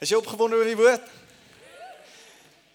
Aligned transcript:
Is 0.00 0.08
jy 0.08 0.16
opgewonde 0.16 0.56
oor 0.56 0.64
die 0.64 0.78
woord? 0.78 1.08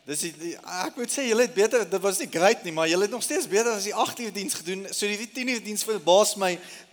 Dis 0.06 0.27
die, 0.27 0.29
die 0.37 0.52
ek 0.85 0.99
moet 0.99 1.10
sê 1.10 1.23
julle 1.25 1.48
het 1.48 1.55
beter, 1.55 1.81
dit 1.90 2.01
was 2.03 2.19
nie 2.21 2.27
great 2.29 2.61
nie, 2.61 2.73
maar 2.77 2.85
julle 2.85 3.07
het 3.07 3.13
nog 3.15 3.23
steeds 3.25 3.48
beter 3.49 3.71
as 3.71 3.87
die 3.87 3.95
8 3.98 4.20
uur 4.21 4.33
diens 4.36 4.58
gedoen. 4.60 4.84
So 4.94 5.10
die 5.10 5.26
10 5.34 5.50
uur 5.56 5.64
diens 5.66 5.82
verbaas 5.90 6.36
my 6.38 6.52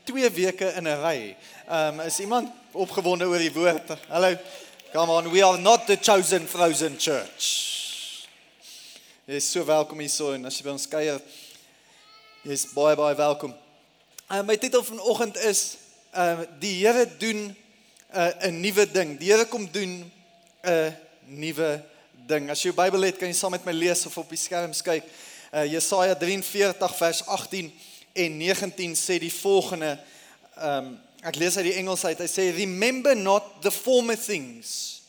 2 0.09 0.31
weke 0.33 0.71
in 0.81 0.89
'n 0.89 1.03
ry. 1.03 1.37
Ehm 1.69 2.01
um, 2.01 2.07
is 2.07 2.17
iemand 2.25 2.49
opgewonde 2.73 3.29
oor 3.29 3.45
die 3.45 3.53
woord? 3.53 3.93
Hallo. 4.09 4.31
Come 4.95 5.13
on, 5.13 5.29
we 5.29 5.45
are 5.45 5.59
not 5.59 5.85
the 5.87 5.99
chosen 6.01 6.49
frozen 6.49 6.97
church. 6.97 8.25
Jy 9.29 9.37
is 9.37 9.51
so 9.51 9.65
welkom 9.65 10.01
hier 10.01 10.09
so 10.09 10.33
en 10.33 10.49
as 10.49 10.57
jy 10.57 10.65
by 10.65 10.73
ons 10.73 10.89
kuier, 10.89 11.21
jy 12.43 12.57
is 12.57 12.65
baie 12.73 12.97
baie 12.97 13.15
welkom. 13.21 13.53
Uh, 14.31 14.41
my 14.41 14.57
titel 14.57 14.81
vanoggend 14.81 15.37
is 15.45 15.77
ehm 16.17 16.41
uh, 16.41 16.49
die 16.57 16.81
Here 16.81 17.05
doen 17.19 17.53
'n 17.53 18.49
uh, 18.49 18.49
nuwe 18.49 18.89
ding. 18.89 19.19
Die 19.21 19.29
Here 19.29 19.45
kom 19.45 19.69
doen 19.69 20.11
'n 20.63 20.97
nuwe 21.27 21.85
ding. 22.27 22.51
As 22.51 22.63
jy 22.63 22.71
jou 22.71 22.77
Bybel 22.77 23.03
het, 23.03 23.19
kan 23.19 23.29
jy 23.29 23.35
saam 23.35 23.51
met 23.51 23.65
my 23.65 23.73
lees 23.73 24.07
of 24.07 24.19
op 24.19 24.29
die 24.29 24.39
skerm 24.39 24.73
kyk. 24.73 25.05
Uh 25.53 25.67
Jesaja 25.67 26.15
43 26.15 26.97
vers 26.97 27.27
18 27.27 27.73
en 28.13 28.37
19 28.37 28.95
sê 28.97 29.19
die 29.19 29.33
volgende 29.33 29.99
um 30.57 30.99
ek 31.23 31.37
lees 31.37 31.57
uit 31.57 31.65
die 31.71 31.79
Engels 31.79 32.05
uit. 32.05 32.19
Hy 32.19 32.31
sê 32.31 32.51
remember 32.57 33.17
not 33.17 33.63
the 33.63 33.71
former 33.71 34.17
things 34.17 35.03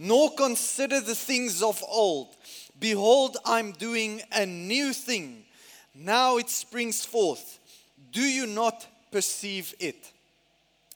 nor 0.00 0.30
consider 0.30 1.00
the 1.00 1.14
things 1.14 1.62
of 1.62 1.84
old. 1.86 2.34
Behold 2.78 3.36
I'm 3.44 3.72
doing 3.72 4.22
a 4.32 4.46
new 4.46 4.94
thing. 4.94 5.44
Now 5.94 6.38
it 6.38 6.48
springs 6.48 7.04
forth. 7.04 7.58
Do 8.10 8.22
you 8.22 8.46
not 8.46 8.86
perceive 9.12 9.74
it? 9.78 10.10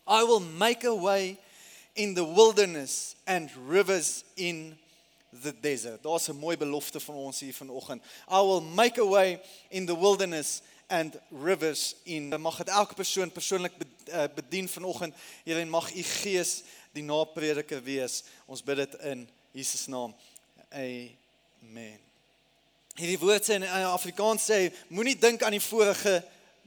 I 0.07 0.25
will 0.25 0.41
make 0.41 0.85
a 0.85 0.95
way 0.95 1.39
in 1.95 2.15
the 2.15 2.25
wilderness 2.25 3.15
and 3.27 3.51
rivers 3.69 4.25
in 4.35 4.77
the 5.43 5.55
desert. 5.61 6.03
Daar's 6.03 6.29
'n 6.29 6.37
mooi 6.37 6.57
belofte 6.57 7.01
van 7.01 7.15
ons 7.15 7.41
hier 7.41 7.55
vanoggend. 7.55 8.03
I 8.29 8.41
will 8.41 8.61
make 8.61 9.01
a 9.01 9.07
way 9.07 9.41
in 9.69 9.87
the 9.87 9.99
wilderness 9.99 10.61
and 10.87 11.21
rivers 11.31 11.95
in. 12.03 12.41
Mag 12.41 12.57
dit 12.57 12.69
elke 12.69 12.95
persoon 12.95 13.33
persoonlik 13.33 13.73
eh, 14.05 14.25
bedien 14.35 14.69
vanoggend. 14.69 15.15
Here 15.45 15.61
en 15.61 15.69
mag 15.69 15.95
u 15.95 16.03
gees 16.03 16.63
die 16.93 17.03
naprediker 17.03 17.83
wees. 17.83 18.23
Ons 18.47 18.63
bid 18.63 18.77
dit 18.77 18.95
in 18.95 19.29
Jesus 19.51 19.87
naam. 19.87 20.15
Amen. 20.71 21.99
Hierdie 22.95 23.19
woord 23.19 23.47
sê 23.47 23.55
in 23.59 23.67
Afrikaans 23.67 24.45
sê 24.51 24.73
moenie 24.89 25.19
dink 25.19 25.43
aan 25.43 25.57
die 25.57 25.63
vorige 25.63 26.25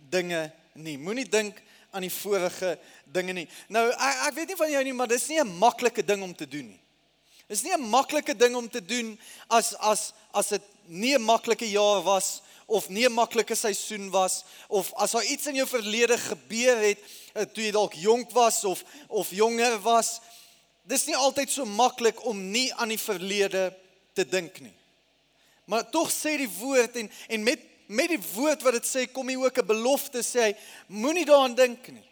dinge 0.10 0.52
nie. 0.74 0.98
Moenie 0.98 1.30
dink 1.30 1.62
aan 1.92 2.02
die 2.02 2.14
vorige 2.14 2.78
dinge 3.04 3.34
nie. 3.34 3.48
Nou 3.68 3.86
ek, 3.90 4.20
ek 4.28 4.36
weet 4.36 4.52
nie 4.52 4.60
van 4.60 4.72
jou 4.72 4.84
nie, 4.84 4.94
maar 4.94 5.08
dis 5.08 5.28
nie 5.28 5.40
'n 5.40 5.58
maklike 5.58 6.04
ding 6.06 6.24
om 6.24 6.36
te 6.36 6.48
doen 6.48 6.68
nie. 6.68 6.82
Dis 7.48 7.64
nie 7.64 7.74
'n 7.74 7.90
maklike 7.90 8.36
ding 8.36 8.56
om 8.56 8.70
te 8.70 8.86
doen 8.86 9.20
as 9.48 9.74
as 9.76 10.14
as 10.34 10.50
dit 10.50 10.62
nie 10.86 11.16
'n 11.16 11.22
maklike 11.22 11.70
jaar 11.70 12.04
was 12.04 12.42
of 12.66 12.90
nie 12.90 13.06
'n 13.06 13.14
maklike 13.14 13.56
seisoen 13.56 14.10
was 14.10 14.44
of 14.68 14.94
as 14.94 15.12
daar 15.12 15.24
iets 15.24 15.48
in 15.48 15.56
jou 15.56 15.68
verlede 15.68 16.18
gebeur 16.18 16.78
het 16.78 17.00
eh, 17.34 17.46
toe 17.46 17.64
jy 17.64 17.72
dalk 17.72 17.94
jonk 17.94 18.32
was 18.32 18.64
of 18.64 18.84
of 19.08 19.32
jonger 19.32 19.80
was. 19.80 20.20
Dis 20.84 21.06
nie 21.06 21.16
altyd 21.16 21.50
so 21.50 21.66
maklik 21.66 22.26
om 22.26 22.52
nie 22.52 22.74
aan 22.74 22.90
die 22.90 23.00
verlede 23.00 23.74
te 24.14 24.26
dink 24.28 24.60
nie. 24.60 24.76
Maar 25.66 25.90
tog 25.90 26.12
sê 26.12 26.38
die 26.38 26.52
woord 26.60 26.96
en 26.96 27.12
en 27.28 27.44
met 27.44 27.60
met 27.88 28.12
die 28.12 28.22
woord 28.34 28.62
wat 28.62 28.78
dit 28.78 28.88
sê 28.88 29.06
kom 29.12 29.28
hier 29.28 29.44
ook 29.44 29.58
'n 29.58 29.66
belofte 29.66 30.24
sê 30.24 30.42
hy 30.52 30.56
moenie 30.88 31.26
daaraan 31.26 31.56
dink 31.56 31.88
nie. 31.88 32.08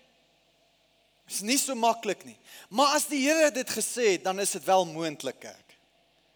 Is 1.28 1.42
nie 1.42 1.58
so 1.58 1.76
maklik 1.76 2.26
nie. 2.26 2.38
Maar 2.70 2.96
as 2.96 3.08
die 3.10 3.22
Here 3.26 3.52
dit 3.52 3.70
gesê 3.70 4.12
het, 4.12 4.24
dan 4.24 4.40
is 4.40 4.52
dit 4.52 4.64
wel 4.64 4.86
moontlik, 4.86 5.40
kerk. 5.40 5.66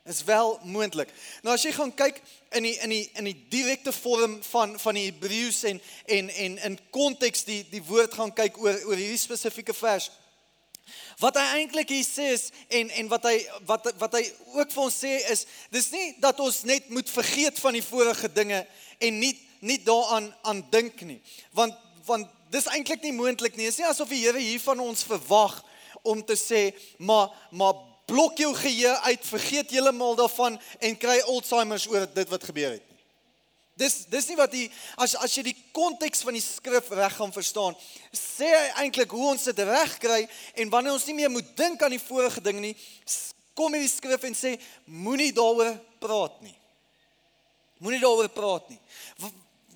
Is 0.05 0.23
wel 0.23 0.59
moontlik. 0.63 1.09
Nou 1.43 1.53
as 1.53 1.63
jy 1.63 1.71
gaan 1.75 1.91
kyk 1.93 2.21
in 2.57 2.63
die 2.63 2.75
in 2.81 2.89
die 2.89 3.03
in 3.13 3.27
die 3.29 3.35
direkte 3.51 3.91
vorm 3.93 4.39
van 4.43 4.79
van 4.79 4.97
die 4.97 5.05
Hebreëus 5.11 5.63
en 5.69 5.81
en 6.05 6.29
en 6.29 6.57
in 6.57 6.79
konteks 6.89 7.43
die 7.43 7.59
die 7.69 7.83
woord 7.83 8.13
gaan 8.13 8.33
kyk 8.33 8.57
oor 8.57 8.79
oor 8.89 8.95
hierdie 8.97 9.21
spesifieke 9.21 9.73
vers. 9.73 10.09
Wat 11.19 11.35
hy 11.35 11.45
eintlik 11.59 11.89
hier 11.91 12.05
sê 12.07 12.29
is 12.31 12.47
en 12.71 12.89
en 13.01 13.09
wat 13.11 13.25
hy 13.27 13.35
wat 13.67 13.89
wat 13.99 14.13
hy 14.15 14.23
ook 14.55 14.71
vir 14.71 14.83
ons 14.85 14.99
sê 15.03 15.17
is 15.33 15.45
dis 15.73 15.89
nie 15.91 16.13
dat 16.23 16.39
ons 16.39 16.61
net 16.69 16.87
moet 16.95 17.11
vergeet 17.11 17.59
van 17.59 17.75
die 17.75 17.83
vorige 17.83 18.31
dinge 18.31 18.61
en 19.03 19.19
nie 19.19 19.33
nie 19.59 19.81
daaraan 19.83 20.29
aan 20.47 20.63
dink 20.71 21.01
nie. 21.03 21.19
Want 21.51 21.75
want 22.07 22.31
dis 22.53 22.69
eintlik 22.71 23.03
nie 23.03 23.13
moontlik 23.13 23.57
nie. 23.57 23.67
Dit 23.67 23.75
is 23.75 23.81
nie 23.83 23.89
asof 23.89 24.09
die 24.09 24.23
Here 24.23 24.39
hier 24.39 24.63
van 24.63 24.79
ons 24.79 25.03
verwag 25.03 25.59
om 26.07 26.23
te 26.23 26.37
sê, 26.39 26.69
maar 26.97 27.29
maar 27.51 27.75
blok 28.09 28.39
jou 28.41 28.53
geheue 28.57 28.95
uit, 29.05 29.25
vergeet 29.25 29.69
heeltemal 29.75 30.15
daarvan 30.17 30.55
en 30.79 30.97
kry 30.97 31.19
Alzheimer's 31.29 31.85
oor 31.91 32.07
dit 32.09 32.31
wat 32.31 32.47
gebeur 32.47 32.79
het. 32.79 32.88
Dis 33.79 34.03
dis 34.11 34.27
nie 34.29 34.37
wat 34.39 34.53
hy 34.53 34.65
as 34.99 35.15
as 35.23 35.33
jy 35.37 35.45
die 35.49 35.57
konteks 35.75 36.25
van 36.27 36.35
die 36.35 36.43
skrif 36.43 36.91
reg 36.99 37.15
gaan 37.15 37.33
verstaan, 37.33 37.77
sê 38.11 38.51
hy 38.51 38.69
eintlik 38.83 39.15
hoe 39.15 39.31
ons 39.31 39.49
dit 39.49 39.65
reg 39.65 39.97
kry 40.03 40.21
en 40.59 40.73
wanneer 40.73 40.97
ons 40.97 41.07
nie 41.07 41.17
meer 41.21 41.31
moet 41.31 41.53
dink 41.57 41.81
aan 41.83 41.95
die 41.95 42.03
vorige 42.03 42.43
ding 42.43 42.59
nie, 42.63 42.75
kom 43.55 43.75
hierdie 43.75 43.91
skrif 43.91 44.23
en 44.27 44.35
sê 44.35 44.57
moenie 44.85 45.31
daaroor 45.35 45.77
praat 46.03 46.41
nie. 46.43 46.55
Moenie 47.79 48.03
daaroor 48.03 48.27
praat 48.35 48.67
nie 48.73 48.81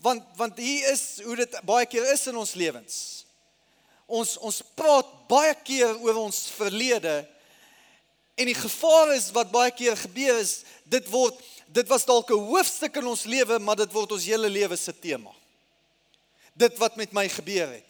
want 0.03 0.23
want 0.35 0.57
hier 0.59 0.91
is 0.91 1.21
hoe 1.23 1.35
dit 1.39 1.59
baie 1.65 1.85
keer 1.87 2.09
is 2.11 2.27
in 2.27 2.37
ons 2.37 2.55
lewens. 2.59 2.95
Ons 4.05 4.35
ons 4.43 4.59
praat 4.75 5.11
baie 5.31 5.53
keer 5.63 5.95
oor 6.03 6.25
ons 6.25 6.41
verlede 6.57 7.21
en 8.35 8.49
die 8.49 8.57
gevaar 8.57 9.13
is 9.15 9.29
wat 9.35 9.53
baie 9.53 9.71
keer 9.71 9.95
gebeur 9.97 10.41
is 10.41 10.63
dit 10.89 11.07
word 11.13 11.39
dit 11.73 11.87
was 11.89 12.05
dalk 12.05 12.29
'n 12.29 12.45
hoofstuk 12.51 12.95
in 13.01 13.07
ons 13.07 13.23
lewe 13.23 13.59
maar 13.59 13.75
dit 13.75 13.91
word 13.91 14.11
ons 14.11 14.25
hele 14.25 14.49
lewe 14.49 14.75
se 14.77 14.93
tema. 14.99 15.31
Dit 16.53 16.77
wat 16.77 16.95
met 16.95 17.11
my 17.11 17.27
gebeur 17.29 17.67
het. 17.67 17.89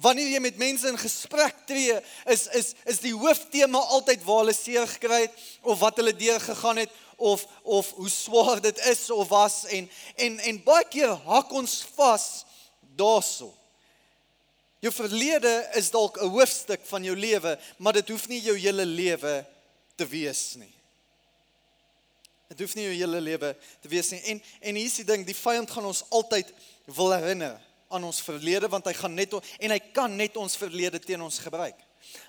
Wanneer 0.00 0.28
jy 0.28 0.40
met 0.40 0.56
mense 0.56 0.88
in 0.88 0.98
gesprek 0.98 1.54
tree, 1.66 2.00
is 2.26 2.46
is 2.46 2.74
is 2.84 2.98
die 2.98 3.14
hooftema 3.14 3.78
altyd 3.78 4.24
waar 4.24 4.42
hulle 4.42 4.54
seer 4.54 4.88
gekry 4.88 5.20
het 5.20 5.36
of 5.62 5.78
wat 5.78 5.96
hulle 5.96 6.16
deur 6.16 6.40
gegaan 6.40 6.76
het 6.76 6.90
of 7.16 7.46
of 7.62 7.92
hoe 7.92 8.08
swaar 8.08 8.60
dit 8.60 8.78
is 8.78 9.10
of 9.10 9.28
was 9.28 9.64
en 9.64 9.90
en 10.16 10.38
en 10.38 10.62
baie 10.64 10.88
keer 10.88 11.14
hak 11.14 11.52
ons 11.52 11.84
vas 11.94 12.44
daarso. 12.96 13.54
Jou 14.80 14.92
verlede 14.92 15.68
is 15.74 15.90
dalk 15.90 16.18
'n 16.20 16.28
hoofstuk 16.28 16.80
van 16.86 17.04
jou 17.04 17.16
lewe, 17.16 17.58
maar 17.76 17.92
dit 17.92 18.08
hoef 18.08 18.28
nie 18.28 18.40
jou 18.40 18.56
hele 18.56 18.84
lewe 18.84 19.44
te 19.96 20.06
wees 20.06 20.54
nie. 20.54 20.74
Dit 22.54 22.66
hoef 22.66 22.76
nie 22.78 22.86
jou 22.86 22.94
hele 22.94 23.20
lewe 23.20 23.52
te 23.82 23.90
wees 23.90 24.12
nie. 24.14 24.20
En 24.30 24.42
en 24.60 24.78
hier 24.78 24.86
is 24.86 24.98
die 25.02 25.06
ding, 25.08 25.26
die 25.26 25.36
vyand 25.36 25.70
gaan 25.70 25.88
ons 25.90 26.04
altyd 26.14 26.52
wil 26.94 27.10
herinner 27.16 27.58
aan 27.94 28.04
ons 28.10 28.22
verlede 28.26 28.68
want 28.70 28.86
hy 28.90 28.94
gaan 28.98 29.14
net 29.14 29.34
en 29.34 29.74
hy 29.74 29.80
kan 29.94 30.12
net 30.16 30.36
ons 30.36 30.56
verlede 30.58 31.00
teen 31.02 31.22
ons 31.22 31.38
gebruik. 31.42 31.78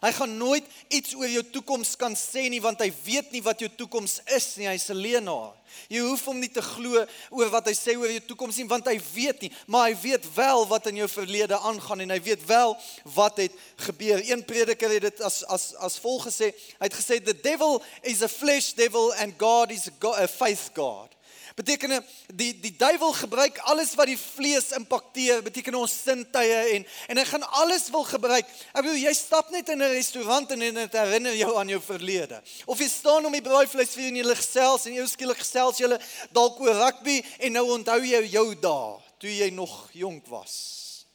Hy 0.02 0.12
gaan 0.16 0.38
nooit 0.38 0.66
iets 0.94 1.14
oor 1.16 1.30
jou 1.30 1.44
toekoms 1.56 1.96
kan 2.00 2.16
sê 2.18 2.46
nie 2.52 2.62
want 2.64 2.82
hy 2.84 2.90
weet 3.06 3.32
nie 3.34 3.42
wat 3.44 3.62
jou 3.64 3.70
toekoms 3.80 4.20
is 4.36 4.48
nie. 4.60 4.68
Hy's 4.68 4.90
'n 4.90 5.00
leienaar. 5.00 5.54
Jy 5.90 6.00
hoef 6.00 6.26
hom 6.26 6.40
nie 6.40 6.50
te 6.50 6.62
glo 6.62 7.06
oor 7.32 7.50
wat 7.50 7.68
hy 7.68 7.74
sê 7.74 7.96
oor 7.98 8.10
jou 8.10 8.22
toekoms 8.28 8.58
nie 8.58 8.68
want 8.68 8.88
hy 8.88 9.00
weet 9.14 9.42
nie, 9.42 9.52
maar 9.68 9.90
hy 9.90 9.96
weet 10.02 10.26
wel 10.36 10.66
wat 10.68 10.88
in 10.88 10.96
jou 11.04 11.08
verlede 11.08 11.58
aangaan 11.58 12.02
en 12.02 12.10
hy 12.10 12.22
weet 12.22 12.46
wel 12.46 12.78
wat 13.04 13.38
het 13.38 13.52
gebeur. 13.78 14.22
Een 14.24 14.46
prediker 14.46 14.90
het 14.90 15.02
dit 15.02 15.22
as 15.22 15.44
as 15.44 15.74
as 15.76 16.00
volg 16.00 16.28
gesê. 16.28 16.54
Hy 16.80 16.88
het 16.88 16.94
gesê 16.94 17.24
the 17.24 17.36
devil 17.42 17.84
is 18.04 18.22
a 18.22 18.28
flesh 18.28 18.74
devil 18.74 19.14
and 19.14 19.38
God 19.38 19.72
is 19.72 19.88
a, 19.88 19.92
God, 20.00 20.20
a 20.20 20.28
faith 20.28 20.72
God 20.74 21.15
beteken 21.56 22.04
die 22.36 22.52
die 22.60 22.74
duiwel 22.76 23.14
gebruik 23.16 23.58
alles 23.72 23.94
wat 23.96 24.10
die 24.12 24.20
vlees 24.20 24.74
impakteer, 24.76 25.40
beteken 25.44 25.78
ons 25.80 25.94
sintuie 26.04 26.58
en 26.76 26.86
en 27.08 27.22
hy 27.22 27.26
gaan 27.30 27.46
alles 27.62 27.88
wil 27.94 28.04
gebruik. 28.08 28.50
Ek 28.74 28.84
bedoel 28.84 29.00
jy 29.06 29.14
stap 29.16 29.52
net 29.56 29.72
in 29.72 29.82
'n 29.82 29.96
restaurant 29.96 30.52
en 30.52 30.60
dit 30.60 30.98
herinner 31.00 31.36
jou 31.36 31.56
aan 31.58 31.72
jou 31.72 31.82
verlede. 31.82 32.42
Of 32.66 32.80
jy 32.80 32.90
staan 32.90 33.26
om 33.26 33.32
die 33.32 33.42
braaivleis 33.42 33.96
vir 33.96 34.08
in 34.08 34.16
julle 34.16 34.36
gesels 34.36 34.86
en 34.86 34.94
eers 34.94 35.12
skielik 35.12 35.40
gesels 35.40 35.78
julle 35.78 36.00
dalk 36.32 36.60
oor 36.60 36.76
rugby 36.76 37.24
en 37.40 37.52
nou 37.52 37.72
onthou 37.72 38.02
jy 38.04 38.24
jou 38.28 38.56
dae 38.56 39.00
toe 39.18 39.30
jy 39.30 39.50
nog 39.50 39.90
jonk 39.94 40.28
was. 40.28 41.06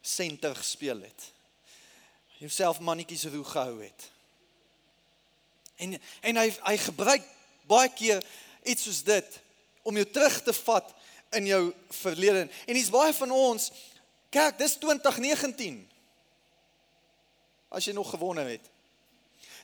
Senter 0.00 0.56
gespeel 0.56 1.00
het. 1.00 1.32
Jouself 2.38 2.80
mannetjies 2.80 3.24
roe 3.24 3.44
gehou 3.44 3.82
het. 3.82 4.10
En 5.76 6.00
en 6.22 6.36
hy 6.36 6.48
hy 6.64 6.76
gebruik 6.76 7.24
baie 7.68 7.88
keer 7.92 8.24
iets 8.62 8.82
soos 8.82 9.02
dit 9.02 9.40
om 9.82 9.96
jou 9.96 10.06
terug 10.10 10.42
te 10.42 10.52
vat 10.52 10.92
in 11.30 11.46
jou 11.46 11.62
verlede. 12.02 12.48
En 12.66 12.74
dis 12.74 12.90
baie 12.90 13.14
van 13.14 13.30
ons 13.30 13.70
kerk, 14.30 14.58
dis 14.58 14.76
2019. 14.82 15.80
As 17.70 17.86
jy 17.86 17.94
nog 17.94 18.10
gewonder 18.10 18.46
het. 18.50 18.66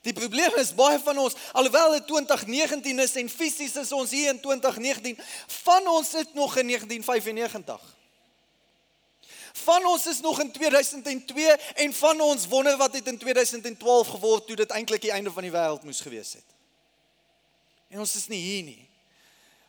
Die 0.07 0.15
probleem 0.15 0.55
is 0.61 0.71
baie 0.75 0.99
van 1.03 1.19
ons, 1.19 1.35
alhoewel 1.53 1.97
dit 1.97 2.07
2019 2.07 3.03
is 3.03 3.17
en 3.19 3.31
fisies 3.31 3.75
is 3.81 3.93
ons 3.93 4.13
hier 4.15 4.31
in 4.31 4.39
2019, 4.41 5.19
van 5.65 5.89
ons 5.91 6.11
sit 6.11 6.35
nog 6.35 6.55
in 6.63 6.71
1995. 6.71 7.95
Van 9.65 9.87
ons 9.87 10.07
is 10.07 10.21
nog 10.21 10.41
in 10.41 10.53
2002 10.53 11.57
en 11.75 11.95
van 11.95 12.21
ons 12.21 12.47
wonder 12.47 12.77
wat 12.77 12.95
het 12.95 13.07
in 13.07 13.19
2012 13.19 14.09
geword 14.09 14.47
toe 14.47 14.57
dit 14.57 14.71
eintlik 14.71 15.03
die 15.03 15.11
einde 15.11 15.33
van 15.33 15.43
die 15.43 15.51
wêreld 15.51 15.83
moes 15.83 16.01
gewees 16.01 16.33
het. 16.39 16.55
En 17.89 17.99
ons 17.99 18.15
is 18.15 18.29
nie 18.29 18.41
hier 18.41 18.63
nie. 18.63 18.86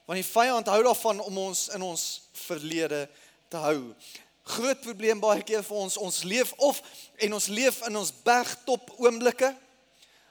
Want 0.08 0.22
die 0.22 0.30
vyand 0.30 0.70
hou 0.72 0.80
daarvan 0.86 1.20
om 1.20 1.38
ons 1.50 1.66
in 1.76 1.84
ons 1.84 2.04
verlede 2.48 3.02
te 3.52 3.60
hou. 3.60 3.92
Groot 4.48 4.80
probleem 4.80 5.20
baie 5.20 5.44
keer 5.44 5.66
vir 5.68 5.80
ons, 5.84 5.98
ons 6.00 6.22
leef 6.24 6.54
of 6.64 6.80
en 7.20 7.36
ons 7.36 7.48
leef 7.52 7.82
in 7.90 8.00
ons 8.00 8.14
bergtop 8.24 8.94
oomblikke 9.02 9.52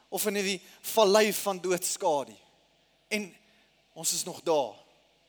of 0.09 0.25
in 0.31 0.41
die 0.41 0.57
vallei 0.95 1.29
van 1.37 1.61
doodskade. 1.61 2.33
En 3.13 3.29
ons 3.93 4.15
is 4.17 4.25
nog 4.25 4.41
daar 4.41 4.73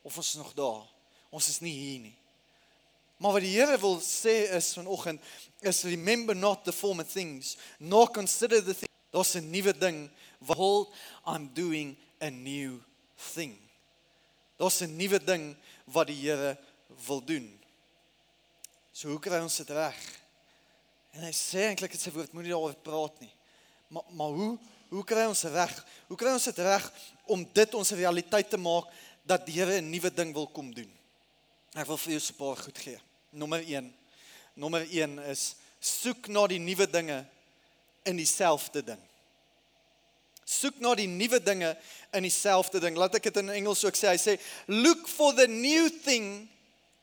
of 0.08 0.16
ons 0.16 0.32
is 0.32 0.40
nog 0.40 0.56
daar. 0.56 0.86
Ons 1.36 1.52
is 1.52 1.60
nie 1.60 1.76
hier 1.76 2.00
nie. 2.08 2.16
Maar 3.20 3.36
wat 3.36 3.44
die 3.44 3.56
Here 3.58 3.76
wil 3.82 4.00
sê 4.00 4.46
is 4.56 4.72
vanoggend 4.78 5.22
is 5.60 5.84
remember 5.84 6.36
not 6.36 6.64
the 6.64 6.72
former 6.72 7.04
things, 7.04 7.58
nor 7.80 8.08
consider 8.08 8.64
the 8.64 8.74
things. 8.74 8.96
Daar's 9.12 9.36
'n 9.36 9.50
nuwe 9.52 9.78
ding. 9.78 10.10
Behold, 10.40 10.94
I'm 11.26 11.52
doing 11.54 11.98
a 12.22 12.30
new 12.30 12.80
thing. 13.34 13.67
Daar's 14.57 14.81
'n 14.81 14.95
nuwe 14.95 15.19
ding 15.24 15.56
wat 15.86 16.07
die 16.07 16.15
Here 16.15 16.57
wil 17.06 17.21
doen. 17.24 17.59
So 18.92 19.09
hoe 19.09 19.19
kry 19.19 19.39
ons 19.42 19.57
dit 19.57 19.69
reg? 19.69 19.98
En 21.12 21.21
hy 21.21 21.31
sê 21.31 21.69
eintlik 21.69 21.92
dit 21.92 22.01
sy 22.01 22.12
woord 22.12 22.33
moenie 22.33 22.51
daaroor 22.51 22.75
praat 22.75 23.19
nie. 23.19 23.33
Maar 23.88 24.04
maar 24.09 24.27
hoe 24.27 24.57
hoe 24.89 25.04
kry 25.04 25.25
ons 25.27 25.44
reg? 25.44 25.86
Hoe 26.07 26.18
kry 26.18 26.31
ons 26.31 26.44
dit 26.44 26.57
reg 26.57 26.94
om 27.25 27.44
dit 27.54 27.74
ons 27.74 27.92
realiteit 27.92 28.50
te 28.50 28.57
maak 28.57 28.86
dat 29.24 29.45
die 29.45 29.54
Here 29.59 29.81
'n 29.81 29.89
nuwe 29.89 30.13
ding 30.13 30.33
wil 30.33 30.48
kom 30.48 30.74
doen? 30.74 30.92
Ek 31.75 31.86
wil 31.86 31.98
vir 31.98 32.12
jou 32.13 32.21
'n 32.21 32.36
paar 32.36 32.57
goed 32.57 32.77
gee. 32.77 33.00
Nommer 33.30 33.60
1. 33.60 33.94
Nommer 34.56 34.81
1 34.81 35.19
is 35.19 35.56
soek 35.80 36.27
na 36.27 36.48
die 36.48 36.60
nuwe 36.60 36.89
dinge 36.89 37.25
in 38.03 38.15
dieselfde 38.15 38.83
ding 38.83 39.07
soek 40.48 40.80
na 40.80 40.94
die 40.96 41.10
nuwe 41.12 41.40
dinge 41.44 41.74
in 42.16 42.24
dieselfde 42.24 42.80
ding. 42.80 42.96
Laat 42.98 43.18
ek 43.20 43.28
dit 43.28 43.40
in 43.42 43.52
Engels 43.60 43.84
ook 43.84 43.98
sê. 44.00 44.14
Hy 44.14 44.20
sê 44.22 44.38
look 44.72 45.08
for 45.12 45.36
the 45.36 45.48
new 45.52 45.90
thing 45.92 46.48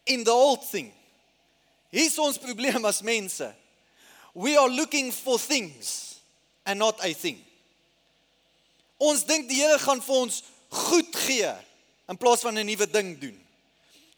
in 0.09 0.25
the 0.25 0.33
old 0.33 0.65
thing. 0.65 0.89
Hier's 1.93 2.17
ons 2.19 2.41
probleem 2.41 2.85
as 2.89 3.03
mense. 3.05 3.51
We 4.35 4.57
are 4.57 4.71
looking 4.71 5.13
for 5.13 5.39
things 5.39 6.17
and 6.65 6.81
not 6.81 6.99
a 7.05 7.13
thing. 7.13 7.39
Ons 8.99 9.27
dink 9.29 9.47
die 9.51 9.61
Here 9.61 9.79
gaan 9.83 10.01
vir 10.03 10.25
ons 10.25 10.41
goed 10.89 11.13
gee 11.27 11.53
in 12.09 12.19
plaas 12.19 12.43
van 12.43 12.57
'n 12.59 12.67
nuwe 12.67 12.89
ding 12.91 13.19
doen. 13.21 13.37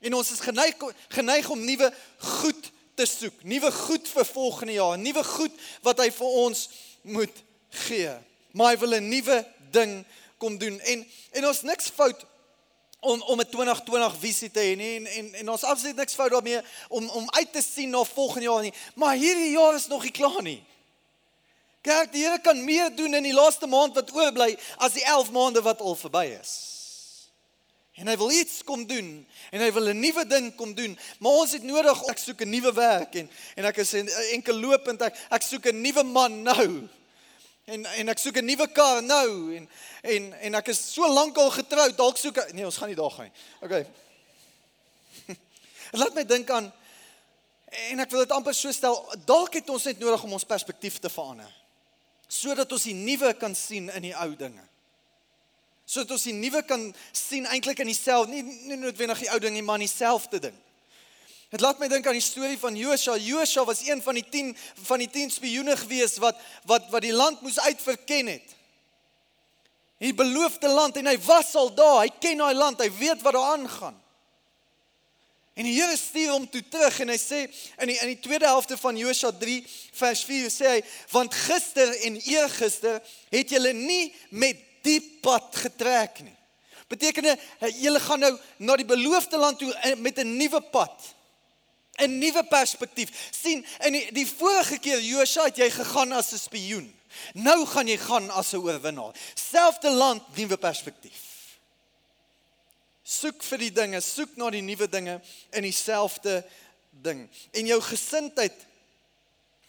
En 0.01 0.15
ons 0.15 0.31
is 0.31 0.41
geneig 0.41 0.79
geneig 1.09 1.51
om 1.51 1.65
nuwe 1.65 1.91
goed 2.19 2.71
te 2.95 3.05
soek, 3.05 3.43
nuwe 3.43 3.73
goed 3.73 4.09
vir 4.09 4.25
volgende 4.25 4.73
jaar, 4.73 4.99
nuwe 4.99 5.25
goed 5.25 5.53
wat 5.83 5.99
hy 5.99 6.11
vir 6.11 6.27
ons 6.47 6.69
moet 7.03 7.43
gee 7.71 8.15
maar 8.57 8.73
hy 8.73 8.79
wil 8.81 8.95
'n 8.97 9.09
nuwe 9.09 9.47
ding 9.71 10.05
kom 10.39 10.59
doen. 10.59 10.81
En 10.81 11.07
en 11.31 11.47
ons 11.47 11.63
niks 11.63 11.89
fout 11.95 12.25
om 13.01 13.23
om 13.23 13.41
'n 13.41 13.49
2020 13.51 14.17
visie 14.19 14.51
te 14.51 14.61
hê 14.61 14.77
nie. 14.77 14.97
En 14.97 15.07
en 15.07 15.35
en 15.35 15.51
ons 15.51 15.63
absoluut 15.63 15.97
niks 15.97 16.15
fout 16.15 16.31
daarmee 16.31 16.61
om 16.89 17.09
om 17.09 17.31
uit 17.31 17.53
te 17.53 17.63
sien 17.63 17.91
na 17.91 18.05
volgende 18.05 18.49
jaar 18.49 18.63
nie. 18.63 18.73
Maar 18.95 19.15
hierdie 19.15 19.51
jaar 19.51 19.75
is 19.75 19.87
nog 19.87 20.03
nie 20.03 20.11
klaar 20.11 20.43
nie. 20.43 20.65
Kyk 21.81 22.13
die 22.13 22.25
Here 22.25 22.41
kan 22.41 22.65
meer 22.65 22.97
doen 22.97 23.15
in 23.15 23.23
die 23.23 23.35
laaste 23.35 23.67
maand 23.67 23.95
wat 23.95 24.13
oorbly 24.13 24.59
as 24.77 24.93
die 24.93 25.05
11 25.05 25.31
maande 25.31 25.63
wat 25.63 25.81
al 25.81 25.95
verby 25.95 26.39
is. 26.41 26.53
En 27.95 28.07
hy 28.07 28.17
wil 28.17 28.31
iets 28.31 28.65
kom 28.65 28.87
doen. 28.87 29.27
En 29.51 29.61
hy 29.61 29.73
wil 29.73 29.89
'n 29.89 30.01
nuwe 30.01 30.27
ding 30.27 30.55
kom 30.55 30.75
doen. 30.75 30.99
Maar 31.19 31.33
ons 31.33 31.53
het 31.53 31.63
nodig 31.63 32.03
ek 32.03 32.19
soek 32.19 32.41
'n 32.41 32.51
nuwe 32.51 32.73
werk. 32.73 33.15
En 33.15 33.31
en 33.55 33.65
ek 33.65 33.77
is 33.77 33.93
enkel 34.33 34.55
lopend 34.55 35.03
ek 35.03 35.17
ek 35.31 35.43
soek 35.43 35.67
'n 35.67 35.81
nuwe 35.81 36.03
man 36.03 36.43
nou 36.43 36.89
En 37.67 37.83
en 37.85 38.09
ek 38.13 38.21
soek 38.23 38.37
'n 38.39 38.47
nuwe 38.47 38.69
kar 38.71 39.01
nou 39.03 39.57
en 39.57 39.65
en 40.03 40.33
en 40.33 40.55
ek 40.55 40.69
is 40.71 40.81
so 40.93 41.07
lank 41.11 41.37
al 41.37 41.51
getroud, 41.51 41.97
dalk 41.99 42.17
soek 42.17 42.37
ek 42.39 42.53
nee, 42.55 42.65
ons 42.65 42.77
gaan 42.77 42.89
nie 42.89 42.99
daar 42.99 43.11
gaan 43.11 43.27
nie. 43.27 43.41
Okay. 43.61 43.87
Laat 46.01 46.15
my 46.15 46.23
dink 46.25 46.51
aan 46.51 46.71
en 47.91 48.01
ek 48.01 48.11
wil 48.15 48.23
dit 48.23 48.35
amper 48.37 48.55
so 48.55 48.71
stel, 48.71 48.95
dalk 49.27 49.59
het 49.59 49.71
ons 49.71 49.85
net 49.91 49.99
nodig 49.99 50.23
om 50.23 50.37
ons 50.39 50.47
perspektief 50.47 51.01
te 51.03 51.11
verander. 51.11 51.51
Sodat 52.29 52.71
ons 52.73 52.87
die 52.87 52.95
nuwe 52.95 53.35
kan 53.35 53.55
sien 53.55 53.91
in 53.91 54.03
die 54.03 54.15
ou 54.15 54.31
dinge. 54.39 54.63
Sodat 55.87 56.15
ons 56.15 56.29
die 56.31 56.39
nuwe 56.39 56.63
kan 56.63 56.95
sien 57.11 57.51
eintlik 57.51 57.83
in 57.83 57.91
dieselfde, 57.91 58.31
nie, 58.31 58.43
nie 58.43 58.79
noodwendig 58.79 59.27
die 59.27 59.31
ou 59.35 59.41
ding 59.43 59.59
nie, 59.59 59.67
maar 59.67 59.83
in 59.83 59.89
dieselfde 59.89 60.39
ding. 60.39 60.57
Dit 61.57 61.65
laat 61.65 61.79
my 61.81 61.87
dink 61.89 62.05
aan 62.05 62.19
die 62.19 62.21
storie 62.21 62.59
van 62.61 62.75
Josua. 62.77 63.15
Josua 63.17 63.63
was 63.65 63.79
een 63.87 64.03
van 64.05 64.19
die 64.19 64.25
10 64.29 64.51
van 64.85 65.01
die 65.01 65.09
10 65.09 65.31
spioene 65.39 65.77
gewees 65.81 66.19
wat 66.21 66.37
wat 66.69 66.91
wat 66.93 67.01
die 67.01 67.15
land 67.17 67.41
moes 67.41 67.57
uitverken 67.61 68.29
het. 68.29 68.53
Die 70.05 70.13
beloofde 70.13 70.69
land 70.69 71.01
en 71.01 71.09
hy 71.09 71.15
was 71.25 71.55
al 71.57 71.73
daar. 71.73 72.03
Hy 72.03 72.11
ken 72.21 72.45
daai 72.45 72.59
land. 72.59 72.85
Hy 72.85 72.91
weet 72.99 73.25
wat 73.25 73.39
daar 73.39 73.55
aangaan. 73.55 73.97
En 75.57 75.65
die 75.65 75.73
Here 75.79 75.97
stuur 75.97 76.35
hom 76.35 76.45
toe 76.53 76.61
terug 76.69 77.01
en 77.01 77.15
hy 77.15 77.19
sê 77.23 77.47
in 77.49 77.95
die 77.95 77.99
in 78.05 78.13
die 78.13 78.21
tweede 78.29 78.53
helfte 78.53 78.77
van 78.77 79.01
Josua 79.01 79.33
3 79.41 79.57
vers 80.03 80.29
4 80.29 80.53
sê 80.53 80.75
hy 80.75 80.79
want 81.17 81.41
gister 81.47 81.97
en 82.05 82.21
eergister 82.21 83.01
het 83.33 83.57
julle 83.57 83.73
nie 83.73 84.13
met 84.29 84.61
diep 84.85 85.23
pad 85.25 85.57
getrek 85.65 86.21
nie. 86.21 86.37
Beteken 86.93 87.33
dit 87.33 87.51
julle 87.81 88.05
gaan 88.05 88.27
nou 88.29 88.35
na 88.61 88.77
die 88.77 88.93
beloofde 88.93 89.41
land 89.41 89.57
toe 89.65 89.73
eh, 89.73 89.97
met 89.97 90.21
'n 90.21 90.37
nuwe 90.37 90.61
pad. 90.61 91.16
'n 91.97 92.19
nuwe 92.19 92.45
perspektief. 92.45 93.29
sien 93.31 93.67
in 93.85 93.93
die, 93.93 94.13
die 94.13 94.27
vorige 94.27 94.79
keer 94.79 95.01
Josua 95.01 95.45
het 95.45 95.57
jy 95.57 95.71
gegaan 95.71 96.13
as 96.13 96.33
'n 96.33 96.39
spioen. 96.39 96.95
Nou 97.33 97.67
gaan 97.67 97.89
jy 97.89 97.97
gaan 97.99 98.31
as 98.31 98.53
'n 98.53 98.61
oorwinnaar. 98.61 99.15
Selfde 99.35 99.91
land, 99.91 100.23
nuwe 100.37 100.57
perspektief. 100.57 101.23
Soek 103.03 103.43
vir 103.43 103.59
die 103.59 103.73
dinge, 103.73 104.01
soek 104.01 104.37
na 104.37 104.51
die 104.51 104.63
nuwe 104.63 104.89
dinge 104.89 105.21
in 105.51 105.63
dieselfde 105.63 106.45
ding. 106.91 107.29
En 107.53 107.67
jou 107.67 107.81
gesindheid 107.81 108.67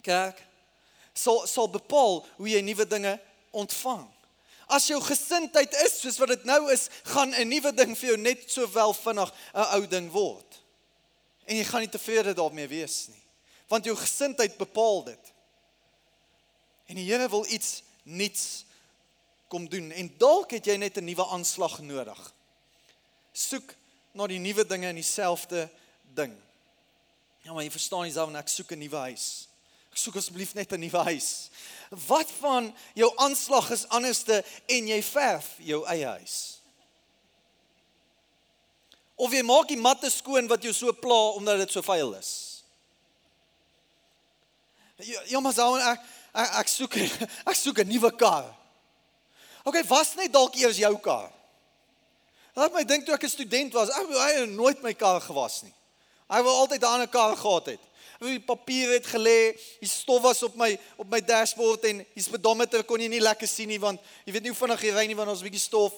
kerk 0.01 0.45
sal 1.13 1.47
sal 1.47 1.69
bepaal 1.69 2.25
hoe 2.35 2.50
jy 2.50 2.62
nuwe 2.62 2.88
dinge 2.88 3.19
ontvang. 3.51 4.07
As 4.68 4.88
jou 4.88 5.01
gesindheid 5.01 5.73
is 5.73 6.00
soos 6.01 6.18
wat 6.18 6.27
dit 6.27 6.44
nou 6.44 6.71
is, 6.71 6.89
gaan 7.03 7.33
'n 7.33 7.47
nuwe 7.47 7.73
ding 7.73 7.97
vir 7.97 8.09
jou 8.09 8.18
net 8.18 8.51
sowel 8.51 8.94
vinnig 8.94 9.33
'n 9.53 9.75
ou 9.75 9.88
ding 9.88 10.12
word 10.12 10.66
en 11.47 11.55
jy 11.55 11.63
gaan 11.63 11.83
nie 11.85 11.91
tevrede 11.91 12.35
daarmee 12.35 12.67
wees 12.67 13.07
nie. 13.07 13.23
Want 13.71 13.88
jou 13.88 13.95
gesindheid 13.97 14.57
bepaal 14.59 15.03
dit. 15.07 15.33
En 16.88 16.99
die 16.99 17.07
Here 17.07 17.29
wil 17.31 17.45
iets 17.51 17.81
nuuts 18.03 18.65
kom 19.47 19.67
doen 19.71 19.91
en 19.91 20.11
dalk 20.19 20.51
het 20.55 20.67
jy 20.67 20.75
net 20.77 20.97
'n 20.97 21.07
nuwe 21.07 21.25
aanslag 21.25 21.80
nodig. 21.80 22.33
Soek 23.31 23.75
na 24.11 24.27
die 24.27 24.39
nuwe 24.39 24.66
dinge 24.66 24.89
in 24.89 24.95
dieselfde 24.95 25.69
ding. 26.13 26.35
Ja, 27.42 27.54
maar 27.54 27.63
jy 27.63 27.71
verstaan 27.71 28.04
nie 28.04 28.11
self 28.11 28.30
en 28.30 28.35
ek 28.35 28.47
soek 28.47 28.71
'n 28.71 28.80
nuwe 28.80 28.97
huis. 28.97 29.47
Ek 29.92 29.97
soek 29.97 30.16
asseblief 30.16 30.54
net 30.54 30.71
'n 30.73 30.80
nuwe 30.80 31.04
huis. 31.04 31.49
Wat 31.89 32.31
van 32.31 32.75
jou 32.94 33.11
aanslag 33.16 33.71
is 33.71 33.87
anderste 33.87 34.44
en 34.66 34.87
jy 34.87 35.01
verf 35.04 35.56
jou 35.57 35.85
eie 35.85 36.06
huis? 36.06 36.56
Of 39.18 39.33
jy 39.33 39.42
maak 39.42 39.68
die 39.68 39.80
matte 39.81 40.12
skoon 40.14 40.47
wat 40.47 40.62
jou 40.62 40.74
so 40.74 40.94
pla 40.94 41.18
omdat 41.40 41.64
dit 41.64 41.74
so 41.74 41.81
vuil 41.81 42.14
is. 42.19 42.31
Ja, 45.02 45.21
ja 45.26 45.40
maar 45.42 45.56
sou 45.57 45.71
ek, 45.78 46.06
ek 46.38 46.54
ek 46.62 46.69
soek 46.69 47.00
ek 47.50 47.57
soek 47.57 47.81
'n 47.81 47.90
nuwe 47.90 48.12
kar. 48.14 48.45
OK, 49.66 49.81
was 49.90 50.14
net 50.16 50.31
dalk 50.33 50.56
eers 50.56 50.78
jou 50.78 50.94
kar. 51.02 51.31
Laat 52.57 52.74
my 52.74 52.86
dink 52.86 53.06
toe 53.06 53.18
ek 53.18 53.26
'n 53.26 53.30
student 53.30 53.74
was, 53.74 53.90
ek 53.90 54.06
wou 54.09 54.45
nooit 54.54 54.81
my 54.86 54.94
kar 54.94 55.21
gewas 55.21 55.64
nie. 55.66 55.74
Hy 56.30 56.42
wou 56.45 56.54
altyd 56.54 56.81
'n 56.81 56.94
ander 56.94 57.09
kar 57.09 57.36
gehad 57.36 57.66
het. 57.74 57.83
Die 58.19 58.40
papier 58.40 58.94
het 58.97 59.06
gelê, 59.06 59.54
die 59.80 59.90
stof 59.90 60.21
was 60.21 60.42
op 60.44 60.56
my 60.56 60.78
op 60.97 61.09
my 61.09 61.21
dashboard 61.21 61.86
en 61.86 62.06
die 62.14 62.24
speedometer 62.24 62.83
kon 62.83 63.00
jy 63.00 63.07
nie 63.09 63.21
lekker 63.21 63.47
sien 63.47 63.69
nie 63.69 63.80
want 63.80 64.02
jy 64.26 64.33
weet 64.33 64.44
nie 64.44 64.54
hoe 64.54 64.57
vinnig 64.57 64.81
jy 64.81 64.94
ry 64.94 65.06
nie 65.06 65.16
want 65.16 65.30
ons 65.30 65.42
'n 65.42 65.50
bietjie 65.50 65.69
stof 65.69 65.94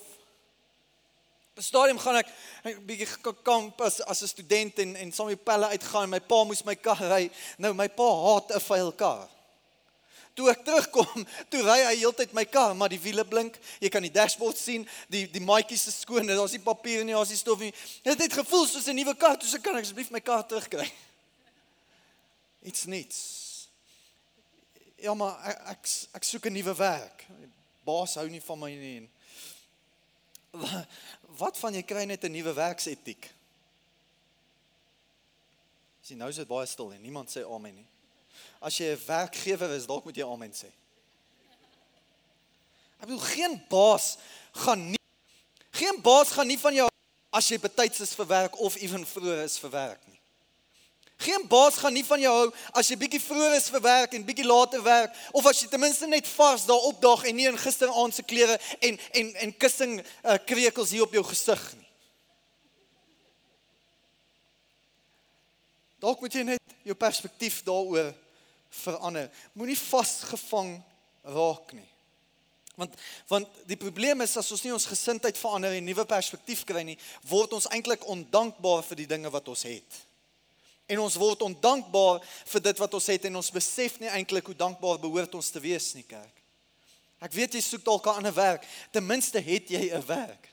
'n 1.59 1.63
stadium 1.63 1.99
gaan 1.99 2.15
ek 2.15 2.29
'n 2.63 2.85
bietjie 2.87 3.07
kamp 3.43 3.81
as 3.81 3.99
as 4.01 4.21
'n 4.23 4.27
student 4.27 4.79
en 4.79 4.95
en 4.95 5.11
saam 5.11 5.27
met 5.27 5.43
pelle 5.43 5.67
uitgaan. 5.67 6.09
My 6.09 6.19
pa 6.19 6.43
moes 6.43 6.63
my 6.63 6.75
kar 6.75 6.97
ry. 6.97 7.31
Nou 7.57 7.73
my 7.73 7.89
pa 7.89 8.07
haat 8.25 8.51
'n 8.55 8.59
vuil 8.59 8.91
kar. 8.93 9.27
Toe 10.33 10.49
ek 10.49 10.63
terugkom, 10.63 11.27
toe 11.51 11.61
ry 11.61 11.79
hy 11.83 11.95
heeltyd 11.99 12.31
my 12.31 12.45
kar, 12.45 12.75
maar 12.75 12.89
die 12.89 12.99
wiele 12.99 13.25
blink. 13.25 13.59
Jy 13.79 13.89
kan 13.89 14.01
die 14.01 14.11
dashboard 14.11 14.57
sien, 14.57 14.87
die 15.09 15.27
die 15.27 15.43
maatjies 15.43 15.87
is 15.87 15.99
skoon. 15.99 16.27
Daar's 16.27 16.55
nie 16.55 16.63
papier 16.63 17.03
nie, 17.03 17.13
daar's 17.13 17.29
nie 17.29 17.41
stof 17.41 17.59
nie. 17.59 17.73
Dit 18.03 18.23
het 18.23 18.33
gevoel 18.33 18.65
soos 18.65 18.87
'n 18.87 18.95
nuwe 18.95 19.15
kar. 19.15 19.37
Toe 19.37 19.49
se 19.49 19.59
kan 19.59 19.75
ek 19.75 19.83
asseblief 19.83 20.11
my 20.11 20.21
kar 20.21 20.47
terugkry. 20.47 20.87
Iets 22.69 22.85
niets. 22.85 23.19
Ja, 24.95 25.13
maar 25.13 25.35
ek 25.43 25.59
ek, 25.75 25.83
ek 26.13 26.23
soek 26.23 26.45
'n 26.45 26.53
nuwe 26.53 26.75
werk. 26.75 27.27
Baas 27.83 28.15
hou 28.15 28.29
nie 28.29 28.41
van 28.41 28.59
my 28.59 28.71
nie. 28.71 29.09
Wat 31.39 31.57
van 31.57 31.73
jy 31.73 31.83
kry 31.83 32.05
net 32.05 32.23
'n 32.23 32.31
nuwe 32.31 32.53
werksetiek? 32.53 33.31
Sien 36.01 36.17
nou 36.17 36.29
is 36.29 36.35
dit 36.35 36.47
baie 36.47 36.65
stil 36.65 36.91
en 36.91 37.01
niemand 37.01 37.29
sê 37.29 37.45
amen 37.45 37.75
nie. 37.75 37.87
As 38.61 38.77
jy 38.77 38.91
'n 38.91 39.05
werkgewer 39.05 39.75
is, 39.75 39.85
dalk 39.85 40.03
moet 40.05 40.15
jy 40.15 40.25
amen 40.25 40.51
sê. 40.51 40.69
Ek 42.99 43.07
bedoel 43.07 43.19
geen 43.19 43.61
baas 43.69 44.17
gaan 44.51 44.91
nie 44.91 44.99
geen 45.71 46.01
baas 46.01 46.31
gaan 46.31 46.47
nie 46.47 46.59
van 46.59 46.75
jou 46.75 46.87
as 47.31 47.47
jy 47.47 47.59
betyds 47.61 48.01
is 48.01 48.15
vir 48.17 48.27
werk 48.27 48.59
of 48.59 48.75
ewen 48.75 49.05
vroeër 49.05 49.43
is 49.43 49.57
vir 49.59 49.71
werk 49.71 50.07
nie. 50.07 50.18
Geen 51.19 51.47
baas 51.47 51.75
gaan 51.75 51.93
nie 51.93 52.05
van 52.07 52.21
jou 52.23 52.31
hou 52.31 52.51
as 52.79 52.87
jy 52.87 52.95
bietjie 52.95 53.19
vroeër 53.19 53.57
is 53.57 53.67
vir 53.73 53.81
werk 53.83 54.13
en 54.15 54.23
bietjie 54.23 54.45
later 54.47 54.79
werk 54.85 55.17
of 55.35 55.49
as 55.49 55.59
jy 55.59 55.67
ten 55.67 55.81
minste 55.83 56.07
net 56.07 56.27
vars 56.31 56.63
daar 56.69 56.85
opdag 56.87 57.25
en 57.27 57.35
nie 57.35 57.49
in 57.49 57.59
gisteraand 57.59 58.15
se 58.15 58.23
klere 58.23 58.55
en 58.79 58.95
en 59.19 59.33
en 59.43 59.53
kussing 59.59 59.97
uh, 59.99 60.37
krekels 60.47 60.95
hier 60.95 61.03
op 61.03 61.17
jou 61.17 61.25
gesig 61.27 61.65
nie. 61.75 61.89
Dalk 65.99 66.23
moet 66.23 66.39
jy 66.39 66.47
net 66.53 66.75
jou 66.87 66.95
perspektief 66.95 67.59
daaroor 67.67 68.13
verander. 68.79 69.27
Moenie 69.59 69.75
vasgevang 69.75 70.77
raak 71.35 71.75
nie. 71.75 71.89
Want 72.79 72.95
want 73.27 73.63
die 73.67 73.77
probleem 73.79 74.23
is 74.23 74.39
as 74.39 74.55
ons 74.55 74.63
nie 74.63 74.71
ons 74.71 74.87
gesindheid 74.87 75.35
verander 75.37 75.75
en 75.75 75.83
'n 75.83 75.91
nuwe 75.91 76.05
perspektief 76.05 76.63
kry 76.63 76.83
nie, 76.87 77.01
word 77.27 77.53
ons 77.53 77.67
eintlik 77.67 78.07
ondankbaar 78.07 78.87
vir 78.87 79.03
die 79.03 79.11
dinge 79.17 79.29
wat 79.29 79.51
ons 79.51 79.67
het. 79.67 80.05
En 80.89 80.99
ons 81.03 81.15
word 81.21 81.45
ondankbaar 81.45 82.23
vir 82.49 82.61
dit 82.65 82.81
wat 82.81 82.93
ons 82.97 83.07
het 83.13 83.25
en 83.29 83.39
ons 83.39 83.51
besef 83.53 83.99
nie 84.01 84.09
eintlik 84.09 84.49
hoe 84.49 84.57
dankbaar 84.57 84.97
behoort 85.01 85.35
ons 85.37 85.51
te 85.53 85.61
wees 85.61 85.91
nie, 85.93 86.05
kerk. 86.07 86.39
Ek 87.21 87.35
weet 87.35 87.57
jy 87.57 87.61
soek 87.61 87.83
dalk 87.85 88.07
'n 88.07 88.21
ander 88.21 88.33
werk. 88.33 88.65
Ten 88.91 89.05
minste 89.05 89.39
het 89.39 89.69
jy 89.69 89.91
'n 89.91 90.05
werk. 90.07 90.49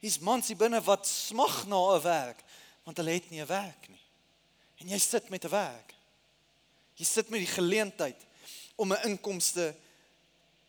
Hier's 0.00 0.18
mans 0.18 0.48
hier 0.48 0.56
binne 0.56 0.80
wat 0.82 1.06
smag 1.06 1.66
na 1.66 1.96
'n 1.96 2.02
werk 2.02 2.42
want 2.84 2.96
hulle 2.96 3.10
het 3.10 3.30
nie 3.30 3.40
'n 3.40 3.46
werk 3.46 3.88
nie. 3.88 4.02
En 4.80 4.88
jy 4.88 4.98
sit 4.98 5.28
met 5.28 5.44
'n 5.44 5.50
werk. 5.50 5.94
Jy 6.94 7.04
sit 7.04 7.28
met 7.28 7.40
die 7.40 7.54
geleentheid 7.54 8.26
om 8.76 8.92
'n 8.92 9.02
inkomste 9.04 9.74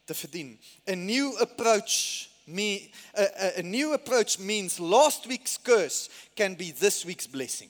te 0.05 0.13
verdien. 0.13 0.59
A 0.89 0.95
new 0.95 1.37
approach 1.37 2.27
me 2.45 2.89
a, 3.15 3.21
a, 3.21 3.59
a 3.59 3.61
new 3.61 3.93
approach 3.93 4.39
means 4.39 4.77
last 4.77 5.25
week's 5.25 5.57
curse 5.57 6.09
can 6.35 6.55
be 6.55 6.71
this 6.71 7.03
week's 7.03 7.27
blessing. 7.27 7.69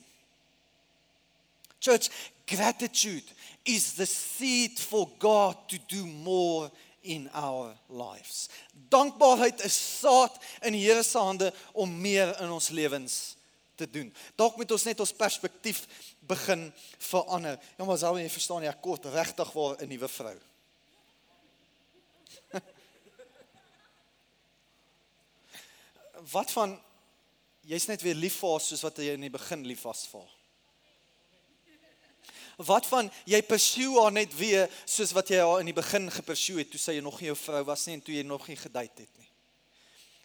Church, 1.80 2.10
gratitude 2.46 3.24
is 3.64 3.92
the 3.94 4.06
seed 4.06 4.78
for 4.78 5.08
God 5.18 5.56
to 5.68 5.78
do 5.88 6.06
more 6.06 6.70
in 7.02 7.30
our 7.32 7.74
lives. 7.88 8.48
Dankbaarheid 8.90 9.60
is 9.64 10.00
saad 10.00 10.30
in 10.62 10.72
die 10.72 10.82
Here 10.82 11.02
se 11.02 11.18
hande 11.18 11.52
om 11.72 12.00
meer 12.00 12.40
in 12.42 12.50
ons 12.50 12.68
lewens 12.68 13.36
te 13.78 13.90
doen. 13.90 14.14
Dalk 14.36 14.56
moet 14.58 14.70
ons 14.74 14.84
net 14.88 15.00
ons 15.00 15.12
perspektief 15.14 15.86
begin 16.28 16.72
verander. 16.98 17.58
Ja, 17.78 17.84
maar 17.84 17.98
sou 18.00 18.18
jy 18.18 18.28
verstaan 18.32 18.66
jy 18.66 18.72
kort 18.82 19.04
regtig 19.14 19.52
waar 19.54 19.76
'n 19.78 19.88
nuwe 19.88 20.08
vrou. 20.08 20.36
Wat 26.34 26.50
van 26.50 26.80
jy's 27.62 27.86
net 27.86 28.02
weer 28.02 28.14
lief 28.14 28.36
vir 28.40 28.50
haar 28.50 28.60
soos 28.60 28.82
wat 28.82 28.96
jy 28.98 29.12
in 29.14 29.20
die 29.20 29.30
begin 29.30 29.66
lief 29.66 29.82
was 29.84 30.06
vir 30.08 30.20
haar? 30.20 30.37
Wat 32.58 32.86
van 32.90 33.06
jy 33.24 33.38
pursue 33.46 34.00
haar 34.02 34.12
net 34.12 34.32
weer 34.34 34.66
soos 34.82 35.12
wat 35.14 35.28
jy 35.30 35.38
haar 35.38 35.60
in 35.62 35.68
die 35.70 35.76
begin 35.76 36.08
gepursue 36.10 36.58
het 36.58 36.72
toe 36.72 36.80
sy 36.82 36.96
nog 36.98 37.20
nie 37.20 37.28
jou 37.30 37.36
vrou 37.38 37.60
was 37.68 37.84
nie 37.86 37.94
en 37.94 38.02
toe 38.02 38.16
jy 38.16 38.24
nog 38.26 38.48
nie 38.50 38.58
gedate 38.58 39.04
het 39.04 39.20
nie. 39.20 39.28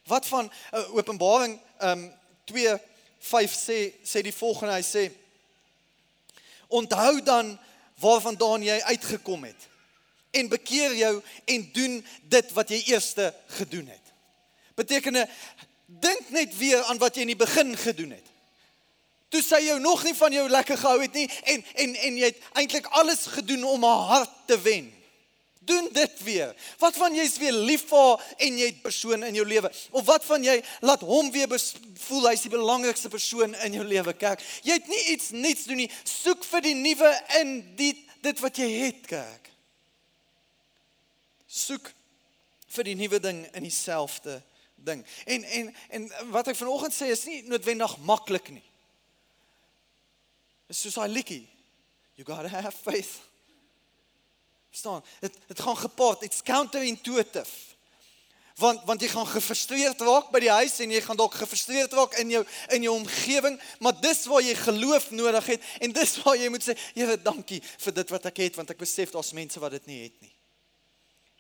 Wat 0.10 0.26
van 0.26 0.50
uh, 0.50 0.96
Openbaring 0.98 1.60
um 1.86 2.08
2 2.50 2.74
5 3.24 3.54
sê 3.54 3.78
sê 4.02 4.26
die 4.26 4.34
volgende 4.34 4.74
hy 4.74 4.82
sê 4.88 5.06
Onthou 6.74 7.22
dan 7.22 7.54
waarvandaan 8.02 8.66
jy 8.66 8.80
uitgekom 8.82 9.46
het 9.46 9.70
en 10.34 10.50
bekeer 10.50 10.96
jou 10.98 11.14
en 11.46 11.70
doen 11.76 12.00
dit 12.34 12.54
wat 12.58 12.74
jy 12.74 12.80
eerste 12.90 13.30
gedoen 13.60 13.92
het. 13.94 14.14
Beteken 14.74 15.22
dink 15.86 16.34
net 16.34 16.58
weer 16.58 16.82
aan 16.90 16.98
wat 16.98 17.14
jy 17.14 17.28
in 17.28 17.36
die 17.36 17.44
begin 17.46 17.78
gedoen 17.78 18.18
het 18.18 18.33
toe 19.34 19.42
sy 19.42 19.64
jou 19.66 19.80
nog 19.82 20.04
nie 20.06 20.14
van 20.14 20.34
jou 20.36 20.44
lekker 20.50 20.78
gehou 20.78 21.00
het 21.02 21.16
nie 21.18 21.30
en 21.50 21.64
en 21.86 21.96
en 22.08 22.18
jy 22.22 22.30
het 22.30 22.52
eintlik 22.62 22.90
alles 23.00 23.26
gedoen 23.34 23.64
om 23.66 23.86
haar 23.88 24.04
hart 24.12 24.36
te 24.46 24.60
wen. 24.62 24.92
Doen 25.64 25.88
dit 25.96 26.24
weer. 26.24 26.52
Wat 26.78 26.98
van 27.00 27.16
jy's 27.16 27.38
weer 27.40 27.56
lief 27.56 27.86
vir 27.88 28.02
haar 28.04 28.24
en 28.46 28.58
jy 28.60 28.66
het 28.68 28.82
persoon 28.84 29.24
in 29.24 29.38
jou 29.40 29.46
lewe? 29.48 29.72
Of 29.96 30.06
wat 30.06 30.26
van 30.28 30.44
jy 30.44 30.58
laat 30.84 31.06
hom 31.08 31.32
weer 31.32 31.50
voel 32.04 32.28
hy's 32.28 32.44
die 32.44 32.52
belangrikste 32.52 33.10
persoon 33.10 33.56
in 33.66 33.78
jou 33.80 33.86
lewe, 33.88 34.14
kerk? 34.14 34.44
Jy 34.68 34.78
het 34.82 34.90
nie 34.92 35.02
iets 35.16 35.32
niets 35.32 35.66
doen 35.70 35.80
nie. 35.86 35.90
Soek 36.04 36.44
vir 36.52 36.68
die 36.68 36.76
nuwe 36.76 37.14
in 37.40 37.56
dit 37.80 38.04
dit 38.24 38.40
wat 38.40 38.60
jy 38.60 38.70
het, 38.86 39.08
kerk. 39.08 39.50
Soek 41.48 41.90
vir 42.76 42.88
die 42.88 42.98
nuwe 43.00 43.20
ding 43.24 43.42
in 43.54 43.66
dieselfde 43.66 44.42
ding. 44.76 45.06
En 45.26 45.44
en 45.44 45.74
en 45.90 46.12
wat 46.36 46.52
ek 46.52 46.60
vanoggend 46.60 46.96
sê 46.96 47.10
is 47.16 47.26
nie 47.30 47.42
noodwendig 47.48 47.98
maklik 48.04 48.52
nie. 48.52 48.64
Dis 50.74 50.88
soos 50.88 50.96
daai 50.98 51.12
liedjie. 51.14 51.44
You 52.18 52.26
got 52.26 52.42
to 52.42 52.50
have 52.50 52.74
faith. 52.74 53.20
Verstaan? 54.74 55.04
Dit 55.22 55.38
dit 55.48 55.60
gaan 55.62 55.78
gepaard, 55.78 56.24
it's 56.26 56.42
counterintuitive. 56.42 57.52
Want 58.58 58.82
want 58.86 59.02
jy 59.02 59.10
gaan 59.12 59.28
gefrustreerd 59.30 60.02
raak 60.02 60.32
by 60.34 60.42
die 60.42 60.50
huis 60.50 60.80
en 60.82 60.94
jy 60.94 61.02
gaan 61.06 61.18
dalk 61.18 61.38
gefrustreerd 61.38 61.94
raak 61.94 62.18
in 62.22 62.34
jou 62.34 62.42
in 62.74 62.88
jou 62.88 62.96
omgewing, 62.98 63.60
maar 63.86 64.02
dis 64.02 64.26
waar 64.30 64.42
jy 64.42 64.56
geloof 64.58 65.12
nodig 65.14 65.52
het 65.54 65.70
en 65.86 65.94
dis 65.94 66.16
waar 66.24 66.38
jy 66.42 66.50
moet 66.54 66.66
sê, 66.66 66.78
Here, 66.98 67.18
dankie 67.22 67.62
vir 67.62 67.98
dit 68.02 68.14
wat 68.18 68.26
ek 68.30 68.42
het 68.48 68.58
want 68.58 68.74
ek 68.74 68.82
besef 68.82 69.14
daar's 69.14 69.34
mense 69.38 69.62
wat 69.62 69.78
dit 69.78 69.86
nie 69.90 70.00
het 70.08 70.18
nie. 70.26 70.34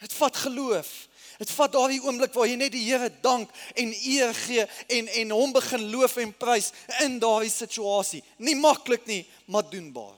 Dit 0.05 0.13
vat 0.13 0.41
geloof. 0.45 0.93
Dit 1.37 1.51
vat 1.51 1.71
daardie 1.73 2.01
oomblik 2.03 2.33
waar 2.35 2.47
jy 2.47 2.57
net 2.59 2.73
die 2.75 2.85
Here 2.85 3.09
dank 3.23 3.51
en 3.79 3.93
eer 3.93 4.33
gee 4.37 4.65
en 4.97 5.07
en 5.07 5.33
hom 5.33 5.53
begin 5.55 5.87
loof 5.91 6.17
en 6.21 6.33
prys 6.37 6.71
in 7.01 7.19
daardie 7.21 7.51
situasie. 7.53 8.23
Nie 8.37 8.55
maklik 8.59 9.05
nie, 9.09 9.23
maar 9.45 9.65
doenbaar. 9.69 10.17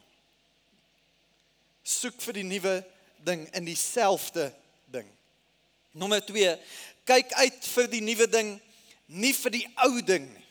Soek 1.86 2.17
vir 2.25 2.41
die 2.41 2.48
nuwe 2.48 2.79
ding 3.25 3.45
in 3.55 3.67
dieselfde 3.67 4.50
ding. 4.91 5.07
Nommer 5.95 6.24
2, 6.25 6.55
kyk 7.07 7.34
uit 7.39 7.67
vir 7.75 7.91
die 7.93 8.03
nuwe 8.03 8.27
ding, 8.27 8.55
nie 9.07 9.34
vir 9.38 9.53
die 9.53 9.67
ou 9.86 10.01
ding 10.01 10.25
nie. 10.27 10.45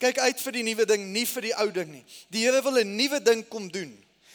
Kyk 0.00 0.18
uit 0.24 0.40
vir 0.40 0.56
die 0.56 0.64
nuwe 0.64 0.86
ding, 0.88 1.02
nie 1.12 1.26
vir 1.28 1.44
die 1.44 1.56
ou 1.60 1.66
ding 1.76 1.90
nie. 1.92 2.04
Die 2.32 2.46
Here 2.46 2.62
wil 2.64 2.80
'n 2.80 2.96
nuwe 2.96 3.20
ding 3.20 3.44
kom 3.48 3.68
doen. 3.68 3.92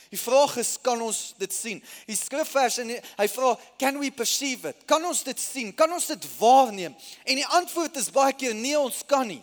Die 0.09 0.19
vraag 0.19 0.57
is 0.61 0.75
kan 0.81 1.01
ons 1.01 1.33
dit 1.41 1.53
sien? 1.53 1.81
Die 2.05 2.17
skrifvers 2.17 2.77
en 2.83 2.91
hy 2.93 3.27
vra, 3.31 3.55
can 3.81 3.97
we 3.99 4.11
perceive 4.13 4.69
it? 4.69 4.85
Kan 4.89 5.05
ons 5.05 5.23
dit 5.25 5.39
sien? 5.41 5.73
Kan 5.73 5.91
ons 5.91 6.05
dit 6.13 6.27
waarneem? 6.37 6.95
En 7.25 7.41
die 7.41 7.47
antwoord 7.57 7.97
is 7.97 8.13
baie 8.13 8.35
keer 8.37 8.53
nee, 8.55 8.77
ons 8.79 9.01
kan 9.09 9.27
nie. 9.27 9.41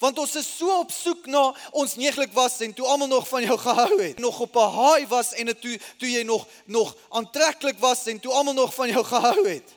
Want 0.00 0.18
ons 0.20 0.34
is 0.36 0.48
so 0.58 0.80
op 0.82 0.92
soek 0.92 1.26
na 1.32 1.42
ons 1.76 1.96
neeglik 1.96 2.32
was 2.36 2.58
en 2.64 2.72
toe 2.76 2.86
almal 2.86 3.08
nog 3.08 3.28
van 3.28 3.44
jou 3.46 3.56
gehou 3.66 4.00
het. 4.02 4.18
Nog 4.18 4.40
op 4.40 4.56
'n 4.56 4.76
high 4.76 5.08
was 5.08 5.32
en 5.32 5.52
toe 5.60 5.80
toe 5.98 6.10
jy 6.10 6.22
nog 6.22 6.46
nog 6.64 6.96
aantreklik 7.08 7.78
was 7.78 8.06
en 8.06 8.20
toe 8.20 8.32
almal 8.32 8.54
nog 8.54 8.74
van 8.74 8.88
jou 8.88 9.04
gehou 9.14 9.48
het. 9.48 9.68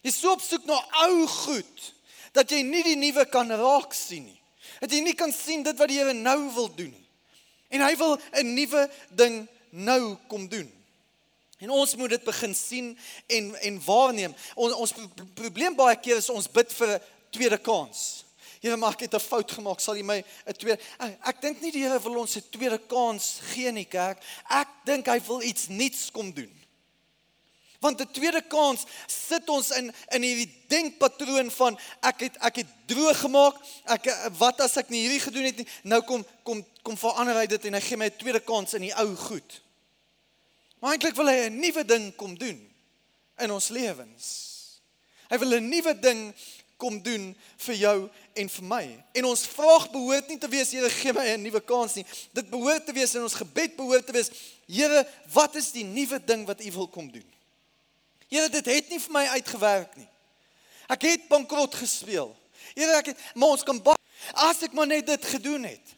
Jy 0.00 0.10
so 0.10 0.32
op 0.32 0.40
soek 0.40 0.64
na 0.64 0.80
ou 0.90 1.26
goed 1.26 1.94
dat 2.32 2.50
jy 2.50 2.62
nie 2.62 2.82
die 2.82 2.96
nuwe 2.96 3.24
kan 3.28 3.50
raak 3.50 3.92
sien 3.92 4.24
nie. 4.24 4.40
Dat 4.80 4.90
jy 4.90 5.00
nie 5.00 5.14
kan 5.14 5.32
sien 5.32 5.62
dit 5.62 5.78
wat 5.78 5.88
die 5.88 5.98
Here 5.98 6.12
nou 6.12 6.50
wil 6.54 6.74
doen 6.74 6.90
nie. 6.90 7.01
En 7.72 7.80
hy 7.80 7.96
wil 7.96 8.18
'n 8.36 8.54
nuwe 8.54 8.90
ding 9.10 9.48
nou 9.70 10.16
kom 10.28 10.48
doen. 10.48 10.68
En 11.62 11.70
ons 11.70 11.94
moet 11.96 12.10
dit 12.10 12.24
begin 12.24 12.54
sien 12.54 12.98
en 13.26 13.54
en 13.54 13.80
waarneem. 13.84 14.34
Ons 14.54 14.74
ons 14.74 14.94
probleem 15.34 15.76
baie 15.78 15.96
keer 15.96 16.18
is 16.18 16.30
ons 16.30 16.50
bid 16.50 16.72
vir 16.72 16.88
'n 16.94 17.02
tweede 17.30 17.58
kans. 17.58 18.24
Here 18.60 18.76
maak 18.76 18.98
dit 18.98 19.14
'n 19.14 19.20
fout 19.20 19.50
gemaak, 19.50 19.80
sal 19.80 19.96
jy 19.96 20.02
my 20.02 20.24
'n 20.46 20.54
tweede 20.54 20.80
Ek, 20.98 21.18
ek 21.22 21.40
dink 21.40 21.60
nie 21.60 21.70
die 21.70 21.82
Here 21.82 22.00
wil 22.00 22.18
ons 22.18 22.36
'n 22.36 22.44
tweede 22.50 22.78
kans 22.78 23.38
gee 23.52 23.72
nie, 23.72 23.84
kerk. 23.84 24.18
Ek 24.50 24.68
dink 24.84 25.06
hy 25.06 25.20
wil 25.26 25.42
iets 25.42 25.68
nuuts 25.68 26.10
kom 26.10 26.32
doen. 26.32 26.50
Want 27.80 28.00
'n 28.00 28.10
tweede 28.12 28.42
kans 28.42 28.84
sit 29.06 29.48
ons 29.48 29.70
in 29.70 29.94
in 30.10 30.22
hierdie 30.22 30.50
denkpatroon 30.68 31.50
van 31.50 31.78
ek 32.00 32.20
het 32.20 32.36
ek 32.40 32.56
het 32.56 32.66
droog 32.86 33.18
gemaak. 33.20 33.56
Ek 33.84 34.04
wat 34.38 34.60
as 34.60 34.76
ek 34.76 34.88
nie 34.88 35.00
hierdie 35.06 35.20
gedoen 35.20 35.44
het 35.44 35.56
nie. 35.56 35.68
Nou 35.82 36.02
kom 36.02 36.26
kom 36.42 36.64
kom 36.82 36.96
verander 36.98 37.38
hy 37.38 37.46
dit 37.46 37.64
en 37.68 37.74
hy 37.78 37.80
gee 37.80 37.96
my 37.96 38.06
'n 38.10 38.18
tweede 38.18 38.40
kans 38.40 38.74
in 38.74 38.82
die 38.82 38.94
ou 38.94 39.16
goed. 39.16 39.60
Maar 40.80 40.92
eintlik 40.92 41.14
wil 41.14 41.30
hy 41.30 41.46
'n 41.46 41.60
nuwe 41.60 41.84
ding 41.84 42.14
kom 42.16 42.38
doen 42.38 42.58
in 43.38 43.50
ons 43.50 43.68
lewens. 43.68 44.26
Hy 45.30 45.38
wil 45.38 45.54
'n 45.54 45.68
nuwe 45.68 45.98
ding 45.98 46.34
kom 46.76 47.02
doen 47.02 47.36
vir 47.56 47.74
jou 47.74 48.10
en 48.34 48.48
vir 48.48 48.64
my. 48.64 49.04
En 49.14 49.24
ons 49.24 49.46
vraag 49.46 49.90
behoort 49.90 50.28
nie 50.28 50.38
te 50.38 50.48
wees 50.48 50.72
Here 50.74 50.90
gee 50.90 51.12
my 51.12 51.26
'n 51.28 51.42
nuwe 51.42 51.60
kans 51.60 51.94
nie. 51.94 52.06
Dit 52.32 52.50
behoort 52.50 52.86
te 52.86 52.92
wees 52.92 53.14
in 53.14 53.22
ons 53.22 53.34
gebed 53.34 53.76
behoort 53.76 54.06
te 54.06 54.12
wees 54.12 54.30
Here, 54.66 55.06
wat 55.32 55.54
is 55.54 55.70
die 55.72 55.84
nuwe 55.84 56.18
ding 56.24 56.46
wat 56.46 56.64
U 56.64 56.72
wil 56.72 56.88
kom 56.88 57.10
doen? 57.10 57.28
Here, 58.28 58.48
dit 58.48 58.66
het 58.66 58.88
nie 58.88 59.00
vir 59.00 59.12
my 59.12 59.26
uitgewerk 59.26 59.96
nie. 59.96 60.08
Ek 60.88 61.02
het 61.02 61.28
bankrot 61.28 61.74
gespeel. 61.74 62.36
Here, 62.74 62.96
ek 62.96 63.06
het 63.06 63.18
maar 63.34 63.48
ons 63.48 63.62
kan 63.62 63.82
As 64.32 64.62
ek 64.62 64.72
maar 64.72 64.86
net 64.86 65.06
dit 65.06 65.24
gedoen 65.24 65.64
het. 65.64 65.96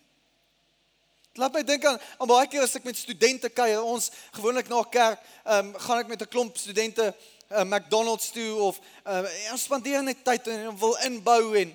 Laat 1.35 1.53
my 1.53 1.65
dink 1.67 1.85
aan 1.85 1.99
aan 2.19 2.31
baie 2.31 2.47
keer 2.47 2.63
as 2.63 2.77
ek 2.79 2.85
met 2.87 2.99
studente 2.99 3.49
kuier, 3.51 3.83
ons 3.83 4.11
gewoonlik 4.37 4.69
na 4.71 4.83
kerk, 4.87 5.23
ehm 5.43 5.73
um, 5.73 5.81
gaan 5.83 6.05
ek 6.05 6.13
met 6.13 6.23
'n 6.23 6.31
klomp 6.31 6.57
studente 6.57 7.09
uh, 7.51 7.65
McDonald's 7.65 8.31
toe 8.31 8.55
of 8.55 8.79
uh, 9.07 9.25
ons 9.51 9.63
spandeer 9.63 10.03
net 10.03 10.23
tyd 10.25 10.47
en 10.47 10.79
wil 10.79 10.95
inbou 11.03 11.59
en, 11.59 11.75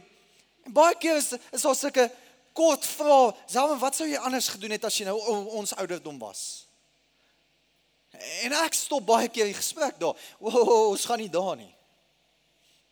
en 0.64 0.74
baie 0.74 0.96
keer 0.96 1.20
is 1.20 1.36
is 1.52 1.62
daar 1.62 1.76
sulke 1.76 2.08
kort 2.54 2.86
vrae, 2.86 3.36
"Selma, 3.46 3.76
wat 3.78 3.96
sou 3.96 4.08
jy 4.08 4.18
anders 4.18 4.48
gedoen 4.48 4.72
het 4.72 4.86
as 4.86 4.98
jy 4.98 5.06
nou 5.06 5.20
ons 5.60 5.76
ouderdom 5.76 6.20
was?" 6.20 6.66
En 8.44 8.56
ek 8.64 8.74
stop 8.74 9.06
baie 9.06 9.28
keer 9.28 9.46
die 9.46 9.60
gesprek 9.60 10.00
daar. 10.00 10.16
Wow, 10.40 10.90
ons 10.90 11.06
gaan 11.06 11.20
nie 11.20 11.30
daar 11.30 11.56
nie. 11.56 11.76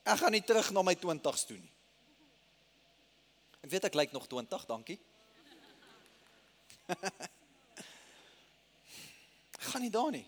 Ek 0.03 0.19
gaan 0.19 0.31
nie 0.31 0.43
terug 0.43 0.71
na 0.71 0.83
my 0.83 0.95
20's 0.95 1.45
toe 1.47 1.57
nie. 1.57 1.71
Ek 3.63 3.71
weet 3.71 3.87
ek 3.89 3.95
lyk 3.95 4.11
nog 4.11 4.27
20, 4.27 4.65
dankie. 4.65 4.99
gaan 9.67 9.81
nie 9.81 9.91
daar 9.91 10.11
nie. 10.11 10.25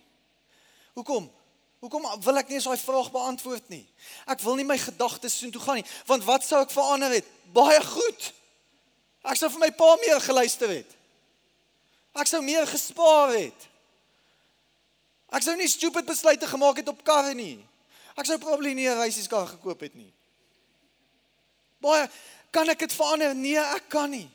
Hoekom? 0.94 1.32
Hoekom 1.80 2.08
wil 2.24 2.38
ek 2.42 2.50
nie 2.52 2.58
eens 2.60 2.68
daai 2.68 2.82
vraag 2.82 3.12
beantwoord 3.12 3.70
nie? 3.72 3.86
Ek 4.28 4.42
wil 4.44 4.58
nie 4.60 4.68
my 4.68 4.76
gedagtes 4.78 5.38
soen 5.40 5.54
toe 5.56 5.62
gaan 5.64 5.80
nie, 5.80 5.88
want 6.10 6.26
wat 6.28 6.44
sou 6.44 6.60
ek 6.60 6.74
verander 6.76 7.14
het? 7.16 7.28
Baie 7.56 7.80
goed. 7.86 8.34
Ek 9.24 9.40
sou 9.40 9.50
vir 9.54 9.64
my 9.64 9.72
pa 9.76 9.94
meer 10.04 10.20
geluister 10.24 10.72
het. 10.72 10.92
Ek 12.20 12.28
sou 12.28 12.42
meer 12.44 12.68
gespaar 12.68 13.32
het. 13.38 13.68
Ek 15.32 15.46
sou 15.46 15.56
nie 15.56 15.70
stupid 15.72 16.08
besluite 16.10 16.48
gemaak 16.50 16.82
het 16.82 16.92
op 16.92 17.04
karre 17.06 17.36
nie. 17.38 17.60
Ek 18.20 18.28
sou 18.28 18.38
probably 18.42 18.74
nie 18.74 18.90
'n 18.90 19.00
reisieskar 19.00 19.48
gekoop 19.48 19.80
het 19.80 19.96
nie. 19.96 20.12
Baie 21.80 22.10
kan 22.52 22.70
ek 22.70 22.80
dit 22.80 22.94
verander? 22.94 23.36
Nee, 23.36 23.58
ek 23.58 23.90
kan 23.90 24.10
nie. 24.10 24.30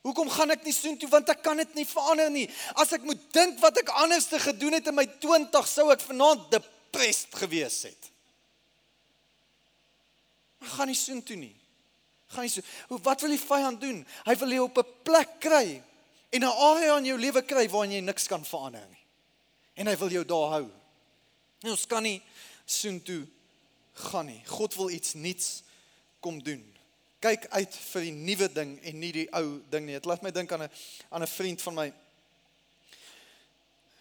Hoekom 0.00 0.30
gaan 0.32 0.54
ek 0.54 0.64
nie 0.64 0.72
soontoe 0.72 1.08
want 1.12 1.28
ek 1.28 1.42
kan 1.44 1.60
dit 1.60 1.74
nie 1.76 1.84
verander 1.88 2.30
nie. 2.32 2.46
As 2.80 2.92
ek 2.96 3.04
moet 3.04 3.20
dink 3.36 3.58
wat 3.60 3.82
ek 3.82 3.92
anders 4.00 4.30
te 4.30 4.40
gedoen 4.40 4.78
het 4.78 4.88
in 4.88 4.96
my 4.96 5.04
20 5.20 5.68
sou 5.68 5.90
ek 5.92 6.04
vanaand 6.06 6.46
depressed 6.54 7.36
gewees 7.36 7.82
het. 7.90 8.08
Ek 10.64 10.72
gaan 10.76 10.88
nie 10.88 10.96
soontoe 10.96 11.36
nie. 11.36 11.52
Gaan 12.32 12.46
nie 12.46 12.52
so. 12.52 12.64
Hoe 12.88 13.00
wat 13.04 13.20
wil 13.24 13.34
die 13.34 13.42
vyand 13.42 13.80
doen? 13.82 14.00
Hy 14.24 14.36
wil 14.40 14.56
jou 14.56 14.64
op 14.70 14.78
'n 14.78 14.96
plek 15.04 15.36
kry 15.40 15.82
en 16.32 16.44
'n 16.44 16.56
area 16.72 16.96
in 16.96 17.04
jou 17.04 17.18
lewe 17.18 17.42
kry 17.42 17.68
waarin 17.68 17.92
jy 17.92 18.00
niks 18.00 18.26
kan 18.26 18.44
verander 18.44 18.86
nie. 18.88 19.04
En 19.76 19.86
hy 19.86 19.96
wil 19.96 20.08
jou 20.08 20.24
daar 20.24 20.50
hou. 20.50 20.70
En 21.62 21.70
ons 21.70 21.86
kan 21.86 22.02
nie 22.02 22.22
soontoe 22.64 23.26
gaan 23.92 24.26
nie. 24.26 24.42
God 24.46 24.74
wil 24.74 24.90
iets 24.90 25.14
nuuts 25.14 25.62
kom 26.20 26.42
doen 26.42 26.79
kyk 27.20 27.46
uit 27.52 27.74
vir 27.92 28.06
die 28.06 28.14
nuwe 28.16 28.48
ding 28.52 28.76
en 28.80 29.00
nie 29.00 29.12
die 29.12 29.26
ou 29.36 29.60
ding 29.72 29.86
nie. 29.86 29.98
Dit 29.98 30.08
laat 30.08 30.22
my 30.24 30.32
dink 30.32 30.52
aan 30.52 30.62
'n 30.64 30.70
aan 31.10 31.22
'n 31.22 31.34
vriend 31.36 31.62
van 31.62 31.74
my 31.74 31.92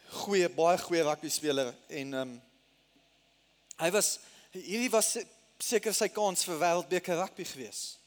goeie 0.10 0.50
baie 0.50 0.78
goeie 0.78 1.04
rugby 1.04 1.30
speler 1.30 1.74
en 1.88 2.14
ehm 2.14 2.22
um, 2.22 2.42
hy 3.80 3.92
was 3.92 4.20
hierdie 4.52 4.92
was 4.92 5.18
seker 5.60 5.94
sy 5.94 6.08
kans 6.08 6.44
vir 6.44 6.60
wêreldbeker 6.60 7.20
rugby 7.20 7.46
gewees. 7.46 7.98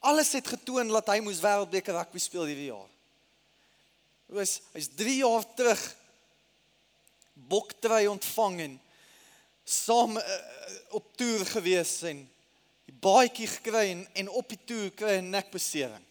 Alles 0.00 0.32
het 0.32 0.46
getoon 0.46 0.88
dat 0.88 1.08
hy 1.08 1.20
moes 1.20 1.40
wêreldbeker 1.40 1.94
rugby 1.94 2.18
speel 2.18 2.44
hierdie 2.44 2.72
jaar. 2.72 2.88
Hy 4.28 4.34
was 4.40 4.60
hy's 4.72 4.88
3 4.96 5.16
jaar 5.20 5.44
terug 5.56 5.82
boktrei 7.34 8.06
ontvang 8.08 8.60
en 8.60 8.80
saam 9.64 10.16
uh, 10.16 10.22
op 10.96 11.16
toer 11.16 11.44
gewees 11.46 12.02
en 12.02 12.24
die 12.88 12.96
baadjie 13.00 13.48
gekry 13.48 13.86
en 13.92 14.02
en 14.14 14.28
op 14.28 14.48
die 14.48 14.60
toer 14.66 14.90
kry 14.96 15.16
'n 15.18 15.30
nekbesering. 15.30 16.04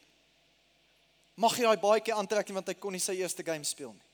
Mag 1.36 1.58
jy 1.58 1.64
daai 1.64 1.82
baadjie 1.82 2.14
aantrek 2.14 2.50
want 2.54 2.68
hy 2.68 2.74
kon 2.74 2.92
nie 2.94 3.00
sy 3.00 3.14
eerste 3.14 3.44
game 3.44 3.66
speel 3.66 3.94
nie. 3.94 4.10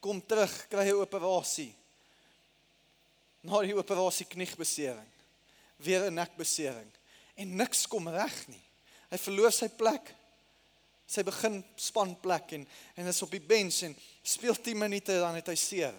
Kom 0.00 0.20
terug, 0.20 0.68
kry 0.68 0.84
hy 0.84 0.92
'n 0.92 1.04
operasie. 1.04 1.74
Na 3.42 3.60
die 3.62 3.76
operasie 3.76 4.26
kniegbesering. 4.26 5.10
Weer 5.78 6.10
'n 6.10 6.14
nekbesering 6.14 6.90
en 7.36 7.56
niks 7.56 7.86
kom 7.86 8.08
reg 8.08 8.48
nie. 8.48 8.62
Hy 9.10 9.18
verloor 9.18 9.52
sy 9.52 9.68
plek. 9.68 10.14
Sy 11.06 11.22
begin 11.22 11.64
span 11.76 12.20
plek 12.20 12.52
en 12.52 12.66
en 12.96 13.06
is 13.06 13.22
op 13.22 13.30
die 13.30 13.40
bench 13.40 13.82
en 13.82 13.96
speel 14.22 14.54
10 14.54 14.78
minute 14.78 15.12
dan 15.12 15.34
het 15.34 15.46
hy 15.46 15.54
seer. 15.54 15.94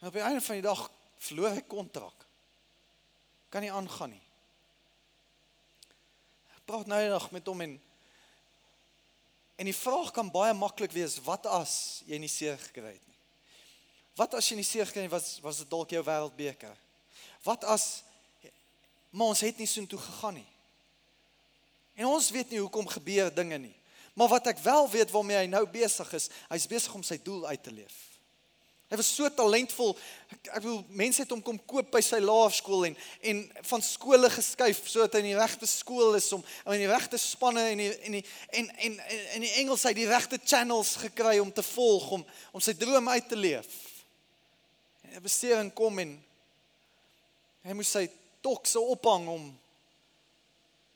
En 0.00 0.08
op 0.08 0.12
die 0.12 0.22
einde 0.22 0.40
van 0.40 0.54
die 0.54 0.68
dag 0.68 0.90
verloor 1.18 1.50
hy 1.50 1.60
kontrak 1.60 2.29
kan 3.50 3.64
nie 3.64 3.72
aangaan 3.72 4.14
nie. 4.14 4.22
Praat 6.64 6.86
nou 6.86 7.00
eendag 7.02 7.30
met 7.34 7.46
hom 7.50 7.64
en 7.66 7.78
en 9.60 9.68
die 9.68 9.76
vraag 9.76 10.08
kan 10.16 10.30
baie 10.32 10.54
maklik 10.56 10.94
wees, 10.96 11.18
wat 11.20 11.44
as 11.50 11.72
jy 12.08 12.16
nie 12.16 12.30
seer 12.32 12.56
gekry 12.56 12.94
het 12.94 13.08
nie? 13.10 13.18
Wat 14.16 14.32
as 14.38 14.46
jy 14.48 14.56
nie 14.56 14.64
seer 14.64 14.86
gekry 14.88 15.04
het 15.04 15.12
was 15.12 15.34
was 15.44 15.60
dit 15.60 15.68
dalk 15.68 15.92
jou 15.92 16.00
wêreldbeker? 16.06 16.72
Wat 17.44 17.66
as 17.68 18.00
maar 19.10 19.34
ons 19.34 19.42
het 19.42 19.58
nie 19.58 19.66
so 19.66 19.82
intoe 19.82 19.98
gegaan 19.98 20.38
nie. 20.38 20.46
En 21.98 22.06
ons 22.06 22.30
weet 22.30 22.50
nie 22.50 22.62
hoekom 22.62 22.86
gebeur 22.88 23.34
dinge 23.34 23.58
nie. 23.58 23.74
Maar 24.14 24.28
wat 24.28 24.46
ek 24.52 24.62
wel 24.62 24.86
weet 24.90 25.10
waarmee 25.10 25.42
hy 25.42 25.48
nou 25.50 25.64
besig 25.66 26.12
is, 26.16 26.28
hy's 26.48 26.68
besig 26.70 26.94
om 26.94 27.02
sy 27.06 27.18
doel 27.22 27.46
uit 27.50 27.62
te 27.62 27.74
leef. 27.74 27.98
Hy 28.90 28.96
was 28.98 29.06
so 29.14 29.28
talentvol. 29.30 29.92
Ek, 30.34 30.48
ek 30.50 30.62
bedoel 30.64 30.80
mense 30.98 31.22
het 31.22 31.30
hom 31.30 31.42
kom 31.46 31.60
koop 31.70 31.92
by 31.94 32.00
sy 32.02 32.18
laerskool 32.18 32.88
en 32.88 32.96
en 33.30 33.42
van 33.68 33.84
skole 33.86 34.30
geskuif 34.34 34.80
sodat 34.90 35.14
hy 35.14 35.20
in 35.22 35.28
die 35.28 35.38
regte 35.38 35.68
skool 35.70 36.18
is 36.18 36.26
om 36.34 36.42
in 36.74 36.82
die 36.82 36.90
regte 36.90 37.20
spanne 37.22 37.68
en 37.70 37.84
die, 37.84 37.90
en 38.08 38.16
die, 38.18 38.24
en 38.58 38.72
en 38.88 38.98
in 39.36 39.46
die 39.46 39.52
Engels 39.62 39.86
hy 39.86 39.94
die 39.94 40.08
regte 40.10 40.40
channels 40.42 40.96
gekry 41.04 41.36
om 41.38 41.54
te 41.54 41.62
volg 41.70 42.10
om 42.18 42.26
om 42.50 42.64
sy 42.64 42.74
droom 42.80 43.12
uit 43.14 43.30
te 43.30 43.38
leef. 43.38 43.70
En 45.06 45.20
'n 45.20 45.22
besering 45.22 45.70
kom 45.74 46.02
en 46.02 46.16
hy 47.62 47.78
moes 47.78 47.94
sy 47.94 48.08
tokse 48.42 48.80
ophang 48.80 49.28
om 49.30 49.50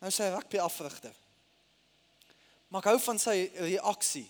nou 0.02 0.10
sy 0.10 0.32
rugby 0.34 0.58
afrigter. 0.58 1.14
Maar 2.68 2.82
ek 2.82 2.90
hou 2.90 2.98
van 3.06 3.18
sy 3.22 3.52
reaksie. 3.54 4.26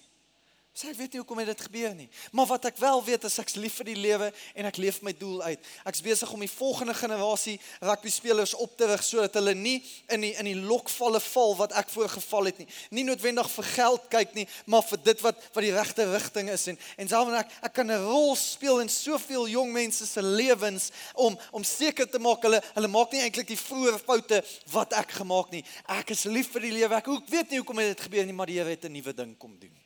Sê 0.75 0.89
ek 0.91 0.97
weet 0.99 1.13
nie 1.15 1.21
hoekom 1.21 1.39
dit 1.47 1.61
gebeur 1.69 1.93
nie. 1.95 2.09
Maar 2.35 2.49
wat 2.51 2.65
ek 2.67 2.81
wel 2.83 2.99
weet 3.07 3.25
is 3.29 3.37
ek's 3.39 3.55
lief 3.63 3.77
vir 3.79 3.87
die 3.93 4.01
lewe 4.09 4.31
en 4.59 4.67
ek 4.67 4.81
leef 4.83 4.97
my 5.07 5.13
doel 5.15 5.45
uit. 5.47 5.69
Ek's 5.87 6.03
besig 6.03 6.33
om 6.35 6.41
die 6.43 6.51
volgende 6.51 6.97
generasie 6.99 7.61
rugby 7.79 8.11
spelers 8.11 8.57
op 8.59 8.73
te 8.75 8.89
rig 8.91 9.05
sodat 9.07 9.39
hulle 9.39 9.55
nie 9.55 9.77
in 10.11 10.27
die 10.27 10.33
in 10.35 10.49
die 10.51 10.57
lokvalle 10.59 11.21
val 11.29 11.55
wat 11.61 11.77
ek 11.79 11.93
voorgeval 11.95 12.51
het 12.51 12.59
nie. 12.59 12.67
Nie 12.91 13.05
noodwendig 13.07 13.53
vir 13.53 13.69
geld 13.69 14.09
kyk 14.17 14.35
nie, 14.35 14.49
maar 14.67 14.83
vir 14.89 15.03
dit 15.13 15.23
wat 15.23 15.47
wat 15.55 15.63
die 15.63 15.71
regte 15.77 16.09
rigting 16.11 16.51
is 16.57 16.67
en 16.75 16.83
en 16.99 17.13
selfs 17.15 17.39
ek 17.45 17.55
ek 17.71 17.77
kan 17.79 17.95
'n 17.95 18.03
rol 18.09 18.35
speel 18.35 18.83
in 18.83 18.91
soveel 18.91 19.47
jong 19.55 19.71
mense 19.71 20.11
se 20.11 20.23
lewens 20.27 20.91
om 21.15 21.39
om 21.53 21.63
seker 21.63 22.11
te 22.11 22.19
maak 22.19 22.43
hulle 22.43 22.59
hulle 22.75 22.91
maak 22.91 23.15
nie 23.15 23.23
eintlik 23.23 23.47
die 23.47 23.63
vroeë 23.63 24.03
foute 24.03 24.43
wat 24.75 24.93
ek 24.93 25.23
gemaak 25.23 25.55
nie. 25.55 25.63
Ek 25.87 26.11
is 26.11 26.27
lief 26.27 26.51
vir 26.51 26.67
die 26.67 26.75
lewe. 26.83 26.99
Ek 26.99 27.07
hoek 27.07 27.31
weet 27.31 27.51
nie 27.51 27.63
hoekom 27.63 27.79
dit 27.79 28.07
gebeur 28.11 28.27
nie, 28.27 28.35
maar 28.35 28.51
die 28.51 28.59
Here 28.59 28.71
het 28.71 28.85
'n 28.85 28.93
nuwe 28.93 29.15
ding 29.15 29.39
kom 29.39 29.55
doen. 29.55 29.84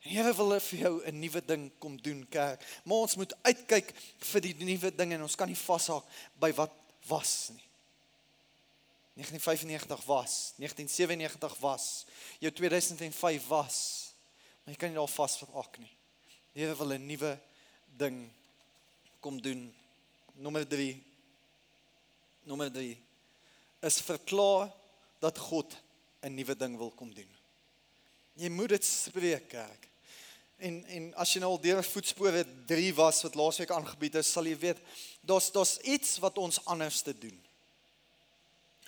Die 0.00 0.16
Here 0.16 0.32
wil 0.32 0.58
vir 0.60 0.78
jou 0.78 1.02
'n 1.04 1.20
nuwe 1.20 1.44
ding 1.44 1.70
kom 1.78 2.00
doen, 2.00 2.26
kerk. 2.28 2.64
Maar 2.84 2.96
ons 2.96 3.16
moet 3.16 3.34
uitkyk 3.42 3.92
vir 4.18 4.40
die 4.40 4.54
nuwe 4.54 4.90
ding 4.96 5.12
en 5.12 5.22
ons 5.22 5.36
kan 5.36 5.48
nie 5.48 5.56
vashaak 5.56 6.04
by 6.40 6.52
wat 6.52 6.72
was 7.06 7.50
nie. 7.52 7.64
1995 9.14 10.04
was, 10.06 10.54
1997 10.56 11.58
was, 11.60 12.06
jou 12.38 12.52
2005 12.52 13.46
was. 13.48 14.14
Maar 14.64 14.74
jy 14.74 14.78
kan 14.78 14.88
nie 14.88 14.96
daar 14.96 15.08
vashaak 15.08 15.78
nie. 15.78 15.96
Die 16.52 16.62
Here 16.62 16.76
wil 16.76 16.92
'n 16.92 17.06
nuwe 17.06 17.38
ding 17.96 18.30
kom 19.20 19.40
doen. 19.40 19.74
Nommer 20.34 20.66
3. 20.66 21.02
Nommer 22.42 22.72
3 22.72 22.96
is 23.82 24.00
verklaar 24.00 24.72
dat 25.18 25.38
God 25.38 25.76
'n 26.22 26.34
nuwe 26.34 26.56
ding 26.56 26.76
wil 26.76 26.90
kom 26.90 27.14
doen. 27.14 27.28
Jy 28.34 28.48
moet 28.48 28.68
dit 28.68 28.84
spreek, 28.84 29.48
kerk. 29.48 29.89
En 30.60 30.80
en 30.84 31.06
as 31.22 31.32
jy 31.32 31.40
nou 31.40 31.54
al 31.54 31.62
deur 31.62 31.80
voetspore 31.84 32.44
3 32.68 32.90
was 32.98 33.22
wat 33.24 33.38
laasweek 33.38 33.70
aangebied 33.72 34.18
is, 34.20 34.32
sal 34.32 34.48
jy 34.48 34.58
weet 34.60 34.82
daar's 35.24 35.48
daar's 35.54 35.78
iets 35.88 36.18
wat 36.20 36.38
ons 36.38 36.60
anders 36.68 37.00
te 37.06 37.14
doen. 37.16 37.36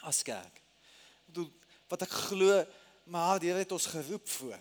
As 0.05 0.21
kerk. 0.27 0.61
Ek 0.61 1.31
bedoel 1.33 1.49
wat 1.93 2.05
ek 2.05 2.19
glo, 2.29 2.61
maar 3.05 3.41
die 3.41 3.51
Here 3.51 3.65
het 3.65 3.73
ons 3.73 3.89
geroep 3.93 4.29
voor. 4.37 4.61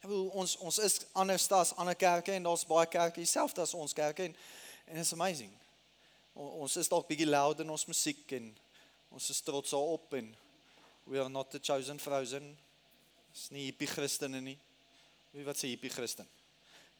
Ek 0.00 0.08
bedoel 0.08 0.26
ons 0.40 0.56
ons 0.64 0.80
is 0.84 0.98
anders 1.12 1.46
as 1.56 1.74
ander 1.80 1.96
kerke 1.96 2.32
en 2.32 2.48
daar's 2.48 2.66
baie 2.68 2.88
kerke 2.88 3.20
dieselfde 3.20 3.62
as 3.64 3.76
ons 3.76 3.96
kerke 3.96 4.30
en 4.30 4.36
en 4.84 5.00
it's 5.00 5.12
amazing. 5.12 5.52
O, 6.34 6.64
ons 6.64 6.76
is 6.76 6.90
dalk 6.92 7.06
bietjie 7.08 7.28
loud 7.28 7.62
in 7.64 7.70
ons 7.72 7.86
musiek 7.88 8.32
en 8.36 8.50
ons 9.14 9.30
is 9.30 9.40
trots 9.46 9.72
daarop 9.72 10.16
en 10.18 10.34
we 11.04 11.20
are 11.20 11.28
not 11.28 11.50
the 11.50 11.60
chosen 11.60 12.00
frozen. 12.00 12.56
Dis 13.32 13.50
nie 13.52 13.68
hippie 13.68 13.88
Christene 13.88 14.40
nie. 14.40 14.58
Wie 15.34 15.44
wat 15.44 15.58
sê 15.58 15.72
hippie 15.72 15.90
Christen? 15.90 16.28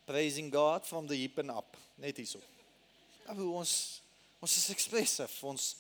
Praising 0.05 0.51
God 0.53 0.85
from 0.87 1.07
the 1.07 1.17
hip 1.17 1.39
and 1.39 1.55
up, 1.55 1.77
net 1.97 2.19
hierso. 2.19 2.43
Maar 3.25 3.41
ons 3.63 3.75
ons 4.45 4.57
is 4.61 4.69
expressive, 4.75 5.33
ons 5.49 5.77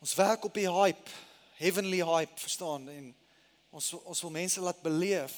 Ons 0.00 0.14
werk 0.16 0.46
op 0.48 0.54
die 0.56 0.68
hype, 0.72 1.12
heavenly 1.58 1.98
hype, 2.00 2.38
verstaan? 2.40 2.86
En 2.88 3.08
ons 3.76 3.88
ons 4.00 4.22
wil 4.24 4.30
mense 4.32 4.60
laat 4.64 4.78
beleef. 4.82 5.34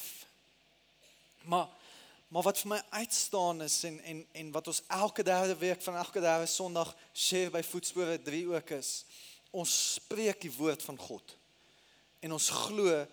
Maar 1.43 1.67
maar 2.33 2.47
wat 2.47 2.57
vir 2.63 2.69
my 2.71 2.79
uitstaan 2.89 3.61
is 3.61 3.75
en 3.85 3.99
en 4.09 4.21
en 4.31 4.51
wat 4.55 4.67
ons 4.71 4.79
elke 4.87 5.23
derde 5.23 5.57
week 5.59 5.81
van 5.83 5.99
elke 5.99 6.21
derde 6.23 6.47
Sondag 6.47 6.95
share 7.13 7.51
by 7.53 7.61
Voetspore 7.61 8.15
3 8.21 8.47
ook 8.53 8.71
is, 8.79 9.03
ons 9.51 9.73
spreek 9.99 10.41
die 10.41 10.53
woord 10.55 10.83
van 10.83 10.97
God. 10.97 11.35
En 12.23 12.31
ons 12.39 12.49
glo 12.63 13.03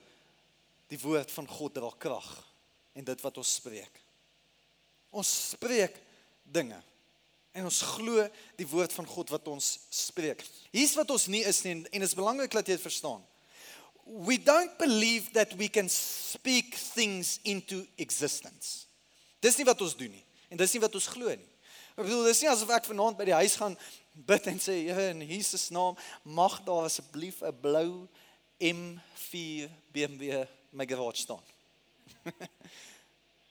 die 0.88 1.00
woord 1.02 1.34
van 1.34 1.50
God 1.50 1.74
dra 1.74 1.90
krag 1.98 2.30
en 3.00 3.08
dit 3.08 3.24
wat 3.24 3.40
ons 3.40 3.56
spreek. 3.60 4.00
Ons 5.10 5.32
spreek 5.56 5.96
dinge 6.44 6.78
en 7.50 7.66
ons 7.66 7.80
glo 7.96 8.22
die 8.58 8.68
woord 8.70 8.92
van 8.94 9.08
God 9.10 9.32
wat 9.34 9.48
ons 9.50 9.72
spreek. 9.90 10.44
Hier's 10.70 10.94
wat 10.98 11.10
ons 11.10 11.26
nie 11.32 11.42
is 11.48 11.62
nie 11.66 11.80
en 11.80 11.84
dit 11.88 12.06
is 12.06 12.16
belangrik 12.18 12.52
dat 12.54 12.68
jy 12.68 12.76
dit 12.78 12.84
verstaan. 12.84 13.22
We 14.06 14.38
don't 14.42 14.76
believe 14.78 15.32
that 15.34 15.52
we 15.58 15.68
can 15.68 15.90
speak 15.90 16.76
things 16.94 17.38
into 17.46 17.82
existence. 17.96 18.86
Dis 19.42 19.58
nie 19.58 19.66
wat 19.66 19.82
ons 19.82 19.96
doen 19.98 20.12
nie 20.14 20.26
en 20.50 20.60
dis 20.60 20.76
nie 20.76 20.82
wat 20.82 20.94
ons 20.94 21.10
glo 21.10 21.32
nie. 21.32 21.50
Ek 21.96 22.06
bedoel 22.06 22.30
dis 22.30 22.44
nie 22.44 22.50
asof 22.52 22.70
ek 22.74 22.86
vanaand 22.88 23.18
by 23.18 23.26
die 23.28 23.38
huis 23.42 23.58
gaan 23.58 23.76
bid 24.14 24.46
en 24.50 24.62
sê 24.62 24.76
Here 24.86 25.10
in 25.14 25.22
Jesus 25.26 25.68
naam 25.74 25.98
mag 26.24 26.60
daar 26.66 26.86
asseblief 26.86 27.42
'n 27.42 27.54
blou 27.62 28.08
M4 28.60 29.70
BMW 29.92 30.46
my 30.72 30.86
garage 30.86 31.26
staan. 31.26 31.42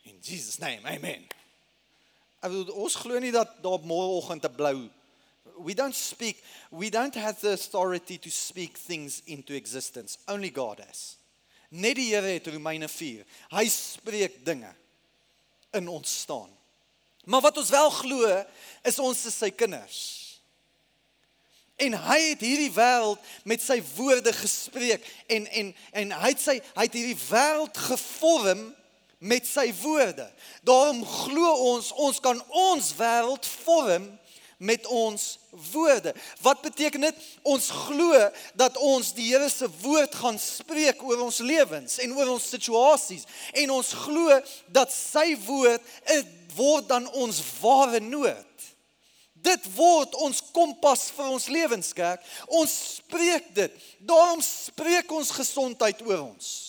In 0.10 0.18
Jesus 0.22 0.58
name. 0.58 0.82
Amen. 0.90 1.28
Ek 2.40 2.50
bedoel 2.50 2.74
ons 2.82 2.96
glo 2.98 3.20
nie 3.22 3.34
dat 3.36 3.60
daar 3.64 3.84
môreoggend 3.86 4.48
'n 4.48 4.56
blou 4.56 4.90
we 5.60 5.74
don't 5.74 5.96
speak 5.96 6.44
we 6.70 6.90
don't 6.90 7.16
have 7.16 7.40
the 7.42 7.52
authority 7.54 8.18
to 8.18 8.30
speak 8.30 8.78
things 8.78 9.22
into 9.26 9.54
existence. 9.54 10.18
Only 10.28 10.50
God 10.50 10.80
has. 10.80 11.18
Net 11.70 11.96
die 11.96 12.10
Here 12.14 12.26
het 12.26 12.48
Romeine 12.48 12.90
4. 12.90 13.26
Hy 13.54 13.66
spreek 13.70 14.46
dinge 14.46 14.72
in 15.72 15.88
ontstaan. 15.88 16.50
Maar 17.26 17.42
wat 17.42 17.58
ons 17.58 17.70
wel 17.70 17.90
glo 17.90 18.46
is 18.84 19.00
ons 19.00 19.26
is 19.26 19.38
sy 19.38 19.52
kinders. 19.54 20.00
En 21.80 21.94
hy 21.94 22.20
het 22.32 22.42
hierdie 22.44 22.72
wêreld 22.76 23.22
met 23.48 23.62
sy 23.64 23.78
woorde 23.96 24.34
gespreek 24.36 25.06
en 25.32 25.46
en 25.48 25.70
en 26.02 26.18
hy 26.24 26.34
het 26.34 26.42
sy 26.42 26.58
hy 26.74 26.88
het 26.88 26.98
hierdie 26.98 27.22
wêreld 27.30 27.78
gevorm 27.92 28.66
met 29.20 29.48
sy 29.48 29.70
woorde. 29.82 30.26
Daarom 30.64 31.04
glo 31.06 31.52
ons 31.76 31.92
ons 31.92 32.20
kan 32.24 32.40
ons 32.50 32.94
wêreld 32.98 33.46
vorm 33.64 34.08
met 34.60 34.88
ons 34.88 35.40
woorde. 35.72 36.14
Wat 36.42 36.62
beteken 36.62 37.02
dit? 37.02 37.16
Ons 37.42 37.70
glo 37.70 38.30
dat 38.60 38.78
ons 38.78 39.14
die 39.16 39.30
Here 39.32 39.48
se 39.50 39.70
woord 39.82 40.16
gaan 40.16 40.40
spreek 40.40 41.04
oor 41.04 41.24
ons 41.24 41.40
lewens 41.40 42.00
en 42.04 42.16
oor 42.18 42.34
ons 42.36 42.50
situasies 42.56 43.24
en 43.64 43.72
ons 43.72 43.94
glo 44.04 44.40
dat 44.68 44.92
sy 44.94 45.38
woord 45.48 45.86
word 46.56 46.90
dan 46.90 47.08
ons 47.16 47.40
ware 47.62 48.02
nood. 48.04 48.46
Dit 49.40 49.64
word 49.76 50.16
ons 50.20 50.42
kompas 50.52 51.06
vir 51.16 51.30
ons 51.32 51.48
lewenskerk. 51.48 52.24
Ons 52.52 52.74
spreek 53.00 53.54
dit. 53.56 53.76
Daarom 54.04 54.42
spreek 54.44 55.12
ons 55.16 55.32
gesondheid 55.32 56.02
oor 56.04 56.26
ons. 56.26 56.69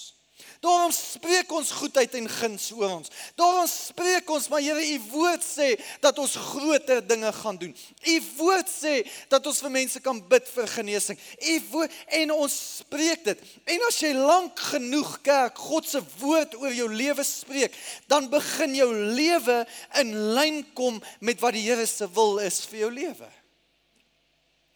Daarom 0.61 0.91
spreek 0.93 1.49
ons 1.57 1.71
goedheid 1.73 2.13
en 2.19 2.27
guns 2.29 2.67
oor 2.77 2.91
ons. 2.99 3.09
Daarom 3.39 3.69
spreek 3.71 4.29
ons, 4.29 4.49
maar 4.53 4.61
Here, 4.61 4.83
u 4.93 4.99
woord 5.09 5.45
sê 5.45 5.71
dat 6.05 6.19
ons 6.21 6.35
groter 6.37 7.01
dinge 7.01 7.31
gaan 7.33 7.57
doen. 7.57 7.73
U 8.13 8.17
woord 8.37 8.69
sê 8.69 8.99
dat 9.33 9.47
ons 9.49 9.63
vir 9.65 9.73
mense 9.73 10.03
kan 10.05 10.21
bid 10.29 10.51
vir 10.53 10.69
genesing. 10.75 11.17
U 11.41 11.55
woord 11.73 11.97
en 12.21 12.35
ons 12.37 12.59
spreek 12.83 13.25
dit. 13.31 13.47
En 13.73 13.87
as 13.89 14.03
jy 14.05 14.13
lank 14.19 14.61
genoeg 14.75 15.15
kerk 15.25 15.65
God 15.71 15.89
se 15.89 16.05
woord 16.21 16.59
oor 16.61 16.77
jou 16.77 16.91
lewe 16.93 17.25
spreek, 17.25 17.81
dan 18.13 18.29
begin 18.29 18.77
jou 18.83 18.91
lewe 19.17 19.63
in 20.05 20.13
lyn 20.37 20.61
kom 20.77 21.01
met 21.25 21.41
wat 21.41 21.57
die 21.57 21.65
Here 21.71 21.89
se 21.89 22.05
wil 22.13 22.37
is 22.45 22.61
vir 22.69 22.85
jou 22.85 22.93
lewe. 23.01 23.33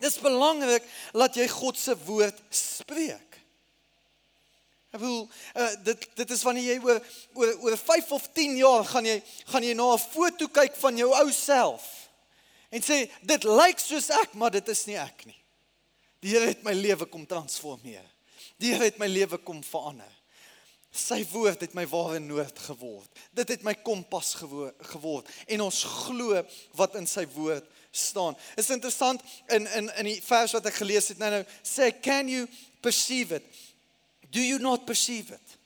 Dit 0.01 0.09
is 0.15 0.21
belangrik 0.25 0.89
dat 1.13 1.37
jy 1.37 1.45
God 1.61 1.77
se 1.77 1.93
woord 2.09 2.41
spreek. 2.49 3.34
Ek 4.95 5.01
bedoel, 5.03 5.25
uh, 5.59 5.71
dit 5.83 6.05
dit 6.15 6.33
is 6.37 6.43
wanneer 6.47 6.69
jy 6.69 6.79
oor 6.87 7.01
oor 7.35 7.55
oor 7.67 7.77
5 7.81 8.13
of 8.15 8.29
10 8.37 8.53
jaar 8.61 8.85
gaan 8.87 9.09
jy 9.09 9.17
gaan 9.51 9.67
jy 9.67 9.73
na 9.75 9.89
'n 9.95 9.99
foto 9.99 10.47
kyk 10.47 10.77
van 10.79 11.01
jou 11.01 11.11
ou 11.11 11.33
self 11.35 11.83
en 12.71 12.83
sê 12.83 13.11
dit 13.23 13.45
lyk 13.45 13.79
soos 13.79 14.11
ek, 14.11 14.35
maar 14.35 14.51
dit 14.51 14.69
is 14.69 14.87
nie 14.87 14.97
ek 14.99 15.27
nie. 15.27 15.41
Die 16.23 16.31
Here 16.31 16.47
het 16.47 16.63
my 16.65 16.73
lewe 16.73 17.07
kom 17.07 17.27
transformeer. 17.27 18.07
Die 18.59 18.73
Here 18.73 18.85
het 18.85 18.99
my 18.99 19.07
lewe 19.07 19.39
kom 19.39 19.63
verander. 19.63 20.11
Sy 20.95 21.25
woord 21.33 21.61
het 21.67 21.75
my 21.75 21.87
ware 21.91 22.21
noord 22.23 22.59
geword. 22.69 23.11
Dit 23.35 23.49
het 23.49 23.63
my 23.67 23.75
kompas 23.75 24.35
geword 24.39 25.27
en 25.47 25.61
ons 25.61 25.83
glo 26.07 26.39
wat 26.79 26.95
in 26.95 27.07
sy 27.07 27.27
woord 27.35 27.67
staan. 27.91 28.37
Is 28.57 28.71
interessant 28.71 29.23
in 29.51 29.67
in 29.67 29.91
in 29.99 30.07
die 30.13 30.21
vers 30.23 30.55
wat 30.55 30.67
ek 30.71 30.79
gelees 30.79 31.11
het 31.11 31.19
nou 31.19 31.31
nou 31.35 31.45
sê 31.67 31.91
can 32.01 32.31
you 32.31 32.47
perceive 32.81 33.35
it? 33.35 33.45
Do 34.35 34.43
you 34.43 34.59
not 34.59 34.87
perceive 34.89 35.31
it? 35.31 35.59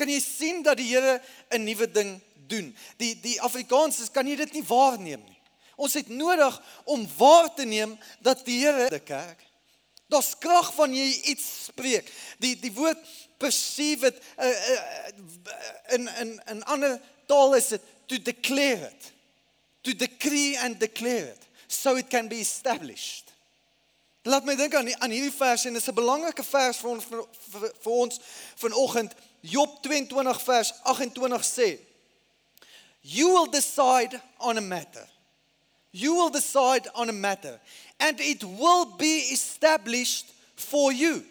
Kan 0.00 0.08
jy 0.08 0.20
sien 0.22 0.62
dat 0.64 0.78
die 0.80 0.88
Here 0.88 1.18
'n 1.52 1.64
nuwe 1.64 1.90
ding 1.90 2.20
doen? 2.48 2.70
Die 2.96 3.12
die 3.20 3.36
Afrikaans 3.44 4.00
is 4.00 4.10
kan 4.10 4.26
jy 4.26 4.36
dit 4.36 4.52
nie 4.52 4.64
waarneem 4.64 5.20
nie. 5.20 5.40
Ons 5.76 5.94
het 5.94 6.08
nodig 6.08 6.56
om 6.84 7.04
waar 7.18 7.52
te 7.54 7.64
neem 7.64 7.98
dat 8.24 8.44
die 8.46 8.64
Here 8.64 8.88
die 8.88 9.04
kerk 9.04 9.48
Daar's 10.08 10.32
krag 10.40 10.72
van 10.74 10.94
jy 10.96 11.08
iets 11.28 11.46
spreek. 11.68 12.08
Die 12.40 12.54
die 12.56 12.72
woord 12.72 13.00
perceive 13.38 14.08
it 14.08 14.22
uh, 14.40 14.48
uh, 14.48 15.08
in 15.94 16.08
in 16.08 16.30
in 16.48 16.62
ander 16.64 16.96
taal 17.28 17.54
is 17.58 17.68
dit 17.74 17.82
to 18.08 18.18
declare 18.18 18.88
it. 18.88 19.12
To 19.84 19.92
decree 19.92 20.56
and 20.56 20.80
declare 20.80 21.28
it 21.36 21.44
so 21.66 21.96
it 21.96 22.08
can 22.08 22.28
be 22.28 22.40
established. 22.40 23.27
Laat 24.28 24.44
my 24.44 24.54
dink 24.56 24.74
aan 24.76 24.88
aan 25.00 25.12
hierdie 25.14 25.32
vers 25.32 25.64
en 25.64 25.72
dit 25.72 25.82
is 25.82 25.88
'n 25.88 25.94
belangrike 25.94 26.44
vers 26.44 26.76
vir 26.76 26.90
ons 26.90 27.04
vir, 27.04 27.24
vir, 27.50 27.72
vir 27.80 27.92
ons 27.92 28.20
vanoggend. 28.56 29.12
Job 29.40 29.82
22 29.82 30.42
vers 30.42 30.72
28 30.84 31.44
sê: 31.44 31.78
You 33.00 33.28
will 33.32 33.50
decide 33.50 34.20
on 34.38 34.56
a 34.56 34.60
matter. 34.60 35.08
You 35.90 36.14
will 36.14 36.30
decide 36.30 36.90
on 36.94 37.08
a 37.08 37.12
matter 37.12 37.60
and 37.98 38.20
it 38.20 38.42
will 38.44 38.84
be 38.96 39.32
established 39.32 40.26
for 40.54 40.92
you. 40.92 41.24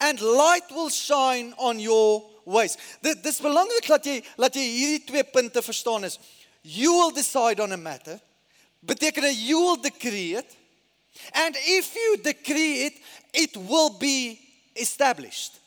And 0.00 0.20
light 0.20 0.70
will 0.70 0.90
shine 0.90 1.52
on 1.56 1.78
your 1.78 2.24
ways. 2.44 2.76
Dit 3.00 3.22
dis 3.22 3.40
belangrik 3.40 3.86
dat 3.86 4.04
jy 4.04 4.24
dat 4.36 4.54
jy 4.54 4.62
hierdie 4.62 5.04
twee 5.04 5.24
punte 5.24 5.62
verstaan 5.62 6.04
is. 6.04 6.18
You 6.62 6.92
will 6.92 7.12
decide 7.12 7.62
on 7.62 7.72
a 7.72 7.76
matter 7.76 8.20
beteken 8.80 9.34
you 9.34 9.60
will 9.60 9.80
decree 9.80 10.36
it 10.36 10.56
And 11.32 11.56
if 11.56 11.94
you 11.94 12.16
decree 12.22 12.86
it, 12.86 12.94
it 13.32 13.56
will 13.56 13.90
be 13.90 14.38
established. 14.74 15.60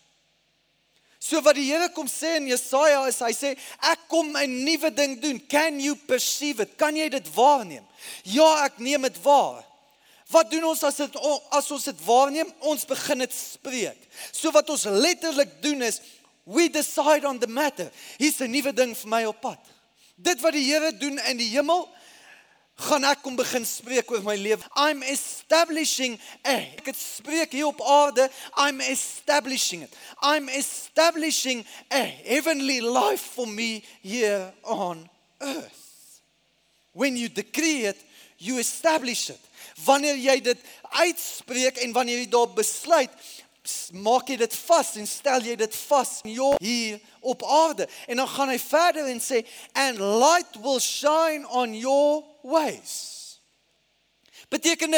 So 1.20 1.42
wat 1.44 1.58
die 1.60 1.68
Here 1.68 1.90
kom 1.94 2.08
sê 2.08 2.38
in 2.40 2.48
Jesaja 2.48 3.04
is 3.10 3.20
hy 3.22 3.34
sê 3.36 3.52
ek 3.92 4.08
kom 4.08 4.36
'n 4.36 4.64
nuwe 4.66 4.90
ding 4.96 5.20
doen. 5.22 5.40
Can 5.40 5.80
you 5.80 5.96
perceive 5.96 6.62
it? 6.62 6.78
Kan 6.78 6.96
jy 6.96 7.10
dit 7.10 7.28
waarneem? 7.36 7.86
Ja, 8.24 8.66
ek 8.66 8.80
neem 8.80 9.02
dit 9.02 9.22
waar. 9.22 9.66
Wat 10.30 10.50
doen 10.52 10.64
ons 10.64 10.84
as 10.84 10.96
dit 10.96 11.16
as 11.52 11.72
ons 11.72 11.84
dit 11.84 12.06
waarneem? 12.06 12.50
Ons 12.62 12.86
begin 12.86 13.20
dit 13.20 13.34
spreek. 13.34 13.98
So 14.32 14.52
wat 14.52 14.70
ons 14.70 14.86
letterlik 14.86 15.62
doen 15.62 15.82
is 15.82 16.02
we 16.46 16.70
decide 16.70 17.28
on 17.28 17.40
the 17.40 17.48
matter. 17.48 17.92
Hier's 18.18 18.40
'n 18.42 18.52
nuwe 18.52 18.74
ding 18.74 18.96
vir 18.96 19.10
my 19.10 19.24
op 19.26 19.42
pad. 19.42 19.60
Dit 20.16 20.42
wat 20.42 20.54
die 20.54 20.64
Here 20.64 20.92
doen 20.98 21.20
in 21.20 21.38
die 21.38 21.50
hemel, 21.50 21.88
gaan 22.80 23.04
ek 23.08 23.24
kom 23.24 23.36
begin 23.40 23.66
spreek 23.68 24.12
oor 24.12 24.24
my 24.24 24.36
lewe. 24.40 24.64
I'm 24.80 25.04
establishing 25.04 26.18
eh, 26.42 26.76
ek 26.80 26.92
het 26.92 27.00
spreek 27.00 27.54
hier 27.56 27.68
op 27.68 27.82
aarde. 27.84 28.30
I'm 28.56 28.80
establishing 28.82 29.84
it. 29.84 29.96
I'm 30.22 30.50
establishing 30.50 31.66
a 31.92 32.04
heavenly 32.26 32.80
life 32.82 33.36
for 33.36 33.48
me 33.48 33.84
here 34.02 34.54
on 34.64 35.10
earth. 35.42 36.22
When 36.94 37.18
you 37.18 37.30
decree 37.30 37.86
it, 37.86 38.00
you 38.38 38.60
establish 38.60 39.30
it. 39.30 39.40
Wanneer 39.86 40.18
jy 40.20 40.40
dit 40.44 40.64
uitspreek 41.04 41.78
en 41.84 41.94
wanneer 41.96 42.24
jy 42.24 42.30
daarop 42.32 42.58
besluit, 42.60 43.12
maak 43.94 44.30
jy 44.30 44.38
dit 44.42 44.56
vas 44.66 44.96
en 45.00 45.08
stel 45.08 45.46
jy 45.48 45.56
dit 45.60 45.76
vas 45.90 46.12
hier 46.24 47.00
op 47.20 47.44
aarde. 47.44 47.88
En 48.08 48.22
dan 48.22 48.28
gaan 48.28 48.50
hy 48.54 48.60
verder 48.62 49.10
en 49.12 49.22
sê 49.24 49.44
and 49.74 50.00
light 50.00 50.60
will 50.64 50.80
shine 50.80 51.48
on 51.48 51.76
your 51.78 52.24
ways. 52.42 53.18
Beteken 54.50 54.96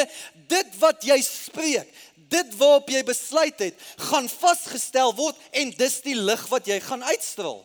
dit 0.47 0.77
wat 0.79 1.03
jy 1.03 1.19
spreek 1.25 1.89
dit 2.31 2.53
waarop 2.55 2.89
jy 2.91 3.01
besluit 3.03 3.60
het 3.60 3.89
gaan 4.10 4.29
vasgestel 4.31 5.13
word 5.17 5.36
en 5.51 5.73
dis 5.75 5.97
die 6.05 6.15
lig 6.15 6.43
wat 6.51 6.69
jy 6.69 6.79
gaan 6.84 7.03
uitstraal 7.03 7.60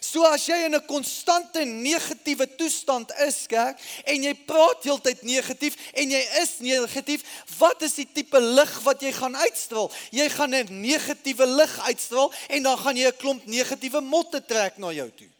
So 0.00 0.24
as 0.24 0.46
jy 0.46 0.64
in 0.66 0.74
'n 0.74 0.86
konstante 0.86 1.64
negatiewe 1.64 2.46
toestand 2.56 3.12
is, 3.26 3.46
kerk, 3.46 3.78
en 4.04 4.22
jy 4.22 4.34
praat 4.34 4.84
heeltyd 4.84 5.22
negatief 5.22 5.76
en 5.94 6.10
jy 6.10 6.22
is 6.42 6.58
negatief, 6.58 7.22
wat 7.58 7.82
is 7.82 7.94
die 7.94 8.08
tipe 8.12 8.40
lig 8.40 8.80
wat 8.84 9.00
jy 9.00 9.12
gaan 9.12 9.36
uitstraal? 9.36 9.90
Jy 10.10 10.28
gaan 10.28 10.54
'n 10.54 10.80
negatiewe 10.80 11.46
lig 11.46 11.78
uitstraal 11.86 12.32
en 12.48 12.62
dan 12.62 12.78
gaan 12.78 12.96
jy 12.96 13.06
'n 13.06 13.16
klomp 13.16 13.46
negatiewe 13.46 14.00
motte 14.00 14.44
trek 14.44 14.78
na 14.78 14.92
jou 14.92 15.10
toe. 15.10 15.30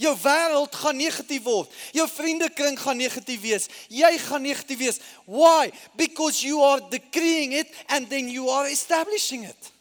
Jou 0.00 0.16
wêreld 0.22 0.74
gaan 0.74 0.96
negatief 0.96 1.42
word. 1.42 1.72
Jou 1.92 2.08
vriendekring 2.08 2.78
gaan 2.80 2.96
negatief 2.96 3.40
wees. 3.40 3.66
Jy 3.88 4.18
gaan 4.18 4.42
negatief 4.42 4.78
wees. 4.78 4.98
Why? 5.26 5.70
Because 5.96 6.40
you 6.46 6.62
are 6.62 6.80
decreeing 6.88 7.52
it 7.52 7.68
and 7.86 8.08
then 8.08 8.28
you 8.28 8.48
are 8.48 8.70
establishing 8.70 9.44
it. 9.44 9.72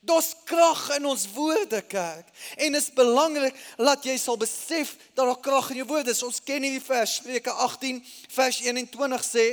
Daar's 0.00 0.32
krag 0.44 0.96
in 0.96 1.06
ons 1.06 1.26
woorde, 1.34 1.82
kerk. 1.82 2.28
En 2.56 2.72
dit 2.72 2.82
is 2.82 2.92
belangrik 2.96 3.56
dat 3.76 4.04
jy 4.08 4.16
sal 4.16 4.38
besef 4.40 4.94
dat 5.12 5.26
daar 5.26 5.40
krag 5.40 5.70
in 5.70 5.82
jou 5.82 5.88
woorde 5.92 6.14
is. 6.14 6.22
Ons 6.24 6.40
ken 6.44 6.64
hierdie 6.64 6.84
vers, 6.84 7.18
Spreuke 7.20 7.52
18 7.52 8.00
vers 8.32 8.60
21 8.64 9.26
sê 9.28 9.46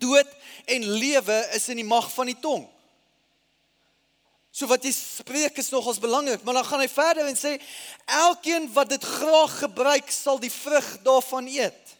dood 0.00 0.28
en 0.64 0.86
lewe 1.02 1.38
is 1.56 1.68
in 1.68 1.82
die 1.82 1.88
mag 1.88 2.08
van 2.14 2.30
die 2.30 2.38
tong. 2.40 2.64
So 4.50 4.66
wat 4.70 4.84
jy 4.86 4.90
spreek 4.96 5.60
is 5.62 5.70
nogals 5.70 6.00
belangrik, 6.02 6.42
maar 6.42 6.56
dan 6.58 6.66
gaan 6.66 6.82
hy 6.82 6.88
verder 6.90 7.28
en 7.28 7.38
sê 7.38 7.54
elkeen 8.24 8.66
wat 8.74 8.90
dit 8.90 9.04
graag 9.04 9.58
gebruik 9.60 10.10
sal 10.10 10.40
die 10.42 10.50
vrug 10.50 10.88
daarvan 11.06 11.46
eet. 11.52 11.94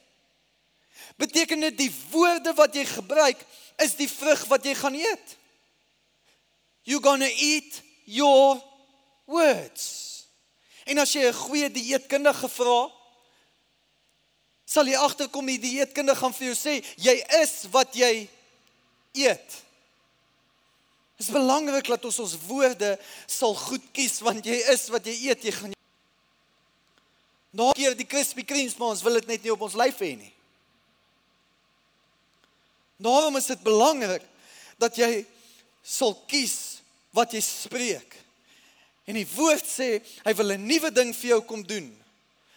Beteken 1.21 1.61
dit 1.69 1.77
die 1.85 1.93
woorde 2.11 2.55
wat 2.57 2.75
jy 2.75 2.87
gebruik 2.89 3.45
is 3.85 3.95
die 4.01 4.09
vrug 4.11 4.47
wat 4.49 4.65
jy 4.65 4.75
gaan 4.81 4.97
eet? 4.97 5.37
You're 6.85 7.01
going 7.01 7.21
to 7.21 7.33
eat 7.33 7.83
your 8.05 8.63
words. 9.27 10.27
En 10.85 10.99
as 10.99 11.13
jy 11.13 11.29
'n 11.29 11.33
goeie 11.33 11.71
dieetkundige 11.71 12.49
vra, 12.49 12.91
sal 14.65 14.87
jy 14.87 14.97
agterkom 14.97 15.47
die 15.47 15.59
dieetkundige 15.59 16.19
gaan 16.19 16.35
vir 16.35 16.47
jou 16.51 16.57
sê 16.57 16.85
jy 16.97 17.17
is 17.43 17.67
wat 17.71 17.95
jy 17.95 18.29
eet. 19.13 19.51
Dit 21.19 21.27
is 21.27 21.35
belangrik 21.35 21.87
dat 21.87 22.05
ons 22.05 22.19
ons 22.19 22.39
woorde 22.47 22.99
sal 23.27 23.55
goed 23.55 23.85
kies 23.93 24.21
want 24.21 24.47
jy 24.47 24.57
is 24.73 24.89
wat 24.89 25.07
jy 25.07 25.17
eet, 25.29 25.45
jy 25.45 25.53
gaan 25.53 25.75
Nou 27.51 27.73
keer 27.75 27.97
die 27.99 28.07
crispy 28.07 28.45
creams 28.47 28.77
maar 28.79 28.95
ons 28.95 29.03
wil 29.03 29.19
dit 29.19 29.27
net 29.27 29.43
nie 29.43 29.53
op 29.53 29.63
ons 29.67 29.75
lyf 29.75 29.99
hê 29.99 30.15
nie. 30.17 30.33
Daarom 33.03 33.37
is 33.37 33.49
dit 33.51 33.63
belangrik 33.63 34.23
dat 34.79 34.97
jy 34.97 35.27
sal 35.83 36.15
kies 36.31 36.70
wat 37.17 37.33
jy 37.33 37.41
spreek. 37.41 38.17
En 39.07 39.19
die 39.19 39.27
woord 39.35 39.67
sê 39.67 40.03
hy 40.25 40.35
wil 40.35 40.53
'n 40.53 40.67
nuwe 40.67 40.91
ding 40.91 41.15
vir 41.15 41.29
jou 41.31 41.41
kom 41.43 41.63
doen. 41.63 41.89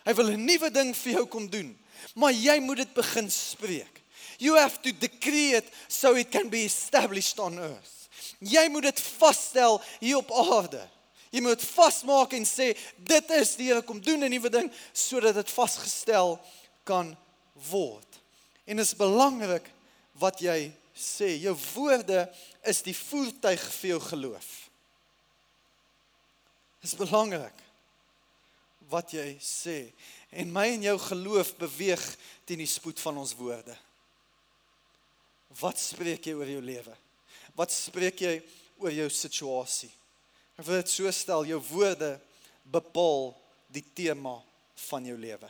Hy 0.06 0.14
wil 0.14 0.30
'n 0.30 0.46
nuwe 0.46 0.70
ding 0.70 0.94
vir 0.96 1.14
jou 1.14 1.26
kom 1.26 1.50
doen. 1.50 1.78
Maar 2.16 2.32
jy 2.32 2.60
moet 2.60 2.78
dit 2.78 2.94
begin 2.94 3.32
spreek. 3.32 4.02
You 4.38 4.58
have 4.58 4.82
to 4.82 4.92
decree 4.92 5.56
it 5.56 5.66
so 5.88 6.16
it 6.16 6.30
can 6.32 6.50
be 6.50 6.66
established 6.66 7.40
on 7.40 7.60
earth. 7.60 8.10
Jy 8.40 8.68
moet 8.70 8.84
dit 8.84 9.00
vasstel 9.00 9.82
hier 10.00 10.18
op 10.18 10.32
aarde. 10.32 10.90
Jy 11.34 11.42
moet 11.42 11.64
vasmaak 11.64 12.34
en 12.34 12.46
sê 12.46 12.74
dit 12.98 13.32
is 13.32 13.56
die 13.56 13.72
Here 13.72 13.82
kom 13.82 14.02
doen 14.02 14.24
'n 14.24 14.30
nuwe 14.30 14.50
ding 14.50 14.72
sodat 14.94 15.36
dit 15.36 15.50
vasgestel 15.50 16.40
kan 16.84 17.18
word. 17.70 18.20
En 18.66 18.78
dit 18.78 18.86
is 18.86 18.96
belangrik 18.96 19.66
wat 20.20 20.40
jy 20.40 20.72
sê. 20.94 21.40
Jou 21.42 21.58
woorde 21.74 22.30
is 22.68 22.82
die 22.86 22.96
voertuig 22.96 23.64
vir 23.80 23.94
jou 23.94 24.00
geloof. 24.08 24.50
Dit 26.84 26.92
is 26.92 27.00
belangrik 27.00 27.60
wat 28.92 29.14
jy 29.16 29.38
sê 29.42 29.78
en 30.36 30.52
my 30.52 30.66
en 30.74 30.84
jou 30.84 30.98
geloof 31.06 31.54
beweeg 31.60 32.04
teen 32.48 32.62
die 32.62 32.70
spoed 32.70 33.00
van 33.00 33.20
ons 33.22 33.36
woorde. 33.38 33.76
Wat 35.60 35.80
spreek 35.80 36.28
jy 36.28 36.36
oor 36.38 36.50
jou 36.50 36.62
lewe? 36.66 36.96
Wat 37.58 37.72
spreek 37.72 38.24
jy 38.26 38.34
oor 38.82 38.94
jou 38.94 39.10
situasie? 39.14 39.92
Ek 40.58 40.66
wil 40.68 40.82
dit 40.82 40.92
so 40.92 41.10
stel, 41.14 41.46
jou 41.50 41.60
woorde 41.72 42.16
bepaal 42.74 43.32
die 43.74 43.86
tema 43.96 44.36
van 44.90 45.06
jou 45.08 45.16
lewe. 45.18 45.50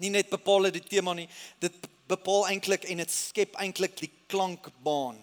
Nie 0.00 0.12
net 0.14 0.30
bepaal 0.32 0.70
dit 0.70 0.86
tema 0.88 1.14
nie, 1.14 1.28
dit 1.62 1.88
bepaal 2.10 2.48
eintlik 2.50 2.86
en 2.90 3.02
dit 3.02 3.12
skep 3.14 3.56
eintlik 3.62 3.98
die 4.00 4.10
klankbaan 4.30 5.18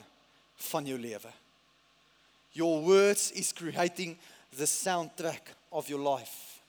van 0.58 0.86
jou 0.86 0.98
lewe. 1.00 1.32
Your 2.58 2.82
words 2.82 3.32
is 3.32 3.54
creating 3.54 4.18
the 4.58 4.66
soundtrack 4.66 5.54
of 5.70 5.88
your 5.88 6.02
life. 6.02 6.62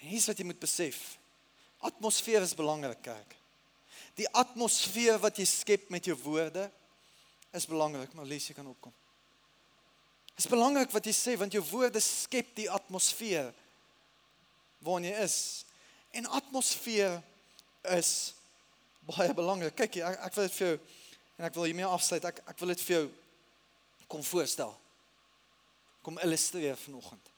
En 0.00 0.08
hier's 0.08 0.26
wat 0.28 0.40
jy 0.40 0.46
moet 0.48 0.60
besef. 0.60 1.18
Atmosfeer 1.84 2.44
is 2.44 2.56
belangrik, 2.56 3.02
kerk. 3.04 3.36
Die 4.16 4.28
atmosfeer 4.36 5.18
wat 5.20 5.38
jy 5.40 5.46
skep 5.48 5.90
met 5.92 6.06
jou 6.06 6.16
woorde 6.22 6.68
is 7.54 7.66
belangrik, 7.68 8.12
maar 8.14 8.28
lees 8.28 8.46
jy 8.48 8.56
kan 8.56 8.68
opkom. 8.70 8.92
Dit 10.34 10.44
is 10.44 10.50
belangrik 10.50 10.90
wat 10.94 11.06
jy 11.06 11.14
sê 11.14 11.36
want 11.38 11.54
jou 11.54 11.62
woorde 11.68 12.00
skep 12.02 12.54
die 12.56 12.70
atmosfeer 12.70 13.52
waarin 14.84 15.10
jy 15.10 15.14
is. 15.24 15.36
En 16.14 16.26
atmosfeer 16.40 17.20
is 17.94 18.10
baie 19.08 19.34
belangrik. 19.36 19.76
Kyk, 19.76 20.00
ek, 20.02 20.18
ek 20.28 20.36
wil 20.36 20.48
dit 20.48 20.56
vir 20.58 20.68
jou 20.68 20.76
En 21.36 21.44
ek 21.48 21.54
wil 21.54 21.68
hiermee 21.68 21.86
afsluit. 21.86 22.24
Ek 22.24 22.42
ek 22.46 22.58
wil 22.62 22.74
dit 22.74 22.82
vir 22.86 22.96
jou 22.96 23.04
kom 24.10 24.22
voorstel. 24.22 24.74
Kom 26.04 26.18
illustreer 26.22 26.76
vanoggend. 26.76 27.30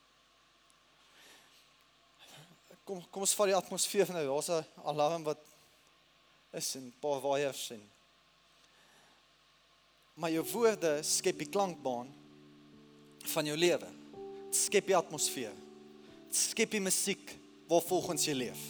Kom 2.87 3.03
kom 3.11 3.25
ons 3.27 3.35
vat 3.39 3.53
die 3.53 3.59
atmosfeer 3.59 4.13
nou. 4.13 4.27
Daar's 4.27 4.51
'n 4.51 4.65
alarm 4.85 5.25
wat 5.25 5.43
is 6.53 6.75
en 6.77 6.87
'n 6.87 6.95
paar 7.01 7.21
waiers 7.21 7.71
en 7.71 7.83
maar 10.15 10.31
jou 10.31 10.45
woorde 10.53 11.03
skep 11.03 11.39
die 11.39 11.49
klankbaan 11.49 12.09
van 13.35 13.45
jou 13.45 13.57
lewe. 13.57 13.89
Skep 14.51 14.87
die 14.87 14.97
atmosfeer. 14.97 15.53
Skep 16.33 16.71
die 16.71 16.81
musiek 16.81 17.37
waar 17.69 17.83
volgens 17.83 18.25
jy 18.25 18.33
leef. 18.33 18.63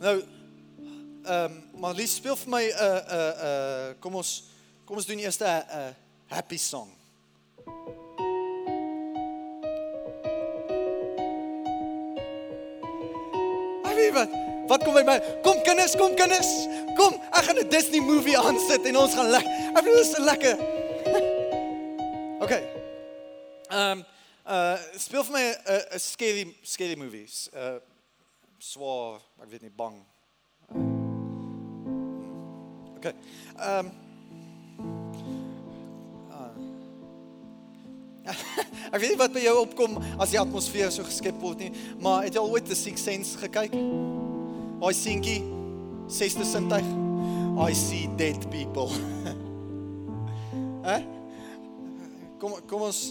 Nou 0.00 0.16
um, 1.26 1.62
maar 1.80 1.94
speel 2.06 2.36
my 2.46 2.62
'n 2.62 2.72
uh, 2.72 2.78
'n 2.78 3.14
uh, 3.14 3.32
'n 3.32 3.46
uh, 3.46 4.00
kom 4.00 4.14
ons 4.14 4.44
kom 4.84 4.96
ons 4.96 5.06
doen 5.06 5.18
eers 5.18 5.38
'n 5.38 5.44
uh, 5.44 5.92
happy 6.26 6.56
song. 6.56 6.90
Wat 14.14 14.28
wat 14.66 14.84
kom 14.84 14.94
by 14.94 15.02
my? 15.02 15.18
Kom 15.42 15.58
kinders, 15.62 15.96
kom 15.98 16.14
kinders. 16.14 16.50
Kom, 16.96 17.16
ek 17.34 17.44
gaan 17.44 17.58
'n 17.58 17.68
Disney 17.68 18.00
movie 18.00 18.38
aansit 18.38 18.84
en 18.86 18.96
ons 18.96 19.14
gaan 19.14 19.28
lekker. 19.28 19.50
Ek 19.74 19.82
bedoel 19.84 20.02
dit 20.14 20.18
lekker. 20.18 20.56
okay. 22.44 22.62
Ehm 23.68 24.04
speel 24.96 25.24
vir 25.24 25.32
my 25.32 25.46
'n 25.94 25.98
scary 25.98 26.56
scary 26.62 26.94
movies. 26.94 27.48
Uh 27.52 27.80
ek 29.42 29.48
weet 29.50 29.62
nie 29.62 29.74
bang. 29.76 30.13
Okay. 33.04 33.16
Ehm 33.60 33.86
um, 33.86 33.92
Ek 38.94 39.00
weet 39.02 39.10
nie 39.12 39.18
wat 39.20 39.34
by 39.34 39.42
jou 39.44 39.52
opkom 39.60 39.98
as 40.16 40.30
die 40.32 40.38
atmosfeer 40.40 40.88
so 40.94 41.04
geskep 41.04 41.36
word 41.42 41.60
nie, 41.60 41.68
maar 42.00 42.22
het 42.24 42.32
jy 42.32 42.40
al 42.40 42.54
ooit 42.54 42.64
The 42.64 42.76
Sixth 42.78 43.04
Sense 43.04 43.36
gekyk? 43.36 43.74
Daai 44.80 44.94
seentjie, 44.96 45.42
sesde 46.08 46.46
sintuig. 46.48 46.88
I 47.60 47.76
see 47.76 48.08
dead 48.16 48.40
people. 48.48 48.88
Hæ? 50.88 50.96
kom 52.40 52.56
kom 52.70 52.86
ons 52.88 53.02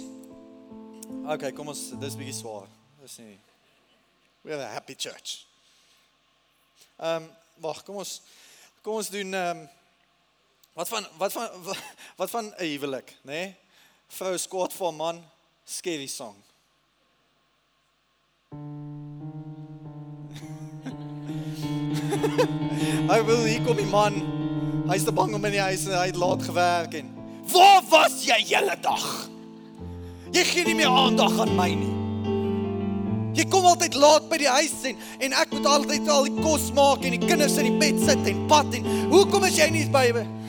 Okay, 1.35 1.53
kom 1.53 1.69
ons 1.69 1.83
dis 2.01 2.17
bietjie 2.17 2.39
swaar. 2.39 2.65
Dis 3.03 3.19
nie. 3.21 3.37
We 4.41 4.57
are 4.57 4.65
a 4.65 4.73
happy 4.73 4.97
church. 4.97 5.43
Ehm 6.97 7.29
um, 7.29 7.31
wag, 7.61 7.85
kom 7.85 8.01
ons 8.01 8.17
kom 8.81 8.97
ons 8.97 9.13
doen 9.13 9.29
ehm 9.29 9.61
um, 9.61 9.65
Wat 10.73 10.89
van 10.89 11.05
wat 11.17 11.31
van 11.31 11.49
wat 12.21 12.29
van 12.29 12.45
'n 12.45 12.53
huwelik, 12.65 13.17
nê? 13.21 13.31
Nee? 13.31 13.55
Vrou 14.07 14.37
skort 14.37 14.73
vir 14.73 14.93
man, 14.93 15.23
scary 15.63 16.07
song. 16.07 16.35
Hy 23.11 23.23
wil 23.25 23.43
hier 23.43 23.61
kom 23.61 23.77
die 23.77 23.85
man. 23.85 24.13
Hy's 24.89 25.03
te 25.03 25.11
bang 25.11 25.33
om 25.33 25.45
in 25.45 25.51
die 25.51 25.61
huis 25.61 25.85
en 25.85 25.99
hy 25.99 26.05
het 26.05 26.15
laat 26.15 26.43
gewerk 26.43 26.93
en 26.93 27.13
waar 27.53 27.83
was 27.89 28.25
jy 28.25 28.43
hele 28.43 28.75
dag? 28.81 29.29
Jy 30.33 30.43
gee 30.43 30.65
nie 30.65 30.75
meer 30.75 30.91
aandag 30.91 31.39
aan 31.39 31.55
my 31.55 31.69
nie. 31.77 31.93
Jy 33.37 33.45
kom 33.49 33.65
altyd 33.65 33.93
laat 33.93 34.29
by 34.29 34.37
die 34.41 34.49
huis 34.49 34.73
en 34.89 34.97
en 35.19 35.33
ek 35.33 35.49
moet 35.55 35.65
altyd 35.65 36.09
al 36.09 36.23
die 36.27 36.41
kos 36.41 36.71
maak 36.75 37.05
en 37.05 37.15
die 37.15 37.27
kinders 37.27 37.57
in 37.61 37.69
die 37.71 37.79
bed 37.79 38.01
sit 38.01 38.27
en 38.27 38.47
pad 38.47 38.73
en 38.73 38.83
hoekom 39.13 39.43
is 39.47 39.57
jy 39.57 39.69
nie 39.69 39.85
by 39.93 40.11
my? 40.17 40.42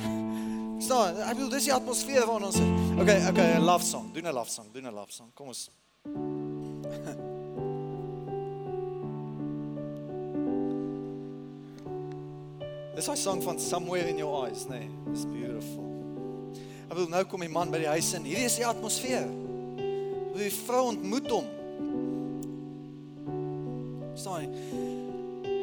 Staan, 0.85 1.17
ek 1.17 1.39
bedoel 1.39 1.53
dis 1.55 1.65
die 1.65 1.73
atmosfeer 1.73 2.27
waarin 2.29 2.45
ons 2.51 2.59
is. 2.61 2.67
Okay, 3.01 3.17
okay, 3.31 3.55
'n 3.57 3.65
love 3.65 3.85
song. 3.85 4.13
Doen 4.13 4.27
'n 4.29 4.35
love 4.37 4.51
song. 4.51 4.67
Doen 4.73 4.87
'n 4.87 4.93
love 4.93 5.13
song. 5.13 5.31
Kom 5.35 5.47
ons 5.49 5.71
Dis 12.97 13.09
'n 13.09 13.17
song 13.17 13.43
van 13.43 13.61
Somewhere 13.61 14.09
in 14.09 14.19
Your 14.19 14.47
Eyes, 14.47 14.69
nee. 14.69 14.91
It's 15.11 15.25
beautiful. 15.25 15.85
Ek 16.91 16.97
wil 16.97 17.09
nou 17.09 17.25
kom 17.25 17.41
die 17.41 17.49
man 17.49 17.71
by 17.71 17.79
die 17.79 17.89
huis 17.89 18.13
in. 18.13 18.25
Hierdie 18.29 18.45
is 18.45 18.57
die 18.61 18.67
atmosfeer. 18.67 19.25
Wie 20.37 20.53
vrou 20.53 20.89
ontmoet 20.93 21.31
hom. 21.31 21.45
Staan. 24.15 24.53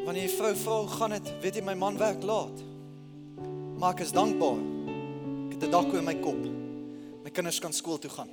Wanneer 0.04 0.26
jy 0.26 0.34
vrou 0.34 0.54
vra, 0.56 0.86
gaan 0.98 1.10
dit, 1.10 1.32
weet 1.40 1.54
jy 1.54 1.62
my 1.62 1.74
man 1.78 1.96
werk 1.96 2.22
laat. 2.26 2.58
Maar 3.78 3.94
ek 3.94 4.00
is 4.00 4.12
dankbaar. 4.12 4.81
Ek 5.62 5.70
het 5.70 5.74
'n 5.78 5.78
dak 5.78 5.94
oor 5.94 6.02
my 6.02 6.14
kop. 6.14 6.42
My 7.22 7.30
kinders 7.30 7.60
kan 7.60 7.72
skool 7.72 7.98
toe 7.98 8.10
gaan. 8.10 8.28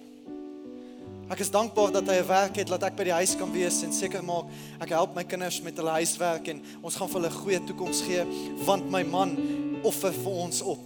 Ek 1.29 1.39
is 1.39 1.51
dankbaar 1.51 1.91
dat 1.91 2.07
hy 2.07 2.15
'n 2.17 2.27
werk 2.27 2.55
het 2.55 2.67
dat 2.67 2.83
ek 2.83 2.95
by 2.95 3.03
die 3.03 3.13
huis 3.13 3.35
kan 3.35 3.51
wees 3.51 3.83
en 3.83 3.93
seker 3.93 4.23
maak 4.23 4.45
ek 4.81 4.89
help 4.89 5.13
my 5.13 5.23
kinders 5.23 5.61
met 5.61 5.77
hulle 5.77 5.91
huiswerk 5.91 6.47
en 6.47 6.61
ons 6.81 6.95
gaan 6.95 7.07
vir 7.07 7.21
hulle 7.21 7.29
'n 7.29 7.41
goeie 7.43 7.63
toekoms 7.63 8.01
gee 8.01 8.25
want 8.65 8.89
my 8.89 9.03
man 9.03 9.37
offer 9.83 10.11
vir 10.11 10.31
ons 10.31 10.61
op. 10.61 10.79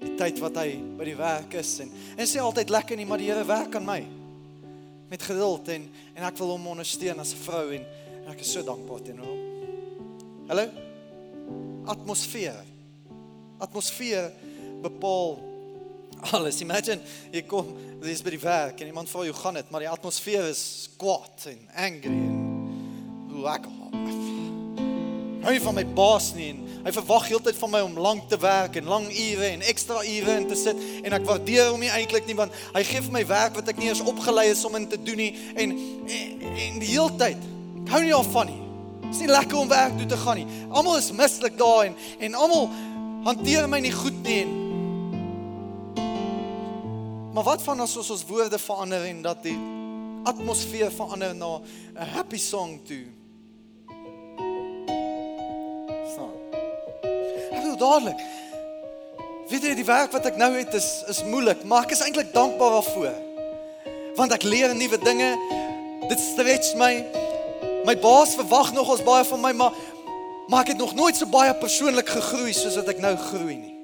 Die 0.00 0.14
tyd 0.14 0.38
wat 0.38 0.54
hy 0.54 0.78
by 0.96 1.04
die 1.04 1.16
werk 1.16 1.54
is 1.54 1.80
en 1.80 1.90
en 2.16 2.26
sê 2.26 2.38
altyd 2.38 2.70
lekker 2.70 2.96
nie 2.96 3.06
maar 3.06 3.18
die 3.18 3.32
Here 3.32 3.44
werk 3.44 3.74
aan 3.74 3.84
my 3.84 4.06
met 5.10 5.22
geduld 5.22 5.68
en 5.68 5.90
en 6.14 6.22
ek 6.22 6.38
wil 6.38 6.50
hom 6.50 6.66
ondersteun 6.66 7.18
as 7.18 7.32
'n 7.32 7.42
vrou 7.42 7.74
en, 7.74 7.84
en 8.24 8.30
ek 8.30 8.40
is 8.40 8.52
so 8.52 8.62
dankbaar 8.62 9.02
teenoor 9.02 9.26
hom. 9.26 9.38
Hallo. 10.48 10.68
Atmosfeer. 11.84 12.64
Atmosfeer 13.58 14.32
bepaal 14.82 15.38
alles. 16.32 16.60
Imagine 16.64 17.00
jy 17.32 17.44
kom 17.46 17.70
dis 18.02 18.22
by 18.22 18.34
die 18.34 18.42
werk 18.42 18.80
en 18.80 18.90
iemand 18.90 19.10
vra 19.10 19.26
jou 19.26 19.36
gaan 19.38 19.58
dit, 19.58 19.70
maar 19.70 19.84
die 19.84 19.90
atmosfeer 19.90 20.48
is 20.50 20.62
kwaad 21.00 21.48
en 21.50 21.60
angry 21.88 22.14
en 22.14 23.32
hoe 23.32 23.46
ek 23.54 23.68
hou 25.38 25.52
nie 25.54 25.62
van 25.62 25.76
my 25.78 25.84
baas 25.96 26.32
nie 26.36 26.50
hy 26.84 26.92
verwag 26.94 27.28
heeltyd 27.30 27.56
van 27.58 27.70
my 27.72 27.80
om 27.86 27.98
lank 28.00 28.26
te 28.30 28.38
werk 28.42 28.76
en 28.80 28.88
lang 28.90 29.06
ure 29.08 29.48
en 29.52 29.62
ekstra 29.70 30.02
ure 30.02 30.36
in 30.40 30.46
te 30.50 30.58
sit 30.58 30.78
en 31.02 31.16
ek 31.16 31.26
waardeer 31.28 31.70
hom 31.72 31.82
nie 31.82 31.90
eintlik 31.94 32.26
nie 32.28 32.36
want 32.38 32.54
hy 32.74 32.82
gee 32.86 33.02
vir 33.06 33.14
my 33.14 33.24
werk 33.28 33.58
wat 33.58 33.70
ek 33.72 33.80
nie 33.80 33.90
eens 33.90 34.02
opgelei 34.04 34.48
is 34.52 34.64
om 34.68 34.76
in 34.78 34.88
te 34.90 35.00
doen 35.02 35.20
nie 35.20 35.30
en 35.54 35.74
en, 35.74 36.46
en 36.66 36.78
die 36.82 36.92
heeltyd 36.92 37.48
hou 37.88 38.00
nie 38.04 38.12
daarvan 38.12 38.50
nie. 38.50 38.62
Dit 39.06 39.14
is 39.14 39.20
nie 39.24 39.30
lekker 39.30 39.56
om 39.56 39.70
werk 39.70 39.94
toe 39.96 40.06
te 40.10 40.16
gaan 40.20 40.36
nie. 40.36 40.46
Almal 40.68 40.98
is 41.00 41.08
mislik 41.16 41.56
daar 41.60 41.86
en 41.88 41.96
en 42.28 42.34
almal 42.36 42.68
hanteer 43.24 43.68
my 43.70 43.80
nie 43.80 43.94
goed 43.94 44.18
nie. 44.26 44.42
En, 44.44 44.67
Maar 47.38 47.46
wat 47.46 47.62
van 47.62 47.80
as 47.80 47.92
ons 47.96 48.08
ons 48.10 48.24
woorde 48.26 48.58
verander 48.58 49.04
en 49.06 49.20
dat 49.22 49.44
die 49.46 49.58
atmosfeer 50.26 50.90
verander 50.90 51.36
na 51.38 51.60
'n 51.94 52.08
happy 52.14 52.36
song 52.36 52.80
toe? 52.82 53.04
Staan. 56.12 56.34
Ek 57.54 57.62
wil 57.62 57.76
dadelik. 57.76 58.20
Weet 59.48 59.62
jy 59.62 59.74
die 59.74 59.84
werk 59.84 60.12
wat 60.12 60.26
ek 60.26 60.36
nou 60.36 60.50
het 60.56 60.74
is 60.74 61.04
is 61.06 61.22
moeilik, 61.24 61.62
maar 61.64 61.82
ek 61.82 61.90
is 61.90 62.00
eintlik 62.00 62.34
dankbaar 62.34 62.70
daarvoor. 62.70 63.14
Want 64.16 64.32
ek 64.32 64.42
leer 64.42 64.74
nuwe 64.74 64.98
dinge. 64.98 65.38
Dit 66.08 66.18
stretch 66.18 66.74
my. 66.74 67.04
My 67.84 67.98
baas 67.98 68.34
verwag 68.34 68.72
nog 68.72 68.90
ons 68.90 69.02
baie 69.02 69.24
van 69.24 69.40
my, 69.40 69.52
maar 69.52 69.72
maar 70.48 70.60
ek 70.60 70.74
het 70.74 70.78
nog 70.78 70.94
nooit 70.94 71.16
so 71.16 71.26
baie 71.26 71.54
persoonlik 71.54 72.08
gegroei 72.08 72.52
soos 72.52 72.74
wat 72.74 72.88
ek 72.88 72.98
nou 72.98 73.16
groei 73.16 73.56
nie. 73.56 73.76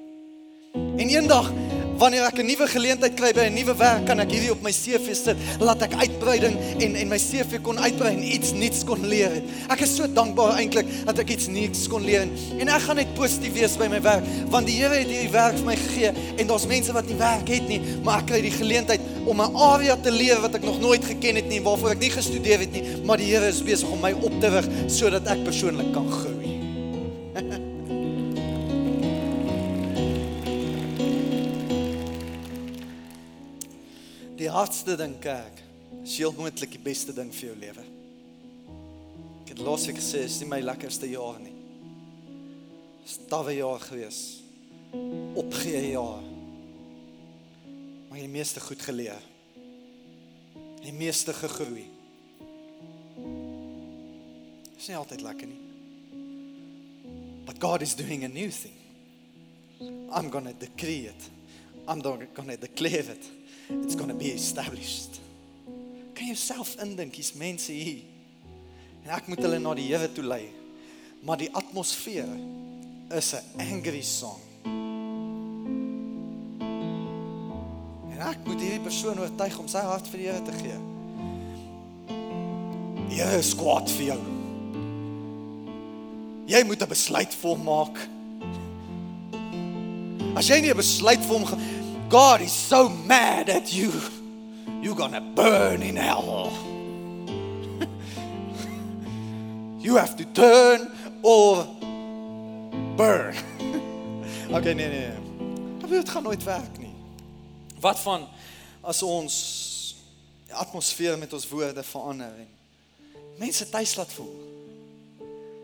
En 0.73 1.07
eendag 1.07 1.51
wanneer 1.97 2.25
ek 2.27 2.39
'n 2.39 2.45
nuwe 2.45 2.67
geleentheid 2.67 3.13
kry 3.15 3.31
by 3.33 3.45
'n 3.47 3.53
nuwe 3.53 3.75
werk, 3.75 4.05
kan 4.05 4.19
ek 4.19 4.31
hierdie 4.31 4.51
op 4.51 4.61
my 4.61 4.71
CV 4.71 5.15
sit, 5.15 5.37
laat 5.59 5.81
ek 5.81 5.93
uitbreiding 5.93 6.57
en 6.79 6.95
en 6.95 7.07
my 7.07 7.17
CV 7.17 7.61
kon 7.61 7.79
uitbrei 7.79 8.13
en 8.13 8.23
iets 8.23 8.51
nuuts 8.53 8.83
kon 8.83 9.07
leer 9.07 9.31
het. 9.31 9.43
Ek 9.69 9.81
is 9.81 9.95
so 9.95 10.07
dankbaar 10.07 10.57
eintlik 10.59 10.85
dat 11.05 11.19
ek 11.19 11.29
iets 11.29 11.47
nuuts 11.47 11.87
kon 11.87 12.03
leer 12.03 12.27
en 12.59 12.67
ek 12.67 12.81
gaan 12.81 12.95
net 12.95 13.13
positief 13.15 13.53
wees 13.53 13.77
by 13.77 13.87
my 13.87 14.01
werk, 14.01 14.23
want 14.49 14.67
die 14.67 14.75
Here 14.75 14.93
het 14.93 15.07
hierdie 15.07 15.31
werk 15.31 15.55
vir 15.55 15.65
my 15.65 15.75
gegee 15.75 16.11
en 16.37 16.47
daar's 16.47 16.67
mense 16.67 16.91
wat 16.91 17.07
nie 17.07 17.15
werk 17.15 17.47
het 17.47 17.67
nie, 17.67 17.81
maar 18.03 18.19
ek 18.19 18.27
kry 18.27 18.41
die 18.41 18.51
geleentheid 18.51 19.01
om 19.25 19.41
'n 19.41 19.55
area 19.55 19.95
te 19.95 20.11
leer 20.11 20.41
wat 20.41 20.55
ek 20.55 20.63
nog 20.63 20.79
nooit 20.79 21.05
geken 21.05 21.35
het 21.35 21.47
nie, 21.47 21.61
waarvoor 21.61 21.91
ek 21.91 21.99
nie 21.99 22.11
gestudeer 22.11 22.59
het 22.59 22.71
nie, 22.71 22.83
maar 23.05 23.17
die 23.17 23.31
Here 23.31 23.47
is 23.47 23.63
besig 23.63 23.89
om 23.89 24.01
my 24.01 24.11
op 24.11 24.41
te 24.41 24.49
rig 24.49 24.67
sodat 24.87 25.27
ek 25.27 25.43
persoonlik 25.43 25.93
kan 25.93 26.11
groei. 26.11 26.34
Hardste 34.55 34.95
ding 34.95 35.17
kerk 35.19 35.57
is 36.05 36.15
heel 36.15 36.31
moontlik 36.31 36.71
die 36.77 36.79
beste 36.79 37.11
ding 37.15 37.31
vir 37.35 37.49
jou 37.49 37.55
lewe. 37.59 37.83
Ek 39.43 39.51
het 39.51 39.59
laasweek 39.59 39.99
gesê 39.99 40.21
is 40.29 40.37
nie 40.39 40.47
my 40.47 40.61
lekkerste 40.63 41.09
jaar 41.11 41.41
nie. 41.43 41.51
Stawwe 43.09 43.57
jaar 43.57 43.83
gewees. 43.83 44.21
Opgee 45.35 45.81
jaar. 45.91 46.23
Maar 48.07 48.21
jy 48.21 48.31
meeste 48.31 48.63
goed 48.63 48.87
geleer. 48.87 49.27
Die 50.85 50.95
meeste 50.95 51.35
gegroei. 51.35 51.83
Is 54.77 54.87
nie 54.87 54.95
altyd 54.95 55.25
lekker 55.25 55.51
nie. 55.51 55.63
But 57.45 57.59
God 57.59 57.83
is 57.83 57.97
doing 57.99 58.23
a 58.23 58.31
new 58.31 58.51
thing. 58.55 58.79
I'm 60.15 60.31
going 60.31 60.47
to 60.47 60.55
decree 60.55 61.09
it. 61.11 61.31
I'm 61.89 61.99
going 62.01 62.29
to 62.55 62.57
declare 62.57 63.11
it 63.11 63.33
it's 63.69 63.95
going 63.95 64.09
to 64.09 64.15
be 64.15 64.31
established. 64.33 65.19
Kan 66.13 66.27
jy 66.27 66.35
self 66.35 66.75
indink 66.81 67.15
hier's 67.15 67.33
mense 67.33 67.71
hier. 67.71 68.03
En 69.05 69.13
ek 69.17 69.27
moet 69.29 69.41
hulle 69.45 69.59
na 69.59 69.73
die 69.77 69.89
Here 69.89 70.09
toe 70.11 70.23
lei. 70.25 70.49
Maar 71.25 71.37
die 71.41 71.49
atmosfeer 71.53 72.29
is 73.13 73.33
'n 73.33 73.61
angry 73.61 74.01
song. 74.01 74.39
En 78.13 78.19
ek 78.21 78.45
moet 78.45 78.61
hierdie 78.61 78.79
persoon 78.79 79.19
oortuig 79.19 79.59
om 79.59 79.67
sy 79.67 79.81
hart 79.81 80.07
vir 80.07 80.19
die 80.19 80.27
Here 80.27 80.41
te 80.41 80.51
gee. 80.51 80.79
Die 83.09 83.21
Here 83.21 83.37
is 83.37 83.55
kwaad 83.55 83.89
vir 83.91 84.05
jou. 84.05 84.21
Jy 86.45 86.63
moet 86.63 86.81
'n 86.81 86.87
besluit 86.87 87.33
volmaak. 87.41 87.97
As 90.35 90.47
jy 90.47 90.61
nie 90.61 90.71
'n 90.71 90.77
besluit 90.77 91.19
vir 91.19 91.39
hom 91.39 91.45
God 92.09 92.41
is 92.41 92.51
so 92.51 92.89
mad 92.89 93.49
at 93.49 93.73
you. 93.73 93.91
You're 94.81 94.95
to 94.95 95.21
burn 95.21 95.81
in 95.81 95.95
hell. 95.95 96.53
you 99.79 99.95
have 99.95 100.15
to 100.17 100.25
turn 100.25 100.91
or 101.23 101.65
burn. 102.95 103.35
okay, 104.51 104.73
nee 104.73 104.87
nee. 104.87 105.09
Maar 105.79 105.89
dit 105.89 106.09
gaan 106.09 106.23
nooit 106.23 106.43
werk 106.43 106.77
nie. 106.77 106.93
Wat 107.79 107.99
van 107.99 108.27
as 108.81 109.03
ons 109.03 109.35
die 110.45 110.53
atmosfeer 110.53 111.17
met 111.17 111.33
ons 111.33 111.49
woorde 111.49 111.83
verander 111.83 112.33
en 112.37 112.47
mense 113.37 113.69
tuis 113.69 113.95
laat 113.95 114.13
voel? 114.13 114.33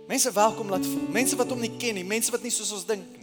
Mense 0.07 0.31
welkom 0.31 0.69
laat 0.69 0.85
voel. 0.85 1.07
Mense 1.09 1.35
wat 1.35 1.49
hom 1.49 1.59
nie 1.59 1.77
ken 1.77 1.93
nie, 1.93 2.05
mense 2.05 2.31
wat 2.31 2.41
nie 2.41 2.51
soos 2.51 2.71
ons 2.71 2.85
dink 2.85 3.05
nie. 3.13 3.20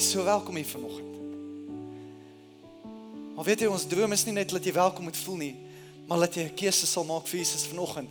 Jy 0.00 0.06
is 0.06 0.12
so 0.14 0.24
welkom 0.24 0.56
hier 0.56 0.64
vanoggend. 0.64 1.08
Maar 3.36 3.44
weet 3.44 3.60
jy 3.60 3.66
ons 3.68 3.82
droom 3.84 4.14
is 4.16 4.22
nie 4.24 4.32
net 4.32 4.48
dat 4.48 4.64
jy 4.64 4.72
welkom 4.72 5.04
moet 5.04 5.18
voel 5.20 5.36
nie, 5.36 5.50
maar 6.08 6.22
dat 6.24 6.38
jy 6.38 6.44
'n 6.46 6.54
keuse 6.56 6.86
sal 6.88 7.04
maak 7.04 7.26
vir 7.28 7.40
Jesus 7.40 7.66
vanoggend. 7.68 8.08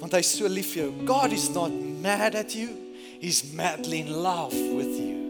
Want 0.00 0.12
hy 0.12 0.20
is 0.24 0.30
so 0.36 0.48
lief 0.48 0.72
vir 0.72 0.84
jou. 0.84 0.92
God 1.04 1.32
is 1.32 1.50
not 1.52 1.70
mad 2.00 2.34
at 2.34 2.54
you. 2.54 2.70
He's 3.20 3.52
madly 3.52 4.00
in 4.00 4.08
love 4.08 4.56
with 4.56 4.96
you. 4.96 5.20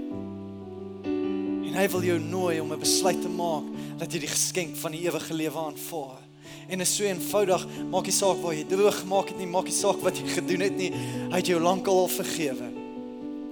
En 1.67 1.75
hy 1.75 1.89
wil 1.89 2.03
jou 2.03 2.19
nooi 2.21 2.61
om 2.61 2.73
'n 2.73 2.79
besluit 2.79 3.21
te 3.21 3.29
maak 3.29 3.65
dat 3.99 4.13
jy 4.13 4.21
die 4.21 4.31
geskenk 4.31 4.77
van 4.77 4.93
die 4.93 5.03
ewige 5.03 5.35
lewe 5.35 5.59
aanvaar. 5.59 6.23
En 6.69 6.81
is 6.81 6.95
so 6.95 7.03
eenvoudig, 7.03 7.67
maak 7.91 8.07
nie 8.07 8.15
saak 8.15 8.39
waar 8.39 8.55
jy 8.55 8.65
droog 8.69 9.01
gemaak 9.01 9.29
het 9.29 9.39
nie, 9.39 9.47
maak 9.47 9.65
nie 9.65 9.75
saak 9.75 10.01
wat 10.01 10.17
jy 10.17 10.29
gedoen 10.29 10.61
het 10.61 10.77
nie. 10.77 10.93
Hy 11.31 11.37
het 11.37 11.47
jou 11.47 11.61
lankal 11.61 11.99
al 11.99 12.09
vergewe. 12.09 12.84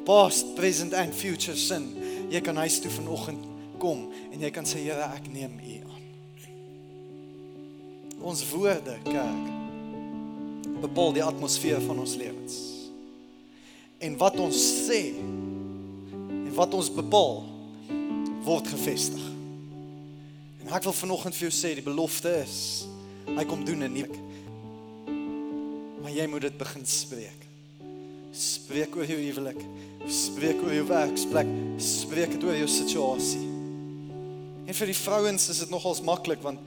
Past, 0.05 0.55
present 0.57 0.95
and 0.95 1.15
future 1.15 1.57
sin. 1.57 1.89
Jy 2.33 2.41
kan 2.45 2.57
huis 2.63 2.81
toe 2.83 2.91
vanoggend 2.91 3.45
kom 3.83 4.09
en 4.33 4.41
jy 4.41 4.51
kan 4.55 4.67
sê 4.69 4.83
Here, 4.83 5.09
ek 5.15 5.29
neem 5.33 5.59
U 5.59 5.77
aan. 5.89 6.05
Ons 8.33 8.45
woorde, 8.53 8.97
kerk, 9.07 9.47
bepaal 10.83 11.17
die 11.17 11.25
atmosfeer 11.27 11.83
van 11.83 11.99
ons 12.03 12.15
lewens. 12.19 12.59
En 14.03 14.17
wat 14.19 14.39
ons 14.43 14.59
sê 14.87 15.15
en 15.19 16.51
wat 16.57 16.75
ons 16.75 16.91
bepaal 16.95 17.43
word 18.47 18.71
gevestig. 18.75 19.23
En 20.63 20.71
ek 20.75 20.87
wil 20.87 20.95
vanoggend 20.95 21.39
vir 21.39 21.49
jou 21.49 21.55
sê 21.55 21.75
die 21.79 21.87
belofte 21.87 22.31
is 22.43 22.87
hy 23.33 23.45
kom 23.49 23.63
doen 23.65 23.87
'n 23.87 23.95
nuwe 23.95 24.33
maar 26.03 26.11
jy 26.11 26.27
moet 26.27 26.43
dit 26.49 26.59
begin 26.59 26.87
spreek. 26.87 27.42
Spreek 28.33 28.95
oor 28.97 29.05
jou 29.05 29.19
huwelik, 29.21 29.59
spreek 30.09 30.61
oor 30.65 30.73
jou 30.73 30.85
werksplek, 30.89 31.49
spreek 31.85 32.33
dit 32.33 32.45
oor 32.49 32.57
jou 32.57 32.69
situasie. 32.71 33.43
En 34.65 34.79
vir 34.79 34.89
die 34.89 34.97
vrouens 34.97 35.49
is 35.53 35.61
dit 35.61 35.73
nogals 35.73 36.01
maklik 36.07 36.41
want 36.45 36.63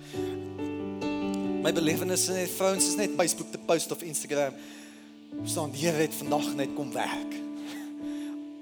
my 1.66 1.72
belewenis 1.74 2.28
is 2.28 2.36
net 2.36 2.51
vrouens 2.53 2.86
is 2.86 2.99
net 2.99 3.16
Facebook 3.18 3.49
te 3.49 3.57
post 3.57 3.91
of 3.95 4.05
Instagram. 4.05 4.53
staan 5.43 5.72
die 5.72 5.82
Here 5.82 5.97
het 5.97 6.13
vandag 6.13 6.53
net 6.55 6.76
kom 6.76 6.93
werk. 6.93 7.34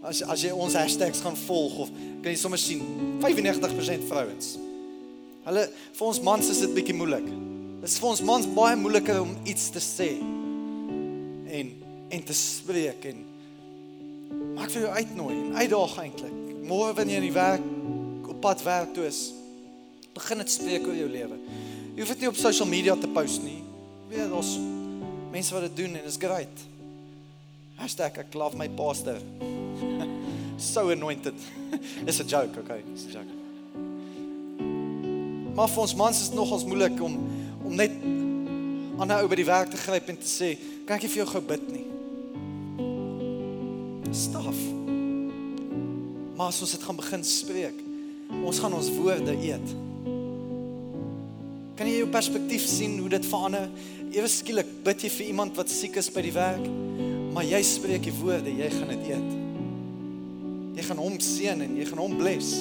As 0.03 0.21
as 0.23 0.41
jy 0.43 0.51
ons 0.51 0.73
hashtags 0.75 1.21
gaan 1.21 1.35
volg 1.45 1.77
of 1.85 1.91
kan 2.23 2.31
jy 2.31 2.39
sommer 2.39 2.59
sien 2.59 2.81
95% 3.21 4.07
vrouens. 4.07 4.55
Hulle 5.43 5.67
vir 5.67 6.07
ons 6.07 6.21
mans 6.23 6.49
is 6.49 6.63
dit 6.63 6.73
bietjie 6.75 6.95
moeilik. 6.95 7.27
Dit 7.83 7.91
is 7.91 7.99
vir 7.99 8.09
ons 8.09 8.23
mans 8.23 8.47
baie 8.55 8.79
moeiliker 8.79 9.19
om 9.21 9.35
iets 9.43 9.69
te 9.75 9.83
sê 9.83 10.13
en 11.51 11.82
en 12.14 12.24
te 12.24 12.36
spreek 12.38 13.07
en 13.09 13.22
maak 14.53 14.70
vir 14.74 14.86
jou 14.86 14.91
uitnooi 14.93 15.36
en 15.36 15.55
uitdaag 15.57 15.95
eintlik. 16.03 16.36
Môre 16.64 16.93
wanneer 16.97 17.18
jy 17.18 17.22
in 17.22 17.28
die 17.28 17.36
werk 17.36 18.30
op 18.30 18.39
pad 18.43 18.61
werk 18.66 18.93
toe 18.95 19.05
is, 19.07 19.26
begin 20.14 20.41
dit 20.43 20.53
spreek 20.53 20.86
oor 20.88 20.97
jou 20.97 21.09
lewe. 21.09 21.38
Jy 21.93 22.01
hoef 22.01 22.14
dit 22.14 22.24
nie 22.24 22.30
op 22.30 22.39
social 22.39 22.70
media 22.70 22.95
te 22.99 23.09
post 23.14 23.41
nie. 23.45 23.59
Weet 24.11 24.34
ons 24.34 24.55
mense 25.34 25.53
wat 25.55 25.66
dit 25.68 25.84
doen 25.84 25.97
en 25.97 26.09
is 26.09 26.20
great. 26.22 26.66
Hashtag 27.80 28.20
ek 28.22 28.36
love 28.38 28.57
my 28.57 28.70
pastor. 28.78 29.18
so 30.57 30.89
anointed. 30.93 31.38
It's 32.07 32.20
a 32.22 32.28
joke, 32.28 32.57
okay? 32.61 32.84
It's 32.93 33.07
a 33.09 33.18
joke. 33.18 33.39
Maar 35.53 35.70
vir 35.70 35.82
ons 35.86 35.95
mans 35.97 36.18
is 36.18 36.30
dit 36.32 36.38
nogals 36.38 36.66
moeilik 36.66 37.01
om 37.05 37.18
om 37.64 37.74
net 37.78 37.93
aan 38.99 39.07
'n 39.07 39.18
ou 39.22 39.28
by 39.30 39.38
die 39.38 39.49
werk 39.49 39.70
te 39.70 39.78
gryp 39.78 40.09
en 40.09 40.18
te 40.18 40.30
sê, 40.30 40.57
"Kan 40.86 40.97
ek 40.97 41.09
vir 41.09 41.24
jou 41.24 41.28
gou 41.28 41.41
bid 41.41 41.72
nie?" 41.72 41.92
Staf. 44.14 44.57
Maar 46.38 46.47
as 46.51 46.61
ons 46.61 46.72
dit 46.76 46.84
gaan 46.86 46.97
begin 46.97 47.24
spreek, 47.26 47.80
ons 48.45 48.59
gaan 48.61 48.76
ons 48.78 48.91
woorde 48.93 49.34
eet. 49.41 49.74
Kan 51.74 51.89
jy 51.89 51.95
jou 52.03 52.09
perspektief 52.14 52.66
sien 52.70 52.99
hoe 53.01 53.09
dit 53.09 53.26
verander? 53.26 53.66
Ewe 54.14 54.30
skielik 54.30 54.70
bid 54.86 55.01
jy 55.01 55.09
vir 55.16 55.32
iemand 55.32 55.57
wat 55.57 55.74
siek 55.74 55.97
is 55.97 56.11
by 56.14 56.22
die 56.28 56.36
werk, 56.36 56.68
maar 57.34 57.47
jy 57.47 57.64
spreek 57.66 58.05
die 58.05 58.14
woorde, 58.20 58.53
jy 58.53 58.70
gaan 58.76 58.93
dit 58.93 59.09
eet. 59.16 59.30
Jy 60.78 60.86
gaan 60.89 61.01
hom 61.01 61.18
seën 61.18 61.66
en 61.66 61.78
jy 61.80 61.89
gaan 61.89 62.05
hom 62.05 62.18
bless. 62.22 62.59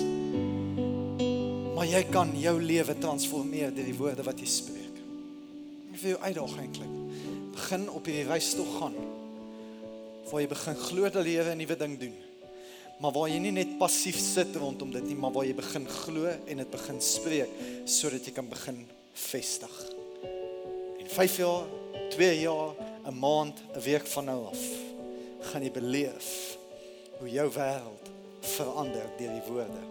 Maar 1.76 1.88
jy 1.90 2.04
kan 2.12 2.32
jou 2.40 2.56
lewe 2.64 2.96
transformeer 3.00 3.74
deur 3.76 3.88
die 3.92 3.98
woorde 4.00 4.24
wat 4.24 4.40
jy 4.40 4.48
spreek. 4.48 5.00
Ek 5.92 6.00
wil 6.00 6.14
jou 6.14 6.20
uitdaag 6.24 6.60
eintlik. 6.64 7.00
Begin 7.52 7.90
op 7.92 8.08
hierdie 8.08 8.30
reis 8.30 8.54
toe 8.56 8.68
gaan. 8.78 8.96
Waar 10.32 10.40
jy 10.40 10.48
begin 10.48 10.78
glo 10.80 11.10
dat 11.12 11.26
die 11.28 11.36
Here 11.36 11.52
'n 11.52 11.58
nuwe 11.60 11.76
ding 11.76 11.98
doen. 12.00 12.16
Maar 13.00 13.12
waar 13.12 13.28
jy 13.28 13.38
nie 13.38 13.52
net 13.52 13.78
passief 13.78 14.16
sit 14.16 14.56
rondom 14.56 14.92
dit 14.92 15.04
nie, 15.04 15.14
maar 15.14 15.32
waar 15.32 15.44
jy 15.44 15.54
begin 15.54 15.88
glo 15.88 16.24
en 16.26 16.56
dit 16.56 16.70
begin 16.70 17.00
spreek 17.00 17.50
sodat 17.84 18.24
jy 18.24 18.32
kan 18.32 18.48
begin 18.48 18.86
vestig. 19.12 19.74
En 21.02 21.08
5 21.08 21.36
jaar, 21.36 21.66
2 22.10 22.40
jaar, 22.40 22.74
'n 23.04 23.18
maand, 23.18 23.60
'n 23.74 23.80
week 23.80 24.06
van 24.06 24.24
nou 24.24 24.46
af 24.46 24.62
gaan 25.40 25.62
jy 25.62 25.70
beleef 25.70 26.56
hoe 27.18 27.28
jou 27.28 27.48
wêreld 27.50 28.10
verander 28.40 29.06
deur 29.18 29.32
die 29.32 29.52
woorde 29.52 29.82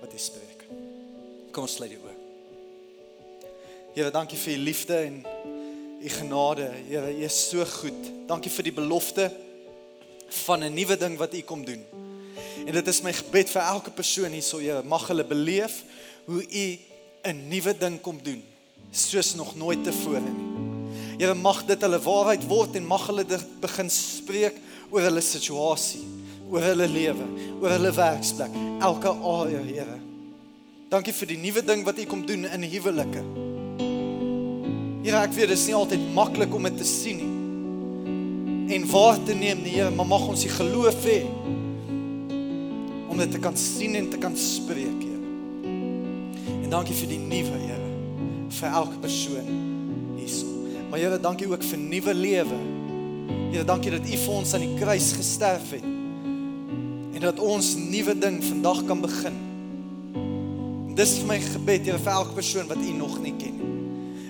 wat 0.00 0.12
jy 0.12 0.18
spreek. 0.18 0.66
Kom 1.52 1.62
ons 1.62 1.74
sluit 1.74 1.90
die 1.90 2.00
oë. 2.00 2.16
Here, 3.94 4.10
dankie 4.10 4.38
vir 4.38 4.54
u 4.54 4.56
liefde 4.56 4.96
en 4.96 5.26
u 6.02 6.08
genade. 6.08 6.70
Here, 6.88 7.12
u 7.12 7.24
is 7.24 7.48
so 7.48 7.64
goed. 7.64 8.08
Dankie 8.26 8.50
vir 8.50 8.64
die 8.64 8.72
belofte 8.72 9.30
van 10.32 10.64
'n 10.64 10.74
nuwe 10.74 10.96
ding 10.96 11.18
wat 11.18 11.34
u 11.34 11.40
kom 11.40 11.64
doen. 11.64 11.84
En 12.66 12.72
dit 12.72 12.88
is 12.88 13.02
my 13.02 13.12
gebed 13.12 13.50
vir 13.50 13.62
elke 13.62 13.90
persoon 13.90 14.32
hierso, 14.32 14.58
Here, 14.58 14.82
mag 14.82 15.06
hulle 15.08 15.24
beleef 15.24 15.84
hoe 16.24 16.42
u 16.42 16.78
'n 17.22 17.48
nuwe 17.48 17.76
ding 17.78 18.00
kom 18.00 18.18
doen 18.22 18.42
soos 18.90 19.34
nog 19.34 19.56
nooit 19.56 19.84
tevore 19.84 20.20
nie. 20.20 20.50
Here, 21.18 21.34
mag 21.34 21.64
dit 21.64 21.80
hulle 21.80 22.00
waarheid 22.00 22.46
word 22.46 22.76
en 22.76 22.86
mag 22.86 23.06
hulle 23.06 23.24
dit 23.24 23.60
begin 23.60 23.90
spreek 23.90 24.56
oor 24.90 25.00
hulle 25.00 25.20
situasie, 25.20 26.02
oor 26.50 26.60
hulle 26.60 26.88
lewe, 26.88 27.26
oor 27.60 27.70
hulle 27.70 27.92
werksplek, 27.92 28.50
elke 28.80 29.08
area, 29.08 29.62
Here. 29.62 29.98
Dankie 30.88 31.12
vir 31.12 31.26
die 31.26 31.38
nuwe 31.38 31.62
ding 31.64 31.84
wat 31.84 31.98
u 31.98 32.04
kom 32.04 32.26
doen 32.26 32.44
in 32.44 32.62
huwelike. 32.62 33.22
Here, 35.02 35.22
ek 35.22 35.32
weet 35.32 35.48
dit 35.48 35.58
is 35.58 35.66
nie 35.66 35.74
altyd 35.74 36.12
maklik 36.14 36.54
om 36.54 36.62
dit 36.62 36.76
te 36.76 36.84
sien 36.84 37.16
nie 37.16 37.31
en 38.68 38.86
waar 38.90 39.22
te 39.22 39.34
neem 39.34 39.62
nie, 39.62 39.74
Here, 39.76 39.90
maar 39.90 40.06
mag 40.06 40.26
ons 40.28 40.44
die 40.44 40.52
geloof 40.52 41.04
hê 41.06 41.22
om 43.12 43.18
dit 43.20 43.32
te 43.34 43.40
kan 43.42 43.56
sien 43.60 43.94
en 43.98 44.08
te 44.08 44.18
kan 44.20 44.36
spreek, 44.38 45.02
Here. 45.02 45.72
En 46.62 46.70
dankie 46.72 46.96
vir 46.96 47.10
die 47.12 47.20
nuwe, 47.20 47.58
Here, 47.66 47.90
vir 48.58 48.76
elke 48.80 49.00
persoon 49.02 49.50
hierso. 50.16 50.48
Maar 50.90 51.02
Here, 51.02 51.20
dankie 51.20 51.48
ook 51.50 51.64
vir 51.66 51.80
nuwe 51.80 52.14
lewe. 52.16 52.60
Here, 53.52 53.64
dankie 53.68 53.92
dat 53.94 54.08
U 54.08 54.20
vir 54.24 54.34
ons 54.38 54.54
aan 54.56 54.66
die 54.66 54.76
kruis 54.80 55.12
gesterf 55.18 55.74
het. 55.76 55.88
En 57.12 57.20
dat 57.22 57.40
ons 57.40 57.74
nuwe 57.76 58.16
ding 58.18 58.40
vandag 58.44 58.84
kan 58.88 59.02
begin. 59.04 59.40
En 60.88 60.94
dis 60.98 61.16
vir 61.20 61.32
my 61.34 61.40
gebed, 61.52 61.88
Here, 61.90 62.00
vir 62.00 62.16
elke 62.16 62.38
persoon 62.40 62.70
wat 62.72 62.80
U 62.80 62.92
nog 62.96 63.18
nie 63.20 63.36
ken 63.36 63.58
nie. 63.60 63.70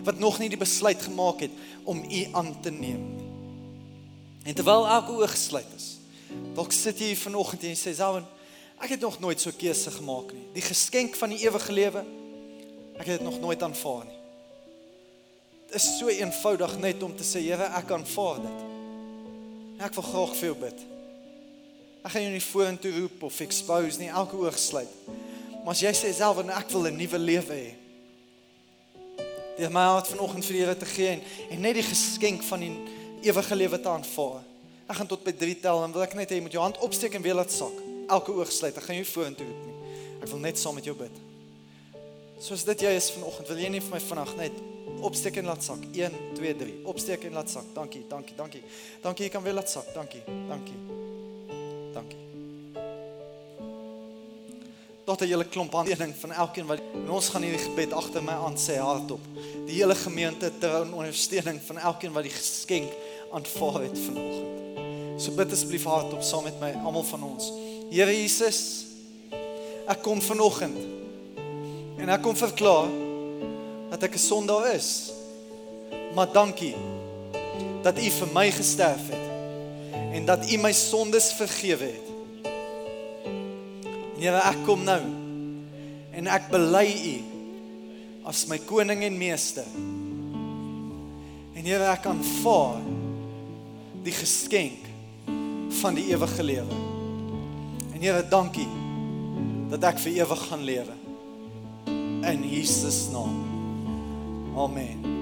Wat 0.03 0.19
nog 0.19 0.41
nie 0.43 0.51
die 0.51 0.59
besluit 0.59 1.03
gemaak 1.03 1.47
het 1.47 1.61
om 1.87 2.03
U 2.03 2.25
aan 2.35 2.57
te 2.63 2.75
neem 2.75 3.05
nie. 3.13 3.22
En 4.43 4.55
terwyl 4.55 4.89
elke 4.89 5.13
oog 5.13 5.31
gesluit 5.31 5.75
is, 5.77 5.89
dalk 6.57 6.73
sit 6.75 6.99
jy 6.99 7.13
hier 7.13 7.21
vanoggend 7.21 7.63
en 7.63 7.75
jy 7.75 7.79
sê, 7.79 7.95
"Zawen, 7.95 8.27
ek 8.81 8.97
het 8.97 9.01
nog 9.01 9.21
nooit 9.21 9.41
so 9.41 9.51
keuse 9.51 9.91
gemaak 9.91 10.33
nie. 10.33 10.47
Die 10.55 10.63
geskenk 10.63 11.15
van 11.15 11.29
die 11.29 11.39
ewige 11.47 11.73
lewe, 11.73 12.05
ek 12.99 13.07
het 13.07 13.19
dit 13.19 13.23
nog 13.23 13.41
nooit 13.41 13.63
aanvaar 13.63 14.05
nie." 14.05 14.19
Dit 15.67 15.75
is 15.75 15.99
so 15.99 16.09
eenvoudig 16.09 16.79
net 16.79 17.03
om 17.03 17.17
te 17.17 17.23
sê, 17.23 17.41
"Here, 17.41 17.65
ek 17.65 17.91
aanvaar 17.91 18.37
dit." 18.37 18.61
En 19.79 19.85
ek 19.85 19.95
wil 19.95 20.03
graag 20.03 20.37
vir 20.37 20.47
jou 20.49 20.57
bid. 20.57 20.81
Ek 22.05 22.11
gaan 22.11 22.23
jou 22.23 22.33
nie 22.33 22.43
vorentoe 22.43 23.01
roep 23.01 23.23
of 23.23 23.41
expose 23.41 23.99
nie, 23.99 24.09
elke 24.09 24.37
oog 24.37 24.59
sluit. 24.59 24.89
Maar 25.65 25.71
as 25.71 25.81
jy 25.81 25.93
sê, 25.93 26.13
"Zawen, 26.15 26.51
ek 26.51 26.71
wil 26.71 26.87
'n 26.87 26.97
nuwe 26.97 27.19
lewe 27.19 27.55
hê." 27.55 27.75
Deur 29.57 29.71
my 29.71 29.81
hart 29.81 30.09
vanoggend 30.09 30.45
vir 30.45 30.53
die 30.53 30.63
Here 30.63 30.77
te 30.77 30.87
gee 30.87 31.09
en, 31.09 31.23
en 31.51 31.61
net 31.61 31.75
die 31.75 31.83
geskenk 31.83 32.43
van 32.43 32.61
die 32.61 32.73
ewige 33.23 33.57
lewe 33.57 33.81
te 33.81 33.89
aanvaar. 33.89 34.43
Ek 34.87 34.99
gaan 34.99 35.09
tot 35.09 35.23
by 35.25 35.33
3 35.33 35.61
tel 35.63 35.85
en 35.85 35.93
wil 35.95 36.05
ek 36.05 36.15
net 36.19 36.31
hê 36.31 36.39
jy 36.39 36.45
moet 36.45 36.57
jou 36.57 36.63
hand 36.63 36.81
opsteek 36.85 37.15
en 37.17 37.23
weer 37.25 37.39
laat 37.39 37.53
sak. 37.55 37.77
Elke 38.13 38.35
oog 38.35 38.51
sluit. 38.53 38.77
Ek 38.77 38.85
gaan 38.89 38.99
jou 38.99 39.07
vorentoe 39.09 39.47
roep 39.47 39.63
nie. 39.69 40.01
Ek 40.23 40.29
wil 40.29 40.43
net 40.43 40.59
saam 40.59 40.77
met 40.77 40.85
jou 40.85 40.95
bid. 40.99 41.15
Soos 42.43 42.65
dit 42.67 42.83
jy 42.83 42.91
is 42.99 43.13
vanoggend, 43.15 43.49
wil 43.49 43.61
jy 43.63 43.69
nie 43.71 43.81
vir 43.81 43.95
my 43.95 44.01
vanaand 44.03 44.35
net 44.41 44.57
opsteek 45.07 45.39
en 45.39 45.49
laat 45.53 45.63
sak. 45.63 45.85
1 45.95 46.17
2 46.35 46.55
3. 46.59 46.75
Opsteek 46.91 47.29
en 47.29 47.39
laat 47.39 47.51
sak. 47.51 47.69
Dankie, 47.75 48.03
dankie, 48.11 48.35
dankie. 48.37 48.63
Dankie, 49.03 49.29
jy 49.29 49.31
kan 49.31 49.45
weer 49.47 49.55
laat 49.55 49.71
sak. 49.71 49.87
Dankie. 49.95 50.23
Dankie. 50.51 50.81
Dankie. 51.95 52.19
Tot 55.07 55.23
'n 55.23 55.27
hele 55.27 55.45
klomp 55.45 55.75
aandeling 55.75 56.15
van 56.17 56.33
elkeen 56.33 56.67
wat 56.67 56.81
ons 57.09 57.29
gaan 57.29 57.43
hierdie 57.43 57.65
gebed 57.65 57.93
agter 57.93 58.23
my 58.23 58.33
aan 58.33 58.57
sê 58.57 58.77
hardop. 58.79 59.21
Die 59.67 59.79
hele 59.81 59.95
gemeente 59.95 60.53
ter 60.59 60.93
ondersteuning 60.93 61.61
van 61.63 61.79
elkeen 61.79 62.13
wat 62.13 62.23
die 62.23 62.35
geskenk 62.35 62.93
aanvaar 63.33 63.83
het 63.83 63.99
vanoggend. 63.99 65.21
So 65.21 65.33
bid 65.37 65.53
asseblief 65.53 65.85
hardop 65.85 66.23
saam 66.23 66.45
met 66.45 66.59
my 66.61 66.73
almal 66.85 67.05
van 67.09 67.23
ons. 67.23 67.53
Here 67.93 68.13
Jesus, 68.13 68.87
ek 69.89 70.03
kom 70.05 70.21
vanoggend 70.25 70.79
en 72.01 72.11
ek 72.11 72.23
kom 72.25 72.37
verklaar 72.37 72.89
dat 73.93 74.03
ek 74.09 74.15
'n 74.15 74.27
sondaar 74.29 74.75
is. 74.75 75.13
Maar 76.15 76.33
dankie 76.33 76.75
dat 77.83 77.99
U 77.99 78.11
vir 78.11 78.29
my 78.35 78.51
gesterf 78.51 79.09
het 79.09 79.27
en 80.13 80.25
dat 80.25 80.51
U 80.51 80.57
my 80.57 80.73
sondes 80.73 81.33
vergewe 81.33 81.85
het. 81.85 82.09
Here, 84.19 84.39
ek 84.39 84.65
kom 84.65 84.85
nou 84.85 85.03
en 86.13 86.27
ek 86.27 86.51
bely 86.51 86.89
U 86.89 87.17
as 88.25 88.47
my 88.47 88.59
koning 88.59 89.03
en 89.03 89.19
meester. 89.19 89.67
En 91.55 91.65
Here, 91.65 91.85
ek 91.85 92.07
aanvaar 92.07 93.02
die 94.03 94.15
geskenk 94.15 94.91
van 95.83 95.95
die 95.95 96.09
ewige 96.11 96.43
lewe. 96.43 96.81
En 97.95 98.01
Here, 98.03 98.25
dankie 98.29 98.69
dat 99.73 99.87
ek 99.93 100.03
vir 100.05 100.21
ewig 100.25 100.45
gaan 100.51 100.67
lewe. 100.67 100.99
In 102.29 102.45
Jesus 102.45 103.09
naam. 103.15 103.41
Amen. 104.57 104.99
En 104.99 105.09
amen. 105.09 105.22